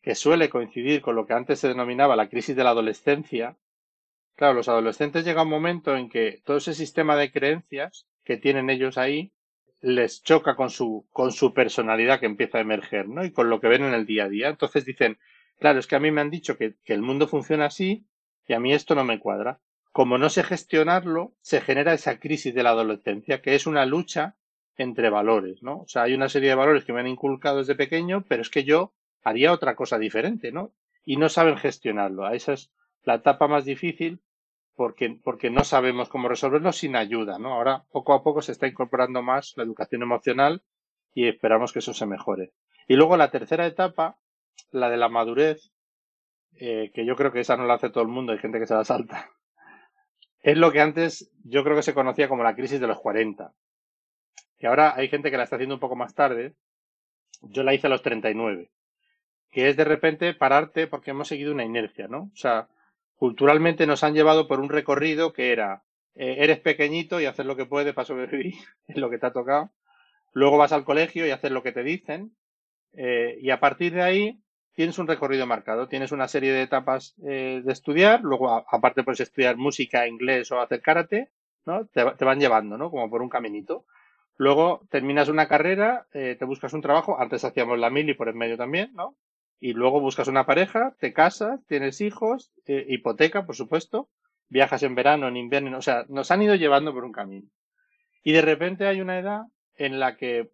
que 0.00 0.14
suele 0.14 0.48
coincidir 0.48 1.02
con 1.02 1.16
lo 1.16 1.26
que 1.26 1.34
antes 1.34 1.58
se 1.58 1.68
denominaba 1.68 2.16
la 2.16 2.28
crisis 2.28 2.56
de 2.56 2.64
la 2.64 2.70
adolescencia. 2.70 3.56
Claro, 4.36 4.54
los 4.54 4.68
adolescentes 4.68 5.24
llega 5.24 5.42
un 5.42 5.50
momento 5.50 5.96
en 5.96 6.08
que 6.08 6.40
todo 6.44 6.56
ese 6.58 6.72
sistema 6.72 7.16
de 7.16 7.32
creencias 7.32 8.06
que 8.24 8.36
tienen 8.36 8.70
ellos 8.70 8.96
ahí 8.96 9.32
les 9.80 10.22
choca 10.22 10.56
con 10.56 10.70
su, 10.70 11.06
con 11.10 11.32
su 11.32 11.52
personalidad 11.52 12.20
que 12.20 12.26
empieza 12.26 12.58
a 12.58 12.62
emerger, 12.62 13.08
¿no? 13.08 13.24
Y 13.24 13.32
con 13.32 13.50
lo 13.50 13.60
que 13.60 13.68
ven 13.68 13.82
en 13.82 13.94
el 13.94 14.06
día 14.06 14.24
a 14.24 14.28
día. 14.28 14.48
Entonces 14.48 14.84
dicen, 14.84 15.18
Claro, 15.60 15.78
es 15.78 15.86
que 15.86 15.94
a 15.94 16.00
mí 16.00 16.10
me 16.10 16.22
han 16.22 16.30
dicho 16.30 16.56
que, 16.56 16.76
el 16.86 17.02
mundo 17.02 17.28
funciona 17.28 17.66
así 17.66 18.06
y 18.48 18.54
a 18.54 18.60
mí 18.60 18.72
esto 18.72 18.94
no 18.94 19.04
me 19.04 19.20
cuadra. 19.20 19.60
como 19.92 20.18
no 20.18 20.30
sé 20.30 20.44
gestionarlo, 20.44 21.34
se 21.40 21.60
genera 21.60 21.92
esa 21.92 22.20
crisis 22.20 22.54
de 22.54 22.62
la 22.62 22.70
adolescencia, 22.70 23.42
que 23.42 23.56
es 23.56 23.66
una 23.66 23.84
lucha 23.86 24.36
entre 24.76 25.10
valores, 25.10 25.62
¿no? 25.62 25.80
O 25.80 25.88
sea, 25.88 26.02
hay 26.02 26.14
una 26.14 26.28
serie 26.28 26.50
de 26.50 26.54
valores 26.54 26.84
que 26.84 26.92
me 26.92 27.00
han 27.00 27.08
inculcado 27.08 27.58
desde 27.58 27.74
pequeño, 27.74 28.24
pero 28.28 28.40
es 28.42 28.50
que 28.50 28.64
yo 28.64 28.94
haría 29.22 29.52
otra 29.52 29.74
cosa 29.74 29.98
diferente, 29.98 30.52
¿no? 30.52 30.72
Y 31.04 31.16
no 31.16 31.28
saben 31.28 31.56
gestionarlo. 31.56 32.28
Esa 32.30 32.52
es 32.52 32.72
la 33.02 33.16
etapa 33.16 33.48
más 33.48 33.64
difícil 33.64 34.20
porque, 34.76 35.18
porque 35.22 35.50
no 35.50 35.64
sabemos 35.64 36.08
cómo 36.08 36.28
resolverlo 36.28 36.72
sin 36.72 36.96
ayuda, 36.96 37.38
¿no? 37.38 37.54
Ahora, 37.54 37.84
poco 37.90 38.14
a 38.14 38.22
poco 38.22 38.42
se 38.42 38.52
está 38.52 38.66
incorporando 38.66 39.22
más 39.22 39.54
la 39.56 39.64
educación 39.64 40.02
emocional 40.02 40.62
y 41.12 41.26
esperamos 41.26 41.72
que 41.72 41.80
eso 41.80 41.92
se 41.92 42.06
mejore. 42.06 42.52
Y 42.88 42.94
luego 42.94 43.16
la 43.16 43.30
tercera 43.30 43.66
etapa, 43.66 44.18
la 44.70 44.90
de 44.90 44.96
la 44.96 45.08
madurez, 45.08 45.70
eh, 46.54 46.90
que 46.94 47.06
yo 47.06 47.16
creo 47.16 47.32
que 47.32 47.40
esa 47.40 47.56
no 47.56 47.66
la 47.66 47.74
hace 47.74 47.90
todo 47.90 48.02
el 48.02 48.10
mundo, 48.10 48.32
hay 48.32 48.38
gente 48.38 48.58
que 48.58 48.66
se 48.66 48.74
la 48.74 48.84
salta. 48.84 49.30
Es 50.42 50.56
lo 50.56 50.72
que 50.72 50.80
antes 50.80 51.30
yo 51.44 51.64
creo 51.64 51.76
que 51.76 51.82
se 51.82 51.94
conocía 51.94 52.28
como 52.28 52.42
la 52.42 52.54
crisis 52.54 52.80
de 52.80 52.86
los 52.86 52.98
40. 53.00 53.52
Y 54.58 54.66
ahora 54.66 54.94
hay 54.96 55.08
gente 55.08 55.30
que 55.30 55.36
la 55.36 55.44
está 55.44 55.56
haciendo 55.56 55.74
un 55.74 55.80
poco 55.80 55.96
más 55.96 56.14
tarde. 56.14 56.54
Yo 57.42 57.62
la 57.62 57.74
hice 57.74 57.86
a 57.86 57.90
los 57.90 58.02
39. 58.02 58.70
Que 59.50 59.68
es 59.68 59.76
de 59.76 59.84
repente 59.84 60.34
pararte 60.34 60.86
porque 60.86 61.10
hemos 61.10 61.28
seguido 61.28 61.52
una 61.52 61.64
inercia, 61.64 62.08
¿no? 62.08 62.30
O 62.32 62.36
sea, 62.36 62.68
culturalmente 63.16 63.86
nos 63.86 64.04
han 64.04 64.14
llevado 64.14 64.46
por 64.48 64.60
un 64.60 64.68
recorrido 64.68 65.32
que 65.32 65.52
era, 65.52 65.82
eh, 66.14 66.36
eres 66.38 66.60
pequeñito 66.60 67.20
y 67.20 67.26
haces 67.26 67.46
lo 67.46 67.56
que 67.56 67.66
puedes 67.66 67.94
para 67.94 68.06
sobrevivir, 68.06 68.54
es 68.86 68.96
lo 68.96 69.10
que 69.10 69.18
te 69.18 69.26
ha 69.26 69.32
tocado. 69.32 69.70
Luego 70.32 70.58
vas 70.58 70.72
al 70.72 70.84
colegio 70.84 71.26
y 71.26 71.30
haces 71.30 71.50
lo 71.50 71.62
que 71.62 71.72
te 71.72 71.82
dicen. 71.82 72.36
Eh, 72.92 73.38
y 73.40 73.50
a 73.50 73.60
partir 73.60 73.94
de 73.94 74.02
ahí 74.02 74.40
tienes 74.74 74.98
un 74.98 75.06
recorrido 75.06 75.46
marcado, 75.46 75.88
tienes 75.88 76.12
una 76.12 76.28
serie 76.28 76.52
de 76.52 76.62
etapas 76.62 77.14
eh, 77.26 77.62
de 77.64 77.72
estudiar, 77.72 78.20
luego 78.22 78.50
aparte 78.50 79.02
puedes 79.02 79.20
estudiar 79.20 79.56
música, 79.56 80.06
inglés 80.06 80.50
o 80.52 80.60
hacer 80.60 80.80
karate, 80.80 81.30
¿no? 81.66 81.86
Te, 81.86 82.24
van 82.24 82.40
llevando, 82.40 82.78
¿no? 82.78 82.90
Como 82.90 83.10
por 83.10 83.22
un 83.22 83.28
caminito. 83.28 83.84
Luego 84.36 84.86
terminas 84.90 85.28
una 85.28 85.48
carrera, 85.48 86.06
eh, 86.12 86.36
te 86.38 86.44
buscas 86.44 86.72
un 86.72 86.80
trabajo, 86.80 87.20
antes 87.20 87.44
hacíamos 87.44 87.78
la 87.78 87.90
mil 87.90 88.08
y 88.08 88.14
por 88.14 88.28
en 88.28 88.38
medio 88.38 88.56
también, 88.56 88.92
¿no? 88.94 89.16
Y 89.58 89.74
luego 89.74 90.00
buscas 90.00 90.28
una 90.28 90.46
pareja, 90.46 90.94
te 90.98 91.12
casas, 91.12 91.60
tienes 91.66 92.00
hijos, 92.00 92.50
eh, 92.66 92.86
hipoteca, 92.88 93.44
por 93.44 93.56
supuesto, 93.56 94.08
viajas 94.48 94.82
en 94.82 94.94
verano, 94.94 95.28
en 95.28 95.36
invierno, 95.36 95.76
o 95.76 95.82
sea, 95.82 96.06
nos 96.08 96.30
han 96.30 96.42
ido 96.42 96.54
llevando 96.54 96.94
por 96.94 97.04
un 97.04 97.12
camino. 97.12 97.48
Y 98.22 98.32
de 98.32 98.42
repente 98.42 98.86
hay 98.86 99.00
una 99.00 99.18
edad 99.18 99.42
en 99.74 100.00
la 100.00 100.16
que 100.16 100.50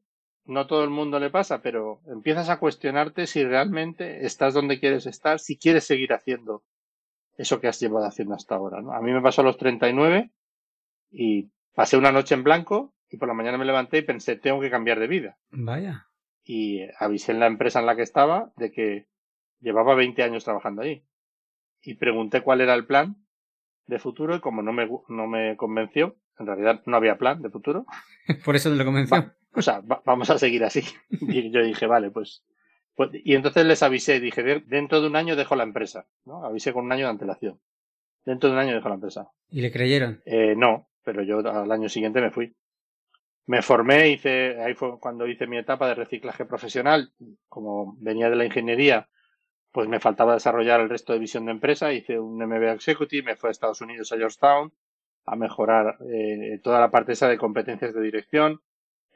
no 0.47 0.67
todo 0.67 0.85
el 0.85 0.91
mundo 0.91 1.19
le 1.19 1.31
pasa, 1.31 1.61
pero 1.61 2.01
empiezas 2.07 2.49
a 2.49 2.59
cuestionarte 2.59 3.27
si 3.27 3.45
realmente 3.45 4.25
estás 4.25 4.55
donde 4.55 4.79
quieres 4.79 5.07
estar, 5.07 5.39
si 5.39 5.59
quieres 5.59 5.85
seguir 5.85 6.13
haciendo 6.13 6.65
eso 7.37 7.61
que 7.61 7.69
has 7.69 7.81
llevado 7.81 8.07
haciendo 8.07 8.35
hasta 8.35 8.55
ahora. 8.55 8.81
¿no? 8.81 8.93
A 8.93 9.01
mí 9.01 9.13
me 9.13 9.21
pasó 9.21 9.43
a 9.43 9.45
los 9.45 9.59
39 9.59 10.31
y 11.11 11.51
pasé 11.75 11.97
una 11.97 12.13
noche 12.13 12.35
en 12.35 12.45
blanco 12.45 12.95
y 13.11 13.19
por 13.19 13.29
la 13.29 13.35
mañana 13.35 13.59
me 13.59 13.65
levanté 13.65 13.99
y 13.99 14.03
pensé, 14.03 14.37
tengo 14.37 14.61
que 14.61 14.71
cambiar 14.71 15.01
de 15.01 15.07
vida. 15.09 15.39
Vaya. 15.51 16.07
Y 16.45 16.81
avisé 16.99 17.33
en 17.33 17.41
la 17.41 17.47
empresa 17.47 17.81
en 17.81 17.87
la 17.87 17.97
que 17.97 18.03
estaba 18.03 18.53
de 18.57 18.71
que 18.71 19.09
llevaba 19.61 19.95
20 19.95 20.23
años 20.23 20.45
trabajando 20.45 20.83
ahí. 20.83 21.05
Y 21.83 21.95
pregunté 21.95 22.43
cuál 22.43 22.61
era 22.61 22.75
el 22.75 22.87
plan 22.87 23.17
de 23.87 23.99
futuro 23.99 24.37
y 24.37 24.41
como 24.41 24.63
no 24.63 24.73
me, 24.73 24.89
no 25.09 25.27
me 25.27 25.57
convenció, 25.57 26.17
en 26.39 26.47
realidad 26.47 26.83
no 26.87 26.97
había 26.97 27.19
plan 27.19 27.43
de 27.43 27.51
futuro. 27.51 27.85
por 28.45 28.57
eso 28.57 28.71
no 28.71 28.77
lo 28.77 28.85
convenció 28.85 29.33
o 29.57 29.63
sea, 29.63 29.83
vamos 30.05 30.31
a 30.31 30.39
seguir 30.39 30.63
así. 30.65 30.83
Y 31.11 31.51
yo 31.51 31.63
dije, 31.63 31.87
vale, 31.87 32.11
pues, 32.11 32.45
pues, 32.95 33.11
Y 33.25 33.35
entonces 33.35 33.65
les 33.65 33.83
avisé, 33.83 34.21
dije, 34.21 34.43
dentro 34.67 35.01
de 35.01 35.07
un 35.07 35.17
año 35.17 35.35
dejo 35.35 35.57
la 35.57 35.65
empresa, 35.65 36.07
¿no? 36.25 36.45
Avisé 36.45 36.73
con 36.73 36.85
un 36.85 36.93
año 36.93 37.05
de 37.05 37.11
antelación. 37.11 37.61
Dentro 38.25 38.49
de 38.49 38.55
un 38.55 38.61
año 38.61 38.75
dejo 38.75 38.89
la 38.89 38.97
empresa. 38.97 39.31
¿Y 39.51 39.61
le 39.63 39.73
creyeron? 39.73 40.21
Eh, 40.27 40.55
no, 40.57 40.89
pero 41.03 41.23
yo 41.23 41.39
al 41.39 41.71
año 41.71 41.89
siguiente 41.89 42.21
me 42.21 42.31
fui. 42.31 42.55
Me 43.47 43.63
formé, 43.63 44.11
hice, 44.11 44.61
ahí 44.61 44.75
fue 44.75 44.99
cuando 44.99 45.27
hice 45.27 45.47
mi 45.47 45.57
etapa 45.57 45.89
de 45.89 45.95
reciclaje 45.95 46.45
profesional. 46.45 47.13
Como 47.49 47.97
venía 47.99 48.29
de 48.29 48.37
la 48.37 48.45
ingeniería, 48.45 49.09
pues 49.71 49.89
me 49.89 50.01
faltaba 50.01 50.35
desarrollar 50.35 50.81
el 50.81 50.89
resto 50.89 51.13
de 51.13 51.21
visión 51.21 51.47
de 51.47 51.53
empresa. 51.53 51.93
Hice 51.93 52.19
un 52.19 52.37
MBA 52.39 52.73
Executive, 52.73 53.23
me 53.23 53.37
fui 53.37 53.49
a 53.49 53.53
Estados 53.53 53.81
Unidos, 53.81 54.11
a 54.11 54.17
Georgetown, 54.17 54.73
a 55.25 55.37
mejorar 55.37 55.97
eh, 56.11 56.59
toda 56.63 56.81
la 56.81 56.91
parte 56.91 57.13
esa 57.13 57.29
de 57.29 57.39
competencias 57.39 57.95
de 57.95 58.03
dirección 58.03 58.61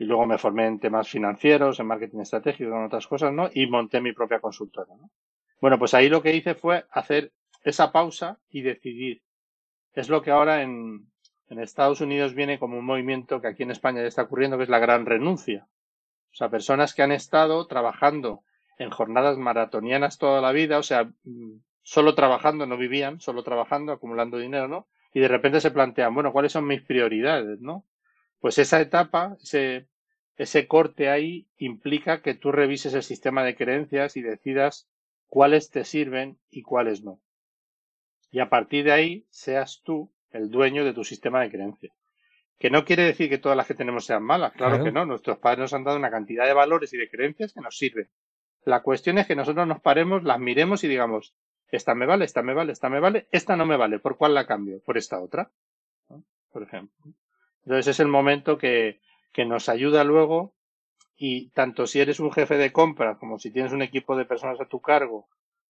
y 0.01 0.05
luego 0.05 0.25
me 0.25 0.39
formé 0.39 0.67
en 0.67 0.81
temas 0.81 1.11
financieros, 1.11 1.79
en 1.79 1.87
marketing 1.87 2.21
estratégico, 2.21 2.75
en 2.75 2.85
otras 2.85 3.07
cosas, 3.07 3.35
¿no? 3.35 3.51
Y 3.53 3.67
monté 3.67 4.01
mi 4.01 4.15
propia 4.15 4.41
consultora, 4.41 4.95
¿no? 4.97 5.11
Bueno, 5.61 5.79
pues 5.79 5.93
ahí 5.93 6.09
lo 6.09 6.23
que 6.23 6.35
hice 6.35 6.55
fue 6.55 6.87
hacer 6.91 7.35
esa 7.63 7.93
pausa 7.93 8.39
y 8.49 8.63
decidir. 8.63 9.21
Es 9.93 10.09
lo 10.09 10.23
que 10.23 10.31
ahora 10.31 10.63
en, 10.63 11.07
en 11.51 11.59
Estados 11.59 12.01
Unidos 12.01 12.35
viene 12.35 12.59
como 12.59 12.79
un 12.79 12.87
movimiento 12.87 13.43
que 13.43 13.49
aquí 13.49 13.63
en 13.63 13.73
España 13.73 14.01
ya 14.01 14.09
está 14.09 14.23
ocurriendo, 14.23 14.57
que 14.57 14.63
es 14.63 14.71
la 14.71 14.79
gran 14.79 15.05
renuncia. 15.05 15.69
O 16.33 16.35
sea, 16.35 16.49
personas 16.49 16.95
que 16.95 17.03
han 17.03 17.13
estado 17.13 17.67
trabajando 17.67 18.43
en 18.79 18.89
jornadas 18.89 19.37
maratonianas 19.37 20.17
toda 20.17 20.41
la 20.41 20.53
vida, 20.53 20.79
o 20.79 20.83
sea, 20.83 21.11
solo 21.83 22.15
trabajando, 22.15 22.65
no 22.65 22.79
vivían, 22.79 23.21
solo 23.21 23.43
trabajando, 23.43 23.93
acumulando 23.93 24.39
dinero, 24.39 24.67
¿no? 24.67 24.89
Y 25.13 25.21
de 25.21 25.29
repente 25.29 25.61
se 25.61 25.73
plantean, 25.73 26.15
bueno, 26.15 26.33
¿cuáles 26.33 26.53
son 26.53 26.67
mis 26.67 26.81
prioridades, 26.81 27.61
no? 27.61 27.85
Pues 28.39 28.57
esa 28.57 28.81
etapa, 28.81 29.37
ese, 29.43 29.90
ese 30.41 30.67
corte 30.67 31.11
ahí 31.11 31.47
implica 31.59 32.23
que 32.23 32.33
tú 32.33 32.51
revises 32.51 32.95
el 32.95 33.03
sistema 33.03 33.45
de 33.45 33.55
creencias 33.57 34.17
y 34.17 34.23
decidas 34.23 34.89
cuáles 35.27 35.71
te 35.71 35.85
sirven 35.85 36.39
y 36.51 36.63
cuáles 36.63 37.05
no. 37.05 37.21
Y 38.31 38.41
a 38.41 38.49
partir 38.49 38.87
de 38.87 38.93
ahí 38.93 39.27
seas 39.29 39.83
tú 39.85 40.11
el 40.31 40.51
dueño 40.51 40.83
de 40.83 40.95
tu 40.95 41.05
sistema 41.05 41.43
de 41.43 41.51
creencias. 41.51 41.93
Que 42.59 42.71
no 42.71 42.87
quiere 42.87 43.03
decir 43.03 43.29
que 43.29 43.37
todas 43.37 43.55
las 43.55 43.67
que 43.67 43.75
tenemos 43.75 44.07
sean 44.07 44.23
malas, 44.23 44.55
claro, 44.55 44.83
que 44.83 44.91
no. 44.91 45.05
Nuestros 45.05 45.37
padres 45.37 45.59
nos 45.59 45.75
han 45.75 45.85
dado 45.85 45.99
una 45.99 46.11
cantidad 46.11 46.47
de 46.47 46.55
valores 46.55 46.91
y 46.95 46.97
de 46.97 47.11
creencias 47.11 47.53
que 47.53 47.61
nos 47.61 47.77
sirven. 47.77 48.09
La 48.65 48.81
cuestión 48.81 49.19
es 49.19 49.27
que 49.27 49.37
nosotros 49.37 49.67
nos 49.67 49.83
paremos, 49.83 50.25
las 50.25 50.41
miremos 50.41 50.83
y 50.85 50.89
digamos, 50.89 51.35
esta 51.71 51.95
me 51.95 52.07
vale, 52.07 52.25
esta 52.25 52.43
me 52.43 52.55
vale, 52.55 52.73
esta 52.73 52.89
me 52.89 53.01
vale, 53.01 53.29
esta 53.31 53.57
no 53.57 53.67
me 53.67 53.77
vale, 53.77 53.99
¿por 53.99 54.17
cuál 54.17 54.33
la 54.33 54.47
cambio? 54.47 54.81
Por 54.87 54.97
esta 54.97 55.21
otra, 55.21 55.51
por 56.51 56.63
ejemplo. 56.63 57.13
Entonces 57.65 57.89
es 57.89 58.01
el 58.01 58.09
momento 58.09 58.57
que, 58.57 59.01
que 59.33 59.45
nos 59.45 59.69
ayuda 59.69 60.05
luego 60.05 60.55
y 61.17 61.51
tanto 61.51 61.87
si 61.87 62.01
eres 62.01 62.21
un 62.21 62.33
jefe 62.33 62.57
de 62.57 62.73
compra 62.73 63.19
como 63.19 63.39
si 63.39 63.51
tienes 63.51 63.73
un 63.73 63.83
equipo 63.83 64.17
de 64.17 64.25
personas 64.25 64.61
a 64.61 64.67
tu 64.69 64.81
cargo, 64.81 65.29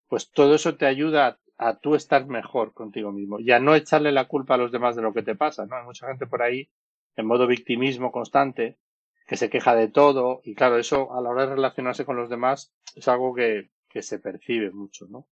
pues 0.09 0.31
todo 0.31 0.55
eso 0.55 0.77
te 0.77 0.87
ayuda 0.87 1.39
a, 1.59 1.69
a, 1.69 1.79
tú 1.79 1.95
estar 1.95 2.27
mejor 2.27 2.73
contigo 2.73 3.13
mismo 3.13 3.41
y 3.41 3.51
a 3.51 3.61
no 3.61 3.75
echarle 3.75 4.13
la 4.13 4.27
culpa 4.29 4.55
a 4.55 4.59
los 4.59 4.73
demás 4.73 4.97
de 4.97 5.03
lo 5.03 5.13
que 5.13 5.23
te 5.23 5.35
pasa, 5.35 5.67
¿no? 5.67 5.77
Hay 5.77 5.85
mucha 5.85 6.07
gente 6.07 6.27
por 6.27 6.43
ahí 6.43 6.71
en 7.17 7.27
modo 7.27 7.47
victimismo 7.47 8.13
constante 8.13 8.79
que 9.27 9.37
se 9.37 9.51
queja 9.51 9.75
de 9.75 9.89
todo 9.89 10.41
y 10.45 10.55
claro, 10.55 10.79
eso 10.79 11.13
a 11.13 11.21
la 11.21 11.31
hora 11.31 11.47
de 11.47 11.55
relacionarse 11.55 12.05
con 12.05 12.17
los 12.17 12.31
demás 12.31 12.73
es 12.95 13.07
algo 13.09 13.35
que, 13.35 13.71
que 13.89 14.03
se 14.03 14.19
percibe 14.19 14.71
mucho, 14.71 15.07
¿no? 15.09 15.29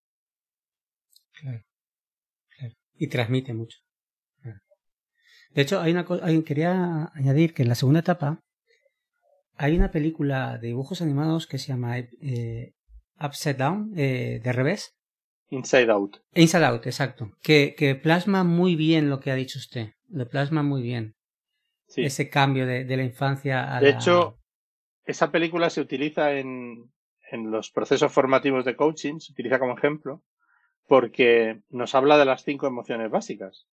Claro. 1.32 1.64
Y 2.94 3.08
transmite 3.08 3.54
mucho. 3.54 3.78
De 5.58 5.62
hecho, 5.62 5.80
hay 5.80 5.90
una 5.90 6.04
cosa, 6.04 6.24
quería 6.44 7.10
añadir 7.14 7.52
que 7.52 7.62
en 7.62 7.68
la 7.68 7.74
segunda 7.74 7.98
etapa 7.98 8.44
hay 9.56 9.76
una 9.76 9.90
película 9.90 10.56
de 10.56 10.68
dibujos 10.68 11.02
animados 11.02 11.48
que 11.48 11.58
se 11.58 11.66
llama 11.66 11.98
eh, 11.98 12.74
Upside 13.20 13.56
Down, 13.56 13.92
eh, 13.96 14.40
de 14.40 14.52
revés. 14.52 14.94
Inside 15.50 15.90
Out. 15.90 16.18
Inside 16.32 16.64
Out, 16.64 16.86
exacto. 16.86 17.32
Que, 17.42 17.74
que 17.76 17.96
plasma 17.96 18.44
muy 18.44 18.76
bien 18.76 19.10
lo 19.10 19.18
que 19.18 19.32
ha 19.32 19.34
dicho 19.34 19.58
usted. 19.58 19.94
Lo 20.06 20.28
plasma 20.28 20.62
muy 20.62 20.80
bien. 20.80 21.16
Sí. 21.88 22.04
Ese 22.04 22.30
cambio 22.30 22.64
de, 22.64 22.84
de 22.84 22.96
la 22.96 23.02
infancia 23.02 23.74
a 23.76 23.80
De 23.80 23.90
la... 23.90 23.98
hecho, 23.98 24.38
esa 25.06 25.32
película 25.32 25.70
se 25.70 25.80
utiliza 25.80 26.34
en, 26.34 26.92
en 27.32 27.50
los 27.50 27.72
procesos 27.72 28.12
formativos 28.12 28.64
de 28.64 28.76
coaching, 28.76 29.18
se 29.18 29.32
utiliza 29.32 29.58
como 29.58 29.76
ejemplo, 29.76 30.22
porque 30.86 31.62
nos 31.68 31.96
habla 31.96 32.16
de 32.16 32.26
las 32.26 32.44
cinco 32.44 32.68
emociones 32.68 33.10
básicas. 33.10 33.66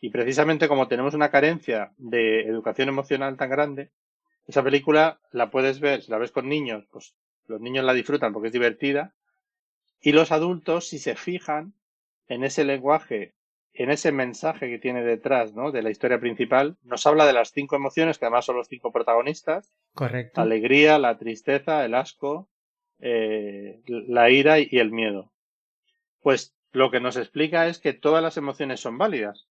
Y 0.00 0.10
precisamente 0.10 0.68
como 0.68 0.88
tenemos 0.88 1.14
una 1.14 1.30
carencia 1.30 1.92
de 1.96 2.42
educación 2.42 2.88
emocional 2.88 3.36
tan 3.36 3.50
grande, 3.50 3.90
esa 4.46 4.62
película 4.62 5.18
la 5.32 5.50
puedes 5.50 5.80
ver, 5.80 6.02
si 6.02 6.10
la 6.10 6.18
ves 6.18 6.30
con 6.30 6.48
niños, 6.48 6.84
pues 6.90 7.14
los 7.46 7.60
niños 7.60 7.84
la 7.84 7.94
disfrutan 7.94 8.32
porque 8.32 8.48
es 8.48 8.52
divertida. 8.52 9.14
Y 10.00 10.12
los 10.12 10.30
adultos, 10.30 10.88
si 10.88 10.98
se 10.98 11.16
fijan 11.16 11.72
en 12.28 12.44
ese 12.44 12.64
lenguaje, 12.64 13.34
en 13.72 13.90
ese 13.90 14.12
mensaje 14.12 14.68
que 14.68 14.78
tiene 14.78 15.02
detrás, 15.02 15.54
¿no? 15.54 15.70
De 15.70 15.82
la 15.82 15.90
historia 15.90 16.20
principal, 16.20 16.76
nos 16.82 17.06
habla 17.06 17.26
de 17.26 17.32
las 17.32 17.52
cinco 17.52 17.76
emociones, 17.76 18.18
que 18.18 18.24
además 18.24 18.44
son 18.44 18.56
los 18.56 18.68
cinco 18.68 18.92
protagonistas. 18.92 19.72
Correcto. 19.94 20.40
La 20.40 20.44
alegría, 20.44 20.98
la 20.98 21.18
tristeza, 21.18 21.84
el 21.84 21.94
asco, 21.94 22.48
eh, 23.00 23.80
la 23.86 24.30
ira 24.30 24.58
y 24.58 24.78
el 24.78 24.92
miedo. 24.92 25.32
Pues 26.20 26.54
lo 26.72 26.90
que 26.90 27.00
nos 27.00 27.16
explica 27.16 27.66
es 27.66 27.78
que 27.78 27.92
todas 27.92 28.22
las 28.22 28.36
emociones 28.36 28.80
son 28.80 28.98
válidas. 28.98 29.46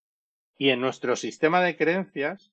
Y 0.58 0.70
en 0.70 0.80
nuestro 0.80 1.16
sistema 1.16 1.62
de 1.62 1.76
creencias 1.76 2.52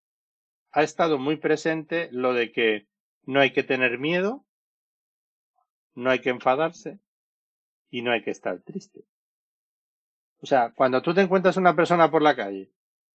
ha 0.72 0.82
estado 0.82 1.18
muy 1.18 1.36
presente 1.36 2.08
lo 2.12 2.34
de 2.34 2.52
que 2.52 2.86
no 3.24 3.40
hay 3.40 3.52
que 3.52 3.62
tener 3.62 3.98
miedo, 3.98 4.44
no 5.94 6.10
hay 6.10 6.20
que 6.20 6.30
enfadarse 6.30 6.98
y 7.90 8.02
no 8.02 8.12
hay 8.12 8.22
que 8.22 8.30
estar 8.30 8.60
triste. 8.62 9.04
O 10.40 10.46
sea, 10.46 10.72
cuando 10.74 11.02
tú 11.02 11.14
te 11.14 11.20
encuentras 11.20 11.56
una 11.56 11.76
persona 11.76 12.10
por 12.10 12.22
la 12.22 12.34
calle 12.34 12.72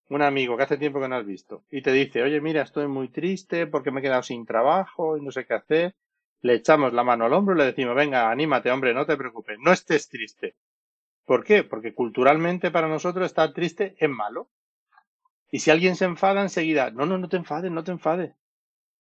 un 0.09 0.21
amigo 0.21 0.55
que 0.55 0.63
hace 0.63 0.77
tiempo 0.77 1.01
que 1.01 1.07
no 1.07 1.17
has 1.17 1.25
visto 1.25 1.63
y 1.69 1.81
te 1.81 1.91
dice, 1.91 2.23
oye, 2.23 2.39
mira, 2.41 2.61
estoy 2.61 2.87
muy 2.87 3.09
triste 3.09 3.67
porque 3.67 3.91
me 3.91 3.99
he 3.99 4.03
quedado 4.03 4.23
sin 4.23 4.45
trabajo 4.45 5.17
y 5.17 5.21
no 5.21 5.31
sé 5.31 5.45
qué 5.45 5.53
hacer, 5.53 5.95
le 6.41 6.53
echamos 6.55 6.93
la 6.93 7.03
mano 7.03 7.25
al 7.25 7.33
hombro 7.33 7.55
y 7.55 7.57
le 7.57 7.65
decimos, 7.65 7.95
venga, 7.95 8.29
anímate, 8.31 8.71
hombre, 8.71 8.93
no 8.93 9.05
te 9.05 9.17
preocupes, 9.17 9.57
no 9.59 9.71
estés 9.73 10.07
triste. 10.07 10.55
¿Por 11.25 11.43
qué? 11.43 11.63
Porque 11.63 11.93
culturalmente 11.93 12.71
para 12.71 12.87
nosotros 12.87 13.25
estar 13.25 13.51
triste 13.53 13.95
es 13.99 14.09
malo. 14.09 14.49
Y 15.51 15.59
si 15.59 15.71
alguien 15.71 15.95
se 15.95 16.05
enfada 16.05 16.41
enseguida, 16.41 16.91
no, 16.91 17.05
no, 17.05 17.17
no 17.17 17.29
te 17.29 17.37
enfades, 17.37 17.71
no 17.71 17.83
te 17.83 17.91
enfades. 17.91 18.33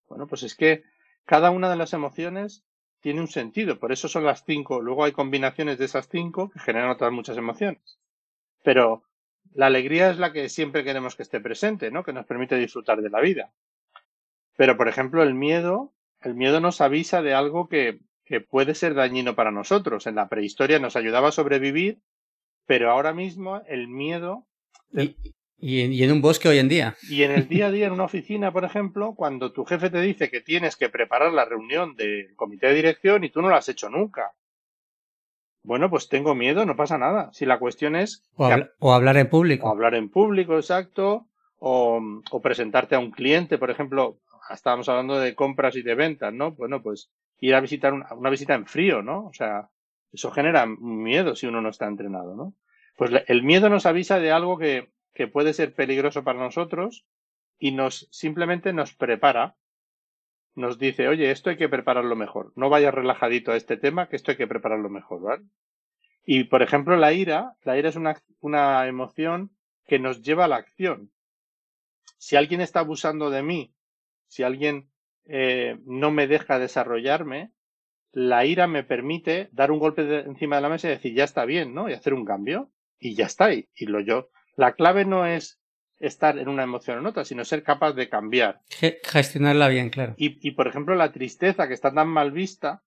Bueno, 0.07 0.27
pues 0.27 0.43
es 0.43 0.55
que 0.55 0.83
cada 1.25 1.51
una 1.51 1.69
de 1.69 1.75
las 1.75 1.93
emociones 1.93 2.63
tiene 3.01 3.19
un 3.19 3.27
sentido, 3.27 3.79
por 3.79 3.91
eso 3.91 4.07
son 4.07 4.23
las 4.23 4.43
cinco. 4.45 4.81
Luego 4.81 5.03
hay 5.03 5.11
combinaciones 5.11 5.77
de 5.77 5.85
esas 5.85 6.07
cinco 6.09 6.49
que 6.49 6.59
generan 6.59 6.89
otras 6.89 7.11
muchas 7.11 7.37
emociones. 7.37 7.99
Pero 8.63 9.03
la 9.53 9.67
alegría 9.67 10.09
es 10.09 10.17
la 10.17 10.31
que 10.31 10.49
siempre 10.49 10.83
queremos 10.83 11.15
que 11.15 11.23
esté 11.23 11.39
presente, 11.39 11.91
¿no? 11.91 12.03
Que 12.03 12.13
nos 12.13 12.25
permite 12.25 12.55
disfrutar 12.57 13.01
de 13.01 13.09
la 13.09 13.21
vida. 13.21 13.51
Pero, 14.55 14.77
por 14.77 14.87
ejemplo, 14.87 15.23
el 15.23 15.33
miedo, 15.33 15.93
el 16.21 16.33
miedo 16.33 16.59
nos 16.59 16.81
avisa 16.81 17.21
de 17.21 17.33
algo 17.33 17.67
que, 17.67 17.99
que 18.25 18.41
puede 18.41 18.73
ser 18.73 18.93
dañino 18.93 19.35
para 19.35 19.51
nosotros. 19.51 20.07
En 20.07 20.15
la 20.15 20.29
prehistoria 20.29 20.79
nos 20.79 20.95
ayudaba 20.95 21.29
a 21.29 21.33
sobrevivir, 21.33 21.99
pero 22.65 22.91
ahora 22.91 23.13
mismo 23.13 23.61
el 23.67 23.87
miedo 23.87 24.45
y, 24.91 25.15
en 25.59 26.11
un 26.11 26.21
bosque 26.21 26.47
hoy 26.47 26.59
en 26.59 26.69
día. 26.69 26.95
Y 27.09 27.23
en 27.23 27.31
el 27.31 27.47
día 27.47 27.67
a 27.67 27.71
día, 27.71 27.87
en 27.87 27.93
una 27.93 28.05
oficina, 28.05 28.51
por 28.51 28.63
ejemplo, 28.63 29.15
cuando 29.15 29.51
tu 29.51 29.65
jefe 29.65 29.89
te 29.89 30.01
dice 30.01 30.29
que 30.29 30.41
tienes 30.41 30.75
que 30.75 30.89
preparar 30.89 31.33
la 31.33 31.45
reunión 31.45 31.95
del 31.95 32.35
comité 32.35 32.67
de 32.67 32.75
dirección 32.75 33.23
y 33.23 33.29
tú 33.29 33.41
no 33.41 33.49
lo 33.49 33.55
has 33.55 33.69
hecho 33.69 33.89
nunca. 33.89 34.33
Bueno, 35.63 35.89
pues 35.89 36.07
tengo 36.07 36.33
miedo, 36.35 36.65
no 36.65 36.75
pasa 36.75 36.97
nada. 36.97 37.29
Si 37.33 37.45
la 37.45 37.59
cuestión 37.59 37.95
es... 37.95 38.23
O, 38.35 38.93
hablar 38.93 39.17
en 39.17 39.29
público. 39.29 39.67
O 39.67 39.71
hablar 39.71 39.95
en 39.95 40.09
público, 40.09 40.55
exacto. 40.55 41.27
O, 41.59 41.99
o 42.31 42.41
presentarte 42.41 42.95
a 42.95 42.99
un 42.99 43.11
cliente, 43.11 43.57
por 43.57 43.71
ejemplo, 43.71 44.19
estábamos 44.53 44.87
hablando 44.87 45.19
de 45.19 45.35
compras 45.35 45.75
y 45.75 45.81
de 45.81 45.95
ventas, 45.95 46.33
¿no? 46.33 46.51
Bueno, 46.51 46.81
pues 46.81 47.09
ir 47.39 47.55
a 47.55 47.59
visitar 47.59 47.93
una, 47.93 48.07
una 48.13 48.29
visita 48.29 48.53
en 48.53 48.65
frío, 48.65 49.01
¿no? 49.01 49.25
O 49.25 49.33
sea, 49.33 49.69
eso 50.13 50.31
genera 50.31 50.65
miedo 50.65 51.35
si 51.35 51.47
uno 51.47 51.61
no 51.61 51.69
está 51.69 51.87
entrenado, 51.87 52.35
¿no? 52.35 52.53
Pues 52.95 53.11
el 53.27 53.43
miedo 53.43 53.69
nos 53.69 53.85
avisa 53.85 54.19
de 54.19 54.31
algo 54.31 54.57
que, 54.57 54.89
que 55.17 55.27
puede 55.27 55.53
ser 55.53 55.73
peligroso 55.73 56.23
para 56.23 56.37
nosotros 56.37 57.07
y 57.57 57.71
nos 57.71 58.07
simplemente 58.11 58.71
nos 58.71 58.93
prepara, 58.93 59.55
nos 60.53 60.77
dice, 60.77 61.07
oye, 61.07 61.31
esto 61.31 61.49
hay 61.49 61.57
que 61.57 61.69
prepararlo 61.69 62.15
mejor, 62.15 62.53
no 62.55 62.69
vayas 62.69 62.93
relajadito 62.93 63.51
a 63.51 63.57
este 63.57 63.77
tema, 63.77 64.09
que 64.09 64.15
esto 64.15 64.29
hay 64.29 64.37
que 64.37 64.45
prepararlo 64.45 64.89
mejor, 64.89 65.21
¿vale? 65.21 65.43
Y 66.23 66.43
por 66.43 66.61
ejemplo, 66.61 66.95
la 66.97 67.13
ira, 67.13 67.55
la 67.63 67.79
ira 67.79 67.89
es 67.89 67.95
una, 67.95 68.21
una 68.41 68.87
emoción 68.87 69.49
que 69.87 69.97
nos 69.97 70.21
lleva 70.21 70.45
a 70.45 70.47
la 70.47 70.57
acción. 70.57 71.11
Si 72.19 72.35
alguien 72.35 72.61
está 72.61 72.81
abusando 72.81 73.31
de 73.31 73.41
mí, 73.41 73.73
si 74.27 74.43
alguien 74.43 74.91
eh, 75.25 75.79
no 75.85 76.11
me 76.11 76.27
deja 76.27 76.59
desarrollarme, 76.59 77.53
la 78.11 78.45
ira 78.45 78.67
me 78.67 78.83
permite 78.83 79.49
dar 79.51 79.71
un 79.71 79.79
golpe 79.79 80.19
encima 80.19 80.57
de 80.57 80.61
la 80.61 80.69
mesa 80.69 80.87
y 80.87 80.91
decir, 80.91 81.15
ya 81.15 81.23
está 81.23 81.45
bien, 81.45 81.73
¿no? 81.73 81.89
Y 81.89 81.93
hacer 81.93 82.13
un 82.13 82.25
cambio. 82.25 82.71
Y 82.99 83.15
ya 83.15 83.25
está. 83.25 83.53
Y, 83.53 83.69
y 83.75 83.85
lo 83.85 83.99
yo, 83.99 84.29
la 84.57 84.73
clave 84.73 85.05
no 85.05 85.25
es 85.25 85.61
estar 85.99 86.37
en 86.37 86.49
una 86.49 86.63
emoción 86.63 86.97
o 86.97 86.99
en 87.01 87.05
otra, 87.05 87.23
sino 87.23 87.45
ser 87.45 87.63
capaz 87.63 87.93
de 87.93 88.09
cambiar. 88.09 88.61
Gestionarla 88.69 89.67
bien, 89.69 89.89
claro. 89.89 90.15
Y, 90.17 90.51
por 90.51 90.67
ejemplo, 90.67 90.95
la 90.95 91.11
tristeza, 91.11 91.67
que 91.67 91.73
está 91.73 91.93
tan 91.93 92.09
mal 92.09 92.31
vista, 92.31 92.83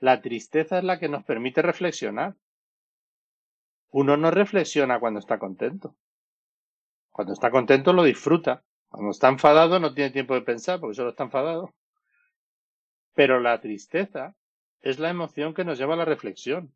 la 0.00 0.20
tristeza 0.20 0.78
es 0.78 0.84
la 0.84 0.98
que 0.98 1.08
nos 1.08 1.24
permite 1.24 1.62
reflexionar. 1.62 2.34
Uno 3.90 4.16
no 4.16 4.30
reflexiona 4.30 5.00
cuando 5.00 5.20
está 5.20 5.38
contento. 5.38 5.96
Cuando 7.10 7.32
está 7.32 7.50
contento 7.50 7.92
lo 7.92 8.02
disfruta. 8.02 8.62
Cuando 8.88 9.12
está 9.12 9.28
enfadado 9.28 9.80
no 9.80 9.94
tiene 9.94 10.10
tiempo 10.10 10.34
de 10.34 10.42
pensar 10.42 10.80
porque 10.80 10.96
solo 10.96 11.10
está 11.10 11.24
enfadado. 11.24 11.74
Pero 13.14 13.40
la 13.40 13.60
tristeza 13.60 14.34
es 14.80 14.98
la 14.98 15.10
emoción 15.10 15.54
que 15.54 15.64
nos 15.64 15.78
lleva 15.78 15.94
a 15.94 15.98
la 15.98 16.04
reflexión. 16.04 16.74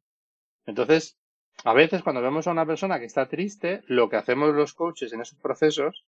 Entonces, 0.64 1.19
a 1.64 1.72
veces 1.74 2.02
cuando 2.02 2.22
vemos 2.22 2.46
a 2.46 2.52
una 2.52 2.66
persona 2.66 2.98
que 2.98 3.04
está 3.04 3.28
triste, 3.28 3.82
lo 3.86 4.08
que 4.08 4.16
hacemos 4.16 4.54
los 4.54 4.72
coaches 4.74 5.12
en 5.12 5.20
esos 5.20 5.38
procesos 5.38 6.04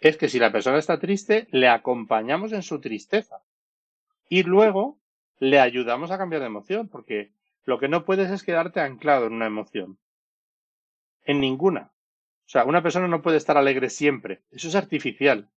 es 0.00 0.16
que 0.16 0.28
si 0.28 0.38
la 0.38 0.52
persona 0.52 0.78
está 0.78 0.98
triste, 0.98 1.46
le 1.50 1.68
acompañamos 1.68 2.52
en 2.52 2.62
su 2.62 2.80
tristeza. 2.80 3.42
Y 4.28 4.42
luego 4.42 4.98
le 5.38 5.60
ayudamos 5.60 6.10
a 6.10 6.18
cambiar 6.18 6.40
de 6.40 6.46
emoción, 6.46 6.88
porque 6.88 7.32
lo 7.64 7.78
que 7.78 7.88
no 7.88 8.04
puedes 8.04 8.30
es 8.30 8.42
quedarte 8.42 8.80
anclado 8.80 9.26
en 9.26 9.34
una 9.34 9.46
emoción. 9.46 9.98
En 11.24 11.40
ninguna. 11.40 11.92
O 12.46 12.50
sea, 12.50 12.64
una 12.64 12.82
persona 12.82 13.08
no 13.08 13.22
puede 13.22 13.36
estar 13.36 13.56
alegre 13.56 13.90
siempre. 13.90 14.40
Eso 14.50 14.68
es 14.68 14.74
artificial. 14.74 15.48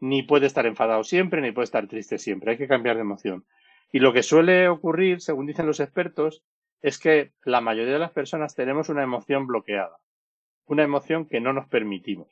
Ni 0.00 0.22
puede 0.22 0.46
estar 0.46 0.66
enfadado 0.66 1.02
siempre, 1.04 1.40
ni 1.40 1.52
puede 1.52 1.64
estar 1.64 1.86
triste 1.88 2.18
siempre. 2.18 2.52
Hay 2.52 2.58
que 2.58 2.68
cambiar 2.68 2.96
de 2.96 3.02
emoción. 3.02 3.44
Y 3.90 4.00
lo 4.00 4.12
que 4.12 4.22
suele 4.22 4.68
ocurrir, 4.68 5.20
según 5.20 5.46
dicen 5.46 5.66
los 5.66 5.80
expertos, 5.80 6.42
es 6.80 6.98
que 6.98 7.32
la 7.44 7.60
mayoría 7.60 7.94
de 7.94 7.98
las 7.98 8.12
personas 8.12 8.54
tenemos 8.54 8.88
una 8.88 9.02
emoción 9.02 9.46
bloqueada, 9.46 9.98
una 10.66 10.84
emoción 10.84 11.26
que 11.26 11.40
no 11.40 11.52
nos 11.52 11.68
permitimos. 11.68 12.28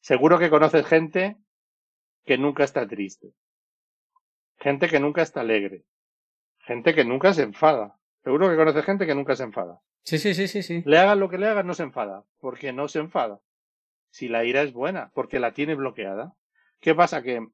Seguro 0.00 0.38
que 0.38 0.50
conoces 0.50 0.86
gente 0.86 1.36
que 2.24 2.38
nunca 2.38 2.64
está 2.64 2.86
triste, 2.86 3.32
gente 4.58 4.88
que 4.88 5.00
nunca 5.00 5.22
está 5.22 5.40
alegre, 5.40 5.84
gente 6.60 6.94
que 6.94 7.04
nunca 7.04 7.32
se 7.34 7.42
enfada. 7.42 7.98
Seguro 8.22 8.48
que 8.48 8.56
conoces 8.56 8.84
gente 8.84 9.06
que 9.06 9.14
nunca 9.14 9.36
se 9.36 9.44
enfada. 9.44 9.80
Sí, 10.02 10.18
sí, 10.18 10.34
sí, 10.34 10.48
sí, 10.48 10.62
sí. 10.62 10.82
Le 10.86 10.98
hagas 10.98 11.18
lo 11.18 11.28
que 11.28 11.38
le 11.38 11.46
hagas, 11.46 11.64
no 11.64 11.74
se 11.74 11.82
enfada. 11.82 12.24
porque 12.38 12.72
no 12.72 12.88
se 12.88 12.98
enfada? 12.98 13.40
Si 14.10 14.28
la 14.28 14.44
ira 14.44 14.62
es 14.62 14.72
buena, 14.72 15.10
porque 15.14 15.38
la 15.38 15.52
tiene 15.52 15.74
bloqueada. 15.74 16.34
¿Qué 16.80 16.94
pasa? 16.94 17.22
Que 17.22 17.46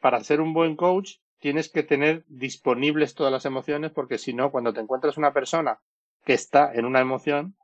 para 0.00 0.22
ser 0.24 0.40
un 0.40 0.54
buen 0.54 0.76
coach 0.76 1.16
tienes 1.46 1.68
que 1.68 1.84
tener 1.84 2.24
disponibles 2.26 3.14
todas 3.14 3.32
las 3.32 3.44
emociones 3.44 3.92
porque 3.92 4.18
si 4.18 4.34
no, 4.34 4.50
cuando 4.50 4.72
te 4.72 4.80
encuentras 4.80 5.16
una 5.16 5.32
persona 5.32 5.78
que 6.24 6.32
está 6.32 6.74
en 6.74 6.84
una 6.84 6.98
emoción, 6.98 7.54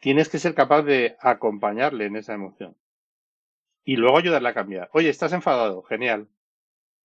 tienes 0.00 0.30
que 0.30 0.38
ser 0.38 0.54
capaz 0.54 0.80
de 0.80 1.14
acompañarle 1.20 2.06
en 2.06 2.16
esa 2.16 2.32
emoción. 2.32 2.74
Y 3.84 3.96
luego 3.96 4.16
ayudarle 4.16 4.48
a 4.48 4.54
cambiar. 4.54 4.88
Oye, 4.94 5.10
¿estás 5.10 5.34
enfadado? 5.34 5.82
Genial. 5.82 6.26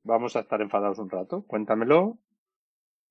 Vamos 0.03 0.37
a 0.37 0.39
estar 0.39 0.61
enfadados 0.61 0.97
un 0.97 1.09
rato. 1.09 1.43
Cuéntamelo. 1.45 2.17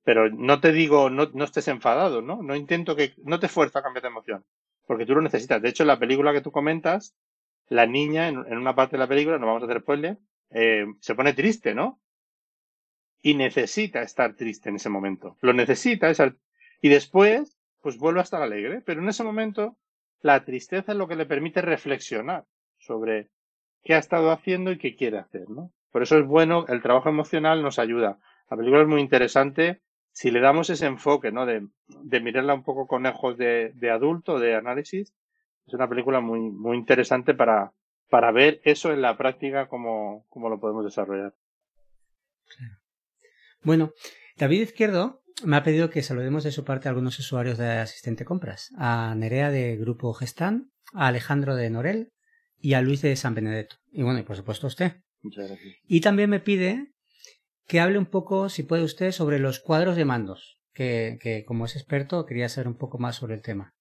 Pero 0.02 0.30
no 0.30 0.62
te 0.62 0.72
digo, 0.72 1.10
no, 1.10 1.28
no 1.34 1.44
estés 1.44 1.68
enfadado, 1.68 2.22
¿no? 2.22 2.42
No 2.42 2.56
intento 2.56 2.96
que, 2.96 3.12
no 3.18 3.40
te 3.40 3.44
esfuerzo 3.44 3.78
a 3.78 3.82
cambiar 3.82 4.04
de 4.04 4.08
emoción. 4.08 4.46
Porque 4.86 5.04
tú 5.04 5.14
lo 5.14 5.20
necesitas. 5.20 5.60
De 5.60 5.68
hecho, 5.68 5.82
en 5.82 5.88
la 5.88 5.98
película 5.98 6.32
que 6.32 6.40
tú 6.40 6.50
comentas, 6.50 7.14
la 7.68 7.84
niña, 7.84 8.28
en, 8.28 8.38
una 8.38 8.74
parte 8.74 8.96
de 8.96 9.00
la 9.00 9.06
película, 9.06 9.38
no 9.38 9.48
vamos 9.48 9.64
a 9.64 9.66
hacer 9.66 9.82
spoiler, 9.82 10.16
eh, 10.48 10.86
se 11.00 11.14
pone 11.14 11.34
triste, 11.34 11.74
¿no? 11.74 12.00
Y 13.22 13.34
necesita 13.34 14.02
estar 14.02 14.34
triste 14.34 14.68
en 14.68 14.76
ese 14.76 14.88
momento. 14.88 15.36
Lo 15.40 15.52
necesita 15.52 16.10
y 16.80 16.88
después 16.88 17.58
pues 17.82 17.98
vuelve 17.98 18.20
a 18.20 18.24
estar 18.24 18.42
alegre, 18.42 18.82
pero 18.84 19.02
en 19.02 19.08
ese 19.08 19.24
momento 19.24 19.76
la 20.20 20.44
tristeza 20.44 20.92
es 20.92 20.98
lo 20.98 21.08
que 21.08 21.16
le 21.16 21.26
permite 21.26 21.62
reflexionar 21.62 22.44
sobre 22.78 23.30
qué 23.82 23.94
ha 23.94 23.98
estado 23.98 24.30
haciendo 24.30 24.70
y 24.70 24.78
qué 24.78 24.94
quiere 24.94 25.18
hacer, 25.18 25.48
¿no? 25.48 25.72
Por 25.90 26.02
eso 26.02 26.18
es 26.18 26.26
bueno, 26.26 26.66
el 26.68 26.82
trabajo 26.82 27.08
emocional 27.08 27.62
nos 27.62 27.78
ayuda. 27.78 28.18
La 28.50 28.56
película 28.56 28.82
es 28.82 28.88
muy 28.88 29.00
interesante 29.00 29.80
si 30.12 30.30
le 30.30 30.40
damos 30.40 30.70
ese 30.70 30.86
enfoque, 30.86 31.32
¿no? 31.32 31.46
De, 31.46 31.66
de 31.88 32.20
mirarla 32.20 32.54
un 32.54 32.62
poco 32.62 32.86
con 32.86 33.06
ojos 33.06 33.38
de, 33.38 33.72
de 33.74 33.90
adulto, 33.90 34.38
de 34.38 34.54
análisis. 34.54 35.14
Es 35.66 35.74
una 35.74 35.88
película 35.88 36.20
muy, 36.20 36.40
muy 36.40 36.76
interesante 36.76 37.34
para, 37.34 37.72
para 38.08 38.30
ver 38.32 38.60
eso 38.64 38.92
en 38.92 39.02
la 39.02 39.16
práctica, 39.16 39.68
cómo, 39.68 40.26
cómo 40.28 40.48
lo 40.48 40.60
podemos 40.60 40.84
desarrollar. 40.84 41.34
Bueno, 43.62 43.92
David 44.36 44.62
Izquierdo 44.62 45.22
me 45.44 45.56
ha 45.56 45.62
pedido 45.62 45.90
que 45.90 46.02
saludemos 46.02 46.44
de 46.44 46.52
su 46.52 46.64
parte 46.64 46.88
a 46.88 46.90
algunos 46.90 47.18
usuarios 47.18 47.58
de 47.58 47.68
Asistente 47.68 48.24
Compras, 48.24 48.70
a 48.76 49.14
Nerea 49.16 49.50
de 49.50 49.76
Grupo 49.76 50.12
Gestán, 50.14 50.70
a 50.92 51.08
Alejandro 51.08 51.56
de 51.56 51.70
Norel 51.70 52.12
y 52.58 52.74
a 52.74 52.80
Luis 52.80 53.02
de 53.02 53.16
San 53.16 53.34
Benedetto. 53.34 53.76
Y 53.90 54.02
bueno, 54.02 54.18
y 54.18 54.22
por 54.22 54.36
supuesto 54.36 54.66
a 54.66 54.68
usted. 54.68 54.92
Muchas 55.22 55.48
gracias. 55.48 55.76
Y 55.84 56.00
también 56.00 56.30
me 56.30 56.40
pide 56.40 56.92
que 57.66 57.80
hable 57.80 57.98
un 57.98 58.06
poco, 58.06 58.48
si 58.48 58.62
puede 58.62 58.82
usted, 58.82 59.12
sobre 59.12 59.38
los 59.38 59.60
cuadros 59.60 59.96
de 59.96 60.04
mandos, 60.04 60.60
que, 60.72 61.18
que 61.20 61.44
como 61.44 61.66
es 61.66 61.76
experto 61.76 62.26
quería 62.26 62.48
saber 62.48 62.68
un 62.68 62.76
poco 62.76 62.98
más 62.98 63.16
sobre 63.16 63.34
el 63.34 63.42
tema. 63.42 63.74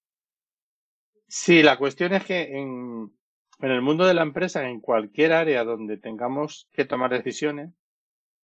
Sí, 1.28 1.64
la 1.64 1.78
cuestión 1.78 2.14
es 2.14 2.26
que 2.26 2.42
en, 2.42 3.12
en 3.60 3.72
el 3.72 3.82
mundo 3.82 4.06
de 4.06 4.14
la 4.14 4.24
empresa, 4.24 4.68
en 4.68 4.82
cualquier 4.82 5.32
área 5.32 5.64
donde 5.64 5.98
tengamos 5.98 6.68
que 6.74 6.86
tomar 6.86 7.12
decisiones, 7.12 7.72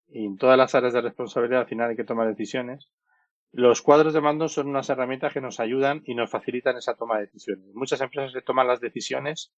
y 0.08 0.24
en 0.24 0.36
todas 0.36 0.56
las 0.56 0.74
áreas 0.74 0.92
de 0.92 1.00
responsabilidad 1.00 1.60
al 1.60 1.68
final 1.68 1.90
hay 1.90 1.96
que 1.96 2.04
tomar 2.04 2.28
decisiones. 2.28 2.90
Los 3.52 3.82
cuadros 3.82 4.12
de 4.12 4.20
mando 4.20 4.48
son 4.48 4.68
unas 4.68 4.88
herramientas 4.90 5.32
que 5.32 5.40
nos 5.40 5.60
ayudan 5.60 6.02
y 6.04 6.14
nos 6.14 6.30
facilitan 6.30 6.76
esa 6.76 6.94
toma 6.94 7.16
de 7.16 7.26
decisiones. 7.26 7.74
Muchas 7.74 8.00
empresas 8.00 8.32
se 8.32 8.42
toman 8.42 8.66
las 8.66 8.80
decisiones 8.80 9.52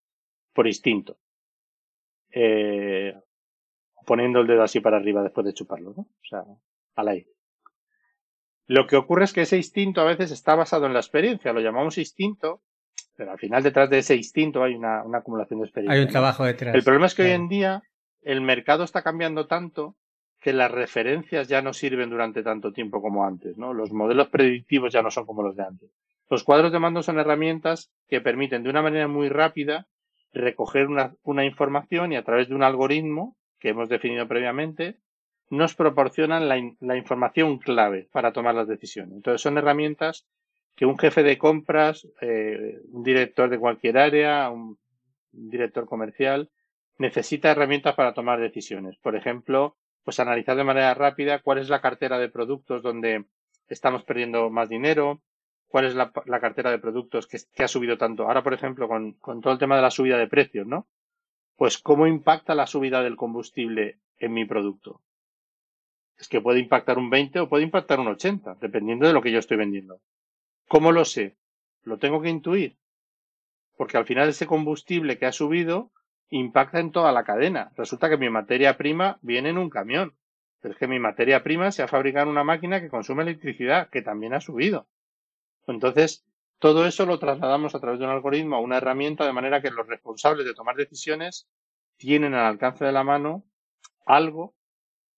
por 0.52 0.66
instinto, 0.66 1.18
eh, 2.30 3.14
poniendo 4.06 4.40
el 4.40 4.46
dedo 4.46 4.62
así 4.62 4.80
para 4.80 4.96
arriba 4.96 5.22
después 5.22 5.46
de 5.46 5.54
chuparlo, 5.54 5.94
¿no? 5.96 6.02
O 6.02 6.24
sea, 6.28 6.44
al 6.96 7.08
aire. 7.08 7.28
Lo 8.66 8.86
que 8.86 8.96
ocurre 8.96 9.24
es 9.24 9.32
que 9.32 9.42
ese 9.42 9.56
instinto 9.56 10.02
a 10.02 10.04
veces 10.04 10.30
está 10.30 10.54
basado 10.54 10.86
en 10.86 10.92
la 10.92 11.00
experiencia, 11.00 11.52
lo 11.52 11.60
llamamos 11.60 11.98
instinto, 11.98 12.62
Pero 13.16 13.32
al 13.32 13.38
final 13.38 13.62
detrás 13.62 13.90
de 13.90 13.98
ese 13.98 14.14
instinto 14.14 14.62
hay 14.62 14.74
una, 14.74 15.02
acumulación 15.14 15.60
de 15.60 15.66
experiencia. 15.66 15.98
Hay 15.98 16.04
un 16.04 16.12
trabajo 16.12 16.44
detrás. 16.44 16.74
El 16.74 16.84
problema 16.84 17.06
es 17.06 17.14
que 17.14 17.22
hoy 17.22 17.30
en 17.30 17.48
día 17.48 17.82
el 18.22 18.42
mercado 18.42 18.84
está 18.84 19.02
cambiando 19.02 19.46
tanto 19.46 19.96
que 20.40 20.52
las 20.52 20.70
referencias 20.70 21.48
ya 21.48 21.62
no 21.62 21.72
sirven 21.72 22.10
durante 22.10 22.42
tanto 22.42 22.72
tiempo 22.72 23.02
como 23.02 23.24
antes, 23.24 23.56
¿no? 23.58 23.74
Los 23.74 23.92
modelos 23.92 24.28
predictivos 24.28 24.92
ya 24.92 25.02
no 25.02 25.10
son 25.10 25.26
como 25.26 25.42
los 25.42 25.56
de 25.56 25.64
antes. 25.64 25.90
Los 26.30 26.44
cuadros 26.44 26.72
de 26.72 26.78
mando 26.78 27.02
son 27.02 27.18
herramientas 27.18 27.90
que 28.08 28.20
permiten 28.20 28.62
de 28.62 28.70
una 28.70 28.82
manera 28.82 29.08
muy 29.08 29.28
rápida 29.28 29.86
recoger 30.32 30.88
una, 30.88 31.44
información 31.44 32.12
y 32.12 32.16
a 32.16 32.24
través 32.24 32.48
de 32.48 32.54
un 32.54 32.62
algoritmo 32.62 33.36
que 33.58 33.70
hemos 33.70 33.88
definido 33.88 34.28
previamente 34.28 34.98
nos 35.50 35.74
proporcionan 35.74 36.48
la, 36.48 36.96
información 36.96 37.58
clave 37.58 38.08
para 38.12 38.32
tomar 38.32 38.54
las 38.54 38.68
decisiones. 38.68 39.14
Entonces 39.14 39.40
son 39.40 39.56
herramientas 39.56 40.26
que 40.76 40.84
un 40.84 40.98
jefe 40.98 41.22
de 41.22 41.38
compras, 41.38 42.06
eh, 42.20 42.78
un 42.92 43.02
director 43.02 43.48
de 43.48 43.58
cualquier 43.58 43.98
área, 43.98 44.50
un, 44.50 44.78
director 45.32 45.86
comercial, 45.86 46.50
necesita 46.98 47.50
herramientas 47.50 47.94
para 47.94 48.12
tomar 48.12 48.40
decisiones. 48.40 48.96
Por 48.98 49.16
ejemplo, 49.16 49.76
pues 50.04 50.20
analizar 50.20 50.56
de 50.56 50.64
manera 50.64 50.94
rápida 50.94 51.40
cuál 51.40 51.58
es 51.58 51.68
la 51.68 51.80
cartera 51.80 52.18
de 52.18 52.28
productos 52.28 52.82
donde 52.82 53.26
estamos 53.68 54.04
perdiendo 54.04 54.50
más 54.50 54.68
dinero, 54.68 55.22
cuál 55.66 55.84
es 55.84 55.94
la, 55.94 56.10
cartera 56.12 56.70
de 56.70 56.78
productos 56.78 57.26
que, 57.26 57.62
ha 57.62 57.68
subido 57.68 57.98
tanto. 57.98 58.24
Ahora, 58.24 58.42
por 58.42 58.54
ejemplo, 58.54 58.88
con, 58.88 59.12
con 59.14 59.40
todo 59.40 59.52
el 59.52 59.58
tema 59.58 59.76
de 59.76 59.82
la 59.82 59.90
subida 59.90 60.16
de 60.16 60.28
precios, 60.28 60.66
¿no? 60.66 60.88
Pues 61.56 61.78
cómo 61.78 62.06
impacta 62.06 62.54
la 62.54 62.66
subida 62.66 63.02
del 63.02 63.16
combustible 63.16 63.98
en 64.18 64.32
mi 64.32 64.44
producto 64.44 65.02
es 66.18 66.28
que 66.28 66.40
puede 66.40 66.58
impactar 66.58 66.98
un 66.98 67.10
20 67.10 67.40
o 67.40 67.48
puede 67.48 67.64
impactar 67.64 68.00
un 68.00 68.08
80, 68.08 68.56
dependiendo 68.60 69.06
de 69.06 69.12
lo 69.12 69.22
que 69.22 69.30
yo 69.30 69.38
estoy 69.38 69.56
vendiendo. 69.56 70.00
¿Cómo 70.66 70.92
lo 70.92 71.04
sé? 71.04 71.36
Lo 71.84 71.98
tengo 71.98 72.20
que 72.20 72.28
intuir. 72.28 72.76
Porque 73.76 73.96
al 73.96 74.04
final 74.04 74.28
ese 74.28 74.46
combustible 74.46 75.18
que 75.18 75.26
ha 75.26 75.32
subido 75.32 75.92
impacta 76.30 76.80
en 76.80 76.92
toda 76.92 77.12
la 77.12 77.24
cadena. 77.24 77.72
Resulta 77.76 78.08
que 78.08 78.16
mi 78.16 78.30
materia 78.30 78.76
prima 78.76 79.18
viene 79.22 79.50
en 79.50 79.58
un 79.58 79.70
camión. 79.70 80.14
Pero 80.60 80.74
es 80.74 80.78
que 80.78 80.88
mi 80.88 80.98
materia 80.98 81.42
prima 81.42 81.70
se 81.70 81.82
ha 81.82 81.88
fabricado 81.88 82.24
en 82.24 82.30
una 82.30 82.44
máquina 82.44 82.80
que 82.80 82.88
consume 82.88 83.22
electricidad, 83.22 83.88
que 83.90 84.02
también 84.02 84.34
ha 84.34 84.40
subido. 84.40 84.88
Entonces, 85.66 86.24
todo 86.58 86.86
eso 86.86 87.06
lo 87.06 87.18
trasladamos 87.18 87.74
a 87.74 87.80
través 87.80 88.00
de 88.00 88.06
un 88.06 88.10
algoritmo 88.10 88.56
a 88.56 88.60
una 88.60 88.78
herramienta 88.78 89.24
de 89.24 89.32
manera 89.32 89.62
que 89.62 89.70
los 89.70 89.86
responsables 89.86 90.44
de 90.44 90.54
tomar 90.54 90.74
decisiones 90.74 91.48
tienen 91.96 92.34
al 92.34 92.46
alcance 92.46 92.84
de 92.84 92.92
la 92.92 93.04
mano 93.04 93.44
algo 94.04 94.54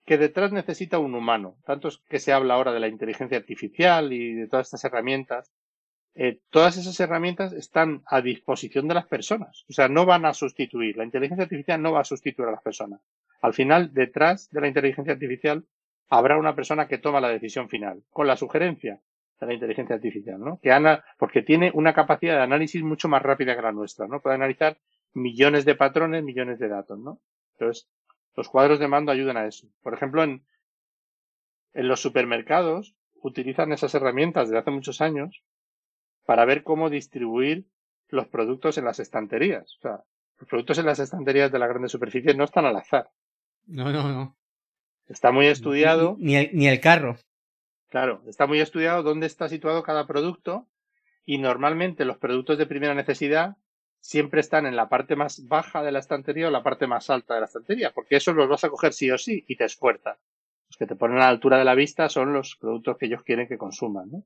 que 0.05 0.19
detrás 0.19 0.53
necesita 0.53 0.99
un 0.99 1.15
humano. 1.15 1.57
Tanto 1.65 1.89
es 1.89 1.99
que 2.09 2.19
se 2.19 2.33
habla 2.33 2.55
ahora 2.55 2.73
de 2.73 2.81
la 2.81 2.89
inteligencia 2.89 3.39
artificial 3.39 4.13
y 4.13 4.35
de 4.35 4.49
todas 4.49 4.67
estas 4.67 4.85
herramientas. 4.85 5.53
Eh, 6.15 6.41
todas 6.51 6.77
esas 6.77 6.99
herramientas 6.99 7.53
están 7.53 8.03
a 8.07 8.21
disposición 8.21 8.89
de 8.89 8.95
las 8.95 9.07
personas. 9.07 9.65
O 9.69 9.73
sea, 9.73 9.89
no 9.89 10.07
van 10.07 10.25
a 10.25 10.35
sustituir. 10.35 10.97
La 10.97 11.05
inteligencia 11.05 11.45
artificial 11.45 11.81
no 11.81 11.93
va 11.93 12.01
a 12.01 12.05
sustituir 12.05 12.49
a 12.49 12.53
las 12.53 12.63
personas. 12.63 13.01
Al 13.43 13.55
final, 13.55 13.95
detrás 13.95 14.51
de 14.51 14.61
la 14.61 14.69
inteligencia 14.69 15.13
artificial, 15.13 15.65
habrá 16.09 16.37
una 16.37 16.55
persona 16.55 16.89
que 16.89 16.99
toma 16.99 17.21
la 17.21 17.29
decisión 17.29 17.69
final, 17.69 18.03
con 18.11 18.27
la 18.27 18.37
sugerencia 18.37 19.01
de 19.41 19.47
la 19.47 19.55
inteligencia 19.55 19.95
artificial, 19.95 20.39
¿no? 20.41 20.59
Que 20.61 20.73
ana, 20.73 21.03
porque 21.17 21.43
tiene 21.43 21.71
una 21.73 21.95
capacidad 21.95 22.37
de 22.37 22.43
análisis 22.43 22.83
mucho 22.83 23.09
más 23.09 23.23
rápida 23.23 23.57
que 23.57 23.63
la 23.63 23.73
nuestra, 23.73 24.07
¿no? 24.07 24.21
Puede 24.21 24.35
analizar 24.35 24.77
millones 25.15 25.65
de 25.65 25.77
patrones, 25.77 26.23
millones 26.23 26.59
de 26.59 26.69
datos, 26.69 26.99
¿no? 26.99 27.21
Entonces, 27.53 27.89
los 28.37 28.49
cuadros 28.49 28.79
de 28.79 28.89
mando 28.89 29.13
ayudan 29.13 29.37
a 29.37 29.47
eso. 29.47 29.69
Por 29.83 29.95
ejemplo, 29.95 30.23
en, 30.23 30.45
en 31.73 31.89
los 31.89 32.01
supermercados 32.01 32.95
utilizan 33.23 33.73
esas 33.73 33.95
herramientas 33.95 34.49
desde 34.49 34.59
hace 34.59 34.71
muchos 34.71 35.01
años 35.01 35.43
para 36.31 36.45
ver 36.45 36.63
cómo 36.63 36.91
distribuir 36.91 37.67
los 38.09 38.29
productos 38.29 38.79
en 38.79 38.85
las 38.85 39.01
estanterías. 39.01 39.65
O 39.79 39.81
sea, 39.81 40.05
los 40.39 40.49
productos 40.49 40.79
en 40.79 40.87
las 40.87 41.01
estanterías 41.01 41.51
de 41.51 41.59
la 41.59 41.67
grande 41.67 41.89
superficie 41.89 42.35
no 42.35 42.45
están 42.45 42.67
al 42.67 42.77
azar. 42.77 43.11
No, 43.67 43.91
no, 43.91 44.09
no. 44.13 44.37
Está 45.09 45.33
muy 45.33 45.47
estudiado. 45.47 46.15
Ni, 46.21 46.37
el, 46.37 46.51
ni 46.53 46.69
el 46.69 46.79
carro. 46.79 47.17
Claro, 47.89 48.23
está 48.29 48.47
muy 48.47 48.61
estudiado 48.61 49.03
dónde 49.03 49.27
está 49.27 49.49
situado 49.49 49.83
cada 49.83 50.07
producto 50.07 50.69
y 51.25 51.39
normalmente 51.39 52.05
los 52.05 52.19
productos 52.19 52.59
de 52.59 52.67
primera 52.67 52.95
necesidad 52.95 53.57
siempre 53.99 54.39
están 54.41 54.67
en 54.67 54.77
la 54.77 54.89
parte 54.89 55.17
más 55.17 55.49
baja 55.49 55.83
de 55.83 55.91
la 55.91 55.99
estantería 55.99 56.47
o 56.47 56.53
la 56.53 56.63
parte 56.63 56.87
más 56.87 57.11
alta 57.11 57.35
de 57.35 57.41
la 57.41 57.47
estantería, 57.47 57.91
porque 57.93 58.15
eso 58.15 58.33
los 58.33 58.49
vas 58.49 58.63
a 58.63 58.71
coger 58.71 58.93
sí 58.93 59.11
o 59.11 59.19
sí 59.19 59.45
y 59.49 59.57
te 59.57 59.65
esfuerza. 59.65 60.17
Los 60.69 60.77
que 60.77 60.87
te 60.87 60.95
ponen 60.95 61.17
a 61.17 61.23
la 61.23 61.29
altura 61.29 61.59
de 61.59 61.65
la 61.65 61.75
vista 61.75 62.09
son 62.09 62.33
los 62.33 62.55
productos 62.55 62.99
que 62.99 63.07
ellos 63.07 63.25
quieren 63.25 63.49
que 63.49 63.59
consuman, 63.59 64.13
¿no? 64.13 64.25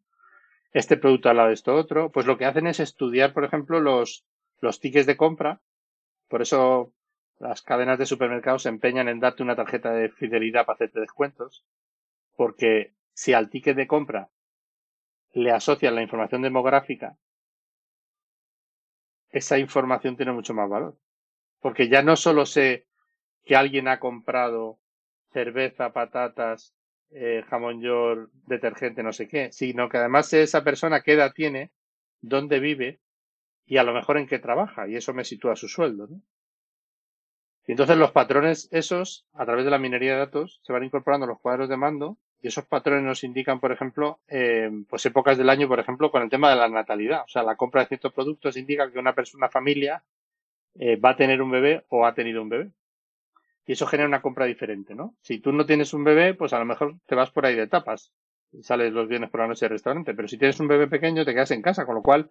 Este 0.74 0.98
producto 0.98 1.30
al 1.30 1.38
lado 1.38 1.48
de 1.48 1.54
esto 1.54 1.74
otro, 1.74 2.12
pues 2.12 2.26
lo 2.26 2.36
que 2.36 2.44
hacen 2.44 2.66
es 2.66 2.80
estudiar, 2.80 3.32
por 3.32 3.44
ejemplo, 3.44 3.80
los, 3.80 4.26
los 4.60 4.78
tickets 4.80 5.06
de 5.06 5.16
compra. 5.16 5.62
Por 6.28 6.42
eso 6.42 6.92
las 7.38 7.62
cadenas 7.62 7.98
de 7.98 8.04
supermercados 8.04 8.64
se 8.64 8.68
empeñan 8.68 9.08
en 9.08 9.20
darte 9.20 9.42
una 9.42 9.56
tarjeta 9.56 9.92
de 9.92 10.10
fidelidad 10.10 10.66
para 10.66 10.74
hacerte 10.74 11.00
descuentos, 11.00 11.64
porque 12.36 12.92
si 13.14 13.32
al 13.32 13.48
ticket 13.48 13.76
de 13.76 13.86
compra 13.86 14.28
le 15.32 15.50
asocian 15.50 15.94
la 15.94 16.02
información 16.02 16.42
demográfica 16.42 17.16
esa 19.34 19.58
información 19.58 20.16
tiene 20.16 20.32
mucho 20.32 20.54
más 20.54 20.70
valor. 20.70 20.96
Porque 21.60 21.88
ya 21.88 22.02
no 22.02 22.16
solo 22.16 22.46
sé 22.46 22.86
que 23.44 23.56
alguien 23.56 23.88
ha 23.88 23.98
comprado 23.98 24.78
cerveza, 25.32 25.92
patatas, 25.92 26.72
eh, 27.14 27.44
jamón 27.48 27.80
york, 27.80 28.30
detergente, 28.46 29.02
no 29.02 29.12
sé 29.12 29.28
qué, 29.28 29.52
sino 29.52 29.88
que 29.88 29.98
además 29.98 30.32
esa 30.32 30.64
persona 30.64 31.02
qué 31.02 31.12
edad 31.12 31.32
tiene, 31.32 31.70
dónde 32.20 32.60
vive 32.60 33.00
y 33.66 33.78
a 33.78 33.84
lo 33.84 33.94
mejor 33.94 34.18
en 34.18 34.26
qué 34.26 34.38
trabaja, 34.38 34.88
y 34.88 34.96
eso 34.96 35.14
me 35.14 35.24
sitúa 35.24 35.56
su 35.56 35.68
sueldo. 35.68 36.06
¿no? 36.08 36.20
Y 37.66 37.72
entonces 37.72 37.96
los 37.96 38.12
patrones 38.12 38.68
esos, 38.72 39.26
a 39.32 39.46
través 39.46 39.64
de 39.64 39.70
la 39.70 39.78
minería 39.78 40.12
de 40.12 40.18
datos, 40.18 40.60
se 40.62 40.72
van 40.72 40.84
incorporando 40.84 41.26
los 41.26 41.40
cuadros 41.40 41.68
de 41.68 41.76
mando 41.76 42.18
y 42.42 42.48
esos 42.48 42.66
patrones 42.66 43.04
nos 43.04 43.24
indican, 43.24 43.58
por 43.58 43.72
ejemplo, 43.72 44.20
eh, 44.28 44.70
pues 44.88 45.06
épocas 45.06 45.38
del 45.38 45.48
año, 45.48 45.66
por 45.66 45.80
ejemplo, 45.80 46.10
con 46.10 46.22
el 46.22 46.28
tema 46.28 46.50
de 46.50 46.56
la 46.56 46.68
natalidad. 46.68 47.22
O 47.24 47.28
sea, 47.28 47.42
la 47.42 47.56
compra 47.56 47.82
de 47.82 47.88
ciertos 47.88 48.12
productos 48.12 48.58
indica 48.58 48.90
que 48.92 48.98
una 48.98 49.14
persona, 49.14 49.46
una 49.46 49.50
familia, 49.50 50.04
eh, 50.74 50.96
va 50.96 51.10
a 51.10 51.16
tener 51.16 51.40
un 51.40 51.50
bebé 51.50 51.84
o 51.88 52.04
ha 52.04 52.14
tenido 52.14 52.42
un 52.42 52.50
bebé. 52.50 52.70
Y 53.66 53.72
eso 53.72 53.86
genera 53.86 54.08
una 54.08 54.22
compra 54.22 54.46
diferente, 54.46 54.94
¿no? 54.94 55.14
Si 55.22 55.38
tú 55.38 55.52
no 55.52 55.64
tienes 55.64 55.94
un 55.94 56.04
bebé, 56.04 56.34
pues 56.34 56.52
a 56.52 56.58
lo 56.58 56.64
mejor 56.64 56.96
te 57.06 57.14
vas 57.14 57.30
por 57.30 57.46
ahí 57.46 57.54
de 57.54 57.66
tapas. 57.66 58.12
Sales 58.62 58.92
los 58.92 59.08
viernes 59.08 59.30
por 59.30 59.40
la 59.40 59.48
noche 59.48 59.66
al 59.66 59.70
restaurante. 59.70 60.14
Pero 60.14 60.28
si 60.28 60.38
tienes 60.38 60.60
un 60.60 60.68
bebé 60.68 60.86
pequeño, 60.86 61.24
te 61.24 61.32
quedas 61.32 61.50
en 61.50 61.62
casa. 61.62 61.86
Con 61.86 61.94
lo 61.94 62.02
cual, 62.02 62.30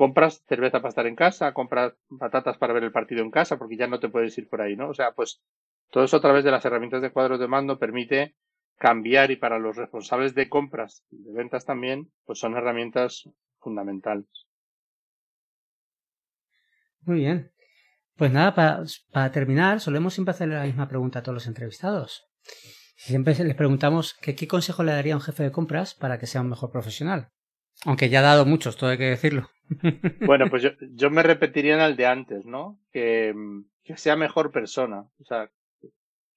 compras 0.00 0.42
cerveza 0.48 0.78
para 0.78 0.88
estar 0.88 1.06
en 1.06 1.14
casa, 1.14 1.52
compras 1.52 1.94
patatas 2.18 2.56
para 2.56 2.72
ver 2.72 2.84
el 2.84 2.92
partido 2.92 3.22
en 3.22 3.30
casa, 3.30 3.58
porque 3.58 3.76
ya 3.76 3.86
no 3.86 4.00
te 4.00 4.08
puedes 4.08 4.36
ir 4.38 4.48
por 4.48 4.62
ahí, 4.62 4.76
¿no? 4.76 4.88
O 4.88 4.94
sea, 4.94 5.12
pues 5.12 5.42
todo 5.90 6.04
eso 6.04 6.16
a 6.16 6.20
través 6.22 6.42
de 6.42 6.50
las 6.50 6.64
herramientas 6.64 7.02
de 7.02 7.10
cuadros 7.10 7.38
de 7.38 7.48
mando 7.48 7.78
permite 7.78 8.34
cambiar 8.78 9.30
y 9.30 9.36
para 9.36 9.58
los 9.58 9.76
responsables 9.76 10.34
de 10.34 10.48
compras 10.48 11.04
y 11.10 11.22
de 11.22 11.32
ventas 11.34 11.66
también, 11.66 12.10
pues 12.24 12.38
son 12.38 12.56
herramientas 12.56 13.28
fundamentales. 13.58 14.26
Muy 17.02 17.18
bien. 17.20 17.50
Pues 18.20 18.32
nada, 18.32 18.54
para, 18.54 19.32
terminar, 19.32 19.80
solemos 19.80 20.12
siempre 20.12 20.32
hacerle 20.32 20.56
la 20.56 20.64
misma 20.64 20.86
pregunta 20.86 21.20
a 21.20 21.22
todos 21.22 21.32
los 21.32 21.46
entrevistados. 21.46 22.28
Siempre 22.94 23.34
les 23.42 23.54
preguntamos 23.54 24.12
que 24.12 24.34
qué 24.34 24.46
consejo 24.46 24.82
le 24.82 24.92
daría 24.92 25.14
a 25.14 25.16
un 25.16 25.22
jefe 25.22 25.42
de 25.42 25.50
compras 25.50 25.94
para 25.94 26.18
que 26.18 26.26
sea 26.26 26.42
un 26.42 26.50
mejor 26.50 26.70
profesional. 26.70 27.30
Aunque 27.86 28.10
ya 28.10 28.18
ha 28.18 28.22
dado 28.22 28.44
muchos, 28.44 28.76
todo 28.76 28.90
hay 28.90 28.98
que 28.98 29.04
decirlo. 29.04 29.48
Bueno, 30.26 30.50
pues 30.50 30.62
yo, 30.62 31.10
me 31.10 31.22
repetiría 31.22 31.76
en 31.76 31.80
el 31.80 31.96
de 31.96 32.04
antes, 32.04 32.44
¿no? 32.44 32.78
Que, 32.92 33.34
que 33.84 33.96
sea 33.96 34.16
mejor 34.16 34.52
persona. 34.52 35.08
O 35.18 35.24
sea, 35.24 35.50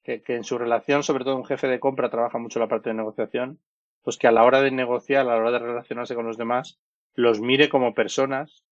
que, 0.05 0.23
en 0.25 0.45
su 0.45 0.57
relación, 0.57 1.03
sobre 1.03 1.25
todo 1.25 1.36
un 1.36 1.43
jefe 1.43 1.67
de 1.67 1.81
compra, 1.81 2.09
trabaja 2.09 2.38
mucho 2.38 2.61
la 2.61 2.69
parte 2.69 2.91
de 2.91 2.95
negociación, 2.95 3.59
pues 4.03 4.15
que 4.17 4.27
a 4.27 4.31
la 4.31 4.45
hora 4.45 4.61
de 4.61 4.71
negociar, 4.71 5.23
a 5.23 5.25
la 5.25 5.36
hora 5.36 5.51
de 5.51 5.59
relacionarse 5.59 6.15
con 6.15 6.25
los 6.25 6.38
demás, 6.38 6.79
los 7.13 7.41
mire 7.41 7.67
como 7.67 7.93
personas 7.93 8.63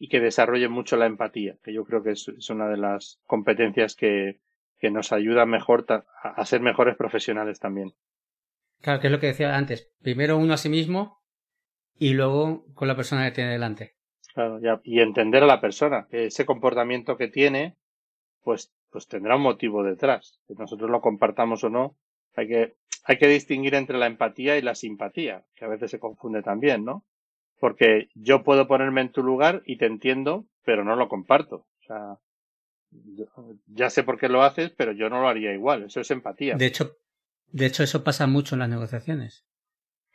y 0.00 0.08
que 0.08 0.18
desarrolle 0.18 0.68
mucho 0.68 0.96
la 0.96 1.06
empatía, 1.06 1.58
que 1.62 1.72
yo 1.72 1.84
creo 1.84 2.02
que 2.02 2.12
es, 2.12 2.26
una 2.50 2.68
de 2.68 2.78
las 2.78 3.20
competencias 3.26 3.94
que, 3.94 4.40
que 4.78 4.90
nos 4.90 5.12
ayuda 5.12 5.46
mejor 5.46 5.84
a 6.22 6.44
ser 6.46 6.62
mejores 6.62 6.96
profesionales 6.96 7.60
también. 7.60 7.92
Claro, 8.80 9.00
que 9.00 9.08
es 9.08 9.12
lo 9.12 9.20
que 9.20 9.28
decía 9.28 9.54
antes. 9.54 9.92
Primero 10.00 10.38
uno 10.38 10.54
a 10.54 10.56
sí 10.56 10.70
mismo 10.70 11.20
y 11.98 12.14
luego 12.14 12.64
con 12.74 12.88
la 12.88 12.96
persona 12.96 13.26
que 13.26 13.34
tiene 13.34 13.52
delante. 13.52 13.94
Claro, 14.32 14.58
ya, 14.60 14.80
y 14.82 15.00
entender 15.00 15.42
a 15.42 15.46
la 15.46 15.60
persona, 15.60 16.06
que 16.10 16.26
ese 16.26 16.46
comportamiento 16.46 17.18
que 17.18 17.28
tiene, 17.28 17.76
pues 18.42 18.72
pues 18.90 19.06
tendrá 19.06 19.36
un 19.36 19.42
motivo 19.42 19.82
detrás. 19.82 20.40
Que 20.46 20.54
nosotros 20.54 20.90
lo 20.90 21.00
compartamos 21.00 21.64
o 21.64 21.70
no, 21.70 21.96
hay 22.34 22.48
que, 22.48 22.74
hay 23.04 23.18
que 23.18 23.28
distinguir 23.28 23.74
entre 23.74 23.98
la 23.98 24.06
empatía 24.06 24.58
y 24.58 24.62
la 24.62 24.74
simpatía, 24.74 25.44
que 25.54 25.64
a 25.64 25.68
veces 25.68 25.90
se 25.90 26.00
confunde 26.00 26.42
también, 26.42 26.84
¿no? 26.84 27.04
Porque 27.60 28.08
yo 28.14 28.42
puedo 28.42 28.66
ponerme 28.66 29.02
en 29.02 29.12
tu 29.12 29.22
lugar 29.22 29.62
y 29.66 29.76
te 29.76 29.86
entiendo, 29.86 30.46
pero 30.64 30.82
no 30.82 30.96
lo 30.96 31.08
comparto. 31.08 31.56
O 31.56 31.82
sea, 31.86 32.18
ya 33.66 33.90
sé 33.90 34.02
por 34.02 34.18
qué 34.18 34.28
lo 34.28 34.42
haces, 34.42 34.70
pero 34.70 34.92
yo 34.92 35.08
no 35.10 35.20
lo 35.20 35.28
haría 35.28 35.52
igual. 35.52 35.84
Eso 35.84 36.00
es 36.00 36.10
empatía. 36.10 36.56
De 36.56 36.66
hecho, 36.66 36.96
de 37.52 37.66
hecho 37.66 37.82
eso 37.82 38.02
pasa 38.02 38.26
mucho 38.26 38.54
en 38.54 38.60
las 38.60 38.70
negociaciones. 38.70 39.46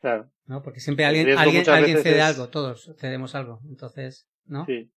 Claro. 0.01 0.31
¿No? 0.45 0.61
Porque 0.61 0.79
siempre 0.79 1.05
alguien, 1.05 1.37
alguien, 1.37 1.69
alguien 1.69 1.99
cede 1.99 2.21
algo, 2.21 2.49
todos 2.49 2.93
cedemos 2.97 3.35
algo. 3.35 3.61
Entonces. 3.69 4.27
¿no? 4.45 4.65
Sí, 4.65 4.91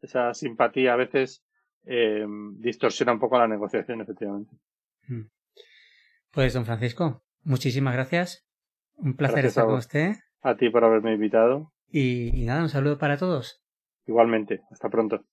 esa 0.00 0.32
simpatía 0.34 0.92
a 0.92 0.96
veces 0.96 1.44
eh, 1.86 2.26
distorsiona 2.58 3.12
un 3.12 3.18
poco 3.18 3.38
la 3.38 3.48
negociación, 3.48 4.00
efectivamente. 4.00 4.56
Mm. 5.08 5.22
Pues, 6.30 6.52
don 6.52 6.64
Francisco, 6.64 7.24
muchísimas 7.42 7.94
gracias. 7.94 8.46
Un 8.96 9.16
placer 9.16 9.46
estar 9.46 9.66
con 9.66 9.76
usted. 9.76 10.16
A 10.42 10.56
ti 10.56 10.70
por 10.70 10.84
haberme 10.84 11.14
invitado. 11.14 11.73
Y, 11.96 12.36
y 12.36 12.44
nada, 12.44 12.60
un 12.60 12.68
saludo 12.68 12.98
para 12.98 13.16
todos. 13.16 13.62
Igualmente, 14.04 14.62
hasta 14.72 14.88
pronto. 14.90 15.24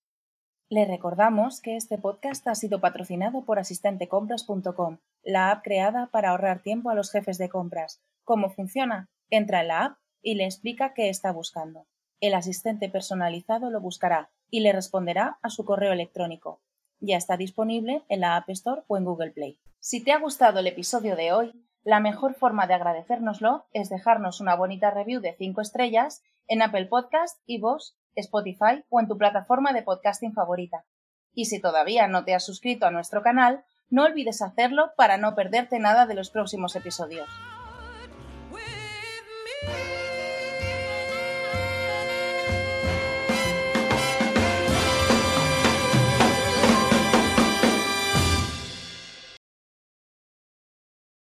Le 0.70 0.86
recordamos 0.86 1.59
que 1.59 1.76
este 1.76 1.97
podcast 1.97 2.47
ha 2.47 2.53
sido 2.53 2.80
patrocinado 2.80 3.43
por 3.45 3.57
asistentecompras.com, 3.57 4.99
la 5.24 5.49
app 5.49 5.64
creada 5.64 6.12
para 6.12 6.30
ahorrar 6.30 6.62
tiempo 6.62 6.91
a 6.91 6.93
los 6.93 7.12
jefes 7.12 7.39
de 7.39 7.49
compras. 7.49 8.03
¿Cómo 8.24 8.51
funciona? 8.51 9.09
Entra 9.32 9.62
en 9.62 9.70
la 9.70 9.86
app 9.86 9.97
y 10.22 10.36
le 10.36 10.45
explica 10.45 10.93
qué 10.93 11.09
está 11.09 11.32
buscando. 11.32 11.88
El 12.20 12.36
asistente 12.36 12.89
personalizado 12.89 13.72
lo 13.72 13.82
buscará 13.82 14.30
y 14.51 14.59
le 14.59 14.72
responderá 14.72 15.39
a 15.41 15.49
su 15.49 15.66
correo 15.66 15.93
electrónico. 15.93 16.62
Ya 16.99 17.18
está 17.18 17.38
disponible 17.38 18.03
en 18.07 18.20
la 18.20 18.36
App 18.36 18.47
Store 18.51 18.84
o 18.86 18.97
en 18.97 19.05
Google 19.05 19.32
Play. 19.32 19.57
Si 19.80 20.03
te 20.03 20.12
ha 20.12 20.20
gustado 20.20 20.59
el 20.59 20.68
episodio 20.68 21.16
de 21.16 21.34
hoy, 21.34 21.66
la 21.84 21.99
mejor 21.99 22.36
forma 22.36 22.68
de 22.68 22.76
agradecérnoslo 22.76 23.66
es 23.74 23.89
dejarnos 23.89 24.39
una 24.39 24.55
bonita 24.55 24.91
review 24.91 25.20
de 25.20 25.34
5 25.34 25.62
estrellas 25.62 26.22
en 26.48 26.62
Apple 26.62 26.86
Podcast, 26.88 27.42
iVoox 27.46 27.96
Spotify 28.16 28.84
o 28.89 29.00
en 29.00 29.08
tu 29.08 29.18
plataforma 29.18 29.74
de 29.74 29.84
podcasting 29.84 30.34
favorita. 30.34 30.86
Y 31.34 31.46
si 31.46 31.62
todavía 31.62 32.08
no 32.08 32.26
te 32.26 32.36
has 32.36 32.46
suscrito 32.46 32.86
a 32.86 32.92
nuestro 32.92 33.24
canal, 33.24 33.64
no 33.89 34.04
olvides 34.04 34.42
hacerlo 34.42 34.92
para 34.98 35.18
no 35.18 35.36
perderte 35.36 35.80
nada 35.80 36.06
de 36.06 36.16
los 36.16 36.30
próximos 36.30 36.76
episodios. 36.76 37.30